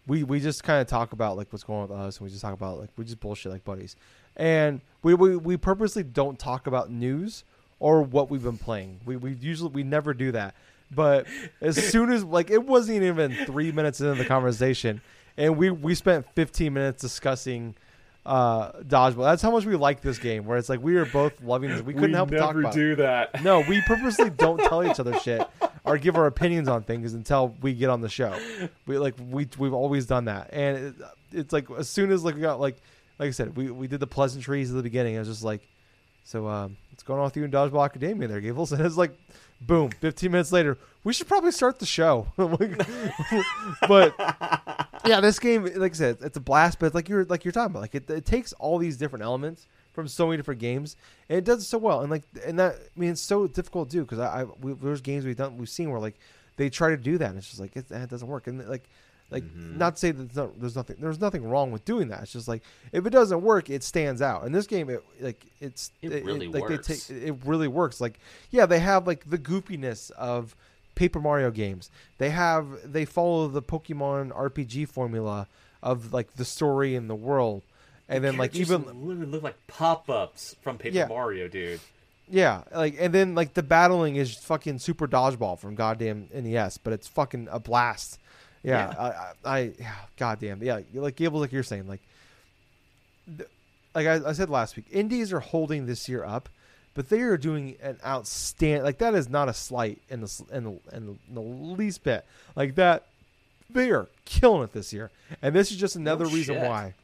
[0.07, 2.31] we we just kind of talk about like what's going on with us, and we
[2.31, 3.95] just talk about like we just bullshit like buddies,
[4.37, 7.45] and we we, we purposely don't talk about news
[7.79, 9.01] or what we've been playing.
[9.05, 10.55] We we usually we never do that,
[10.91, 11.27] but
[11.61, 15.03] as soon as like it wasn't even three minutes into the conversation,
[15.36, 17.74] and we we spent fifteen minutes discussing.
[18.27, 19.24] Uh, dodgeball.
[19.24, 20.47] That's how much we like this game.
[20.47, 21.82] Where it's like we are both loving this.
[21.82, 22.74] We couldn't help but talk about.
[22.74, 22.97] it.
[22.97, 25.47] that No, we purposely don't tell each other shit
[25.85, 28.35] or give our opinions on things until we get on the show.
[28.86, 30.94] We like we we've always done that, and it,
[31.32, 32.78] it's like as soon as like we got like
[33.19, 35.16] like I said, we we did the pleasantries at the beginning.
[35.16, 35.66] I was just like,
[36.24, 38.73] so um, what's going on with you in Dodgeball Academia there, Gables?
[38.73, 39.12] And it's like,
[39.61, 42.27] boom, fifteen minutes later, we should probably start the show.
[43.89, 46.78] but yeah, this game, like I said, it's a blast.
[46.78, 49.66] But like you're like you're talking about, like it, it takes all these different elements
[49.93, 50.97] from so many different games,
[51.28, 52.01] and it does it so well.
[52.01, 54.72] And like, and that I mean, it's so difficult to do because I, I we,
[54.74, 56.16] there's games we've done we've seen where like
[56.56, 58.47] they try to do that, and it's just like it, eh, it doesn't work.
[58.47, 58.89] And like,
[59.31, 59.76] like Mhm.
[59.76, 62.22] not to say that there's, there's nothing there's nothing wrong with doing that.
[62.22, 62.62] It's just like
[62.93, 64.44] if it doesn't work, it stands out.
[64.44, 66.86] And this game, it like it's It really like works.
[66.89, 68.01] They take, it really works.
[68.01, 68.18] Like
[68.51, 70.55] yeah, they have like the goofiness of
[70.95, 71.91] Paper Mario games.
[72.19, 75.49] They have they follow the Pokemon RPG formula
[75.83, 77.62] of like the story and the world,
[78.09, 81.07] and then like even literally look like pop-ups from Paper Yeah.
[81.07, 81.81] Mario dude
[82.29, 86.93] yeah, like and then like the battling is fucking Super Dodgeball from goddamn NES, but
[86.93, 88.19] it's fucking a blast.
[88.62, 92.01] Yeah, I, I, I yeah, goddamn, yeah, like Gable, like you're saying, like,
[93.95, 96.49] like I, I said last week, indies are holding this year up,
[96.95, 98.85] but they are doing an outstanding.
[98.85, 102.25] Like that is not a slight in the in the, in the least bit.
[102.57, 103.07] Like that,
[103.71, 105.11] they are killing it this year,
[105.43, 106.65] and this is just another reason shit.
[106.65, 106.95] why.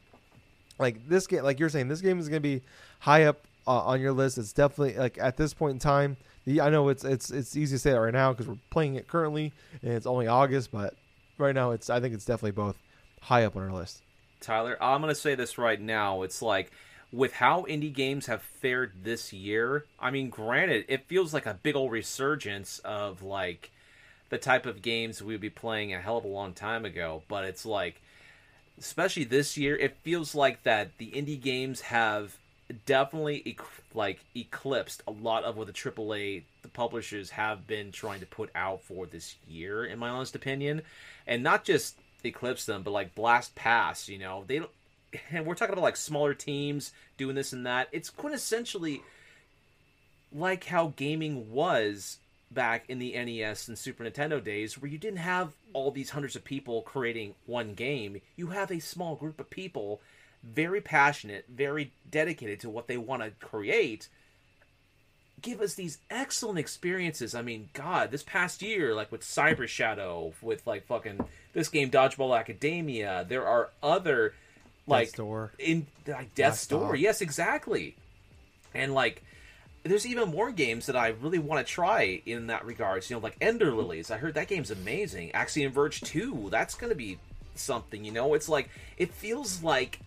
[0.79, 2.61] Like this game, like you're saying, this game is going to be
[2.99, 4.37] high up uh, on your list.
[4.37, 6.17] It's definitely like at this point in time.
[6.45, 8.95] The, I know it's it's it's easy to say that right now because we're playing
[8.95, 9.53] it currently
[9.83, 10.95] and it's only August, but
[11.37, 12.77] right now it's I think it's definitely both
[13.21, 14.01] high up on our list.
[14.39, 16.23] Tyler, I'm going to say this right now.
[16.23, 16.71] It's like
[17.11, 19.85] with how indie games have fared this year.
[19.99, 23.71] I mean, granted, it feels like a big old resurgence of like
[24.29, 27.43] the type of games we'd be playing a hell of a long time ago, but
[27.43, 28.01] it's like
[28.79, 32.37] especially this year, it feels like that the indie games have
[32.85, 33.57] definitely
[33.93, 38.49] like eclipsed a lot of what the AAA the publishers have been trying to put
[38.55, 40.81] out for this year, in my honest opinion,
[41.27, 44.09] and not just eclipse them, but like blast past.
[44.09, 44.71] You know, they don't.
[45.31, 47.89] And we're talking about like smaller teams doing this and that.
[47.91, 49.01] It's quintessentially
[50.33, 52.17] like how gaming was
[52.49, 56.35] back in the NES and Super Nintendo days, where you didn't have all these hundreds
[56.35, 58.21] of people creating one game.
[58.35, 60.01] You have a small group of people,
[60.43, 64.09] very passionate, very dedicated to what they want to create.
[65.41, 67.33] Give us these excellent experiences.
[67.33, 71.89] I mean, God, this past year, like with Cyber Shadow, with like fucking this game,
[71.89, 74.33] Dodgeball Academia, there are other
[74.91, 75.51] like Store.
[75.57, 76.95] in like Death's Last Door.
[76.97, 77.95] Yes, exactly.
[78.73, 79.23] And like,
[79.83, 83.09] there's even more games that I really want to try in that regards.
[83.09, 84.11] You know, like Ender Lilies.
[84.11, 85.31] I heard that game's amazing.
[85.33, 86.47] Axiom Verge Two.
[86.51, 87.17] That's gonna be
[87.55, 88.03] something.
[88.05, 89.99] You know, it's like it feels like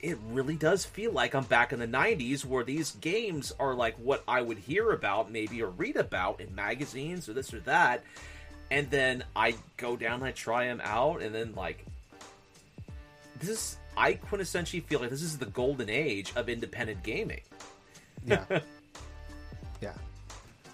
[0.00, 3.96] it really does feel like I'm back in the 90s where these games are like
[3.96, 8.02] what I would hear about, maybe, or read about in magazines or this or that.
[8.70, 11.84] And then I go down and I try them out, and then, like,
[13.40, 17.42] this is, I quintessentially feel like this is the golden age of independent gaming.
[18.24, 18.44] Yeah.
[19.82, 19.92] yeah.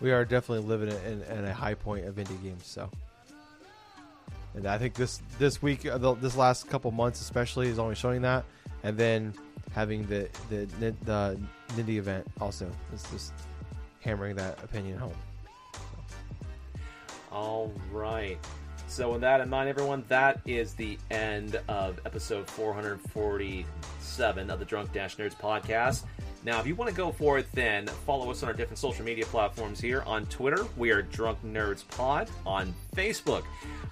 [0.01, 2.89] We are definitely living in, in a high point of indie games, so.
[4.55, 8.23] And I think this this week, uh, this last couple months especially, is only showing
[8.23, 8.45] that,
[8.85, 9.35] and then
[9.73, 10.67] having the the
[11.05, 11.39] the
[11.75, 13.33] Nindie event also is just
[14.01, 15.13] hammering that opinion home.
[17.33, 18.39] All right.
[18.89, 24.65] So, with that in mind, everyone, that is the end of episode 447 of the
[24.65, 26.05] Drunk Dash Nerds podcast.
[26.45, 29.05] Now, if you want to go for it, then follow us on our different social
[29.05, 30.03] media platforms here.
[30.07, 32.31] On Twitter, we are Drunk Nerds Pod.
[32.47, 33.43] On Facebook,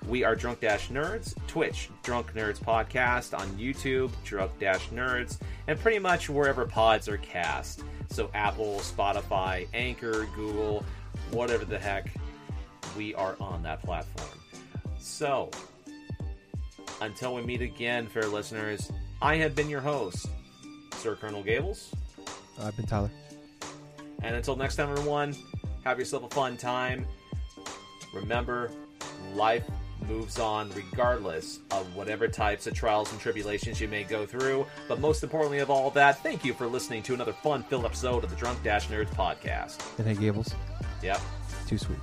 [0.06, 1.34] we are Drunk Dash Nerds.
[1.48, 3.36] Twitch, Drunk Nerds Podcast.
[3.36, 5.38] On YouTube, Drunk Dash Nerds.
[5.66, 7.82] And pretty much wherever pods are cast.
[8.10, 10.84] So, Apple, Spotify, Anchor, Google,
[11.32, 12.08] whatever the heck,
[12.96, 14.43] we are on that platform.
[15.05, 15.51] So,
[17.02, 18.90] until we meet again, fair listeners,
[19.20, 20.26] I have been your host,
[20.94, 21.94] Sir Colonel Gables.
[22.59, 23.10] I've been Tyler.
[24.22, 25.36] And until next time, everyone,
[25.85, 27.06] have yourself a fun time.
[28.14, 28.70] Remember,
[29.35, 29.64] life
[30.09, 34.64] moves on regardless of whatever types of trials and tribulations you may go through.
[34.89, 38.24] But most importantly of all that, thank you for listening to another fun filled episode
[38.24, 39.82] of the Drunk Dash Nerds podcast.
[39.98, 40.55] And hey, Gables.
[41.02, 41.20] Yep.
[41.66, 41.98] Too sweet.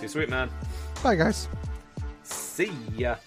[0.00, 0.48] Too sweet, man.
[1.02, 1.46] Bye, guys.
[2.56, 3.18] See ya.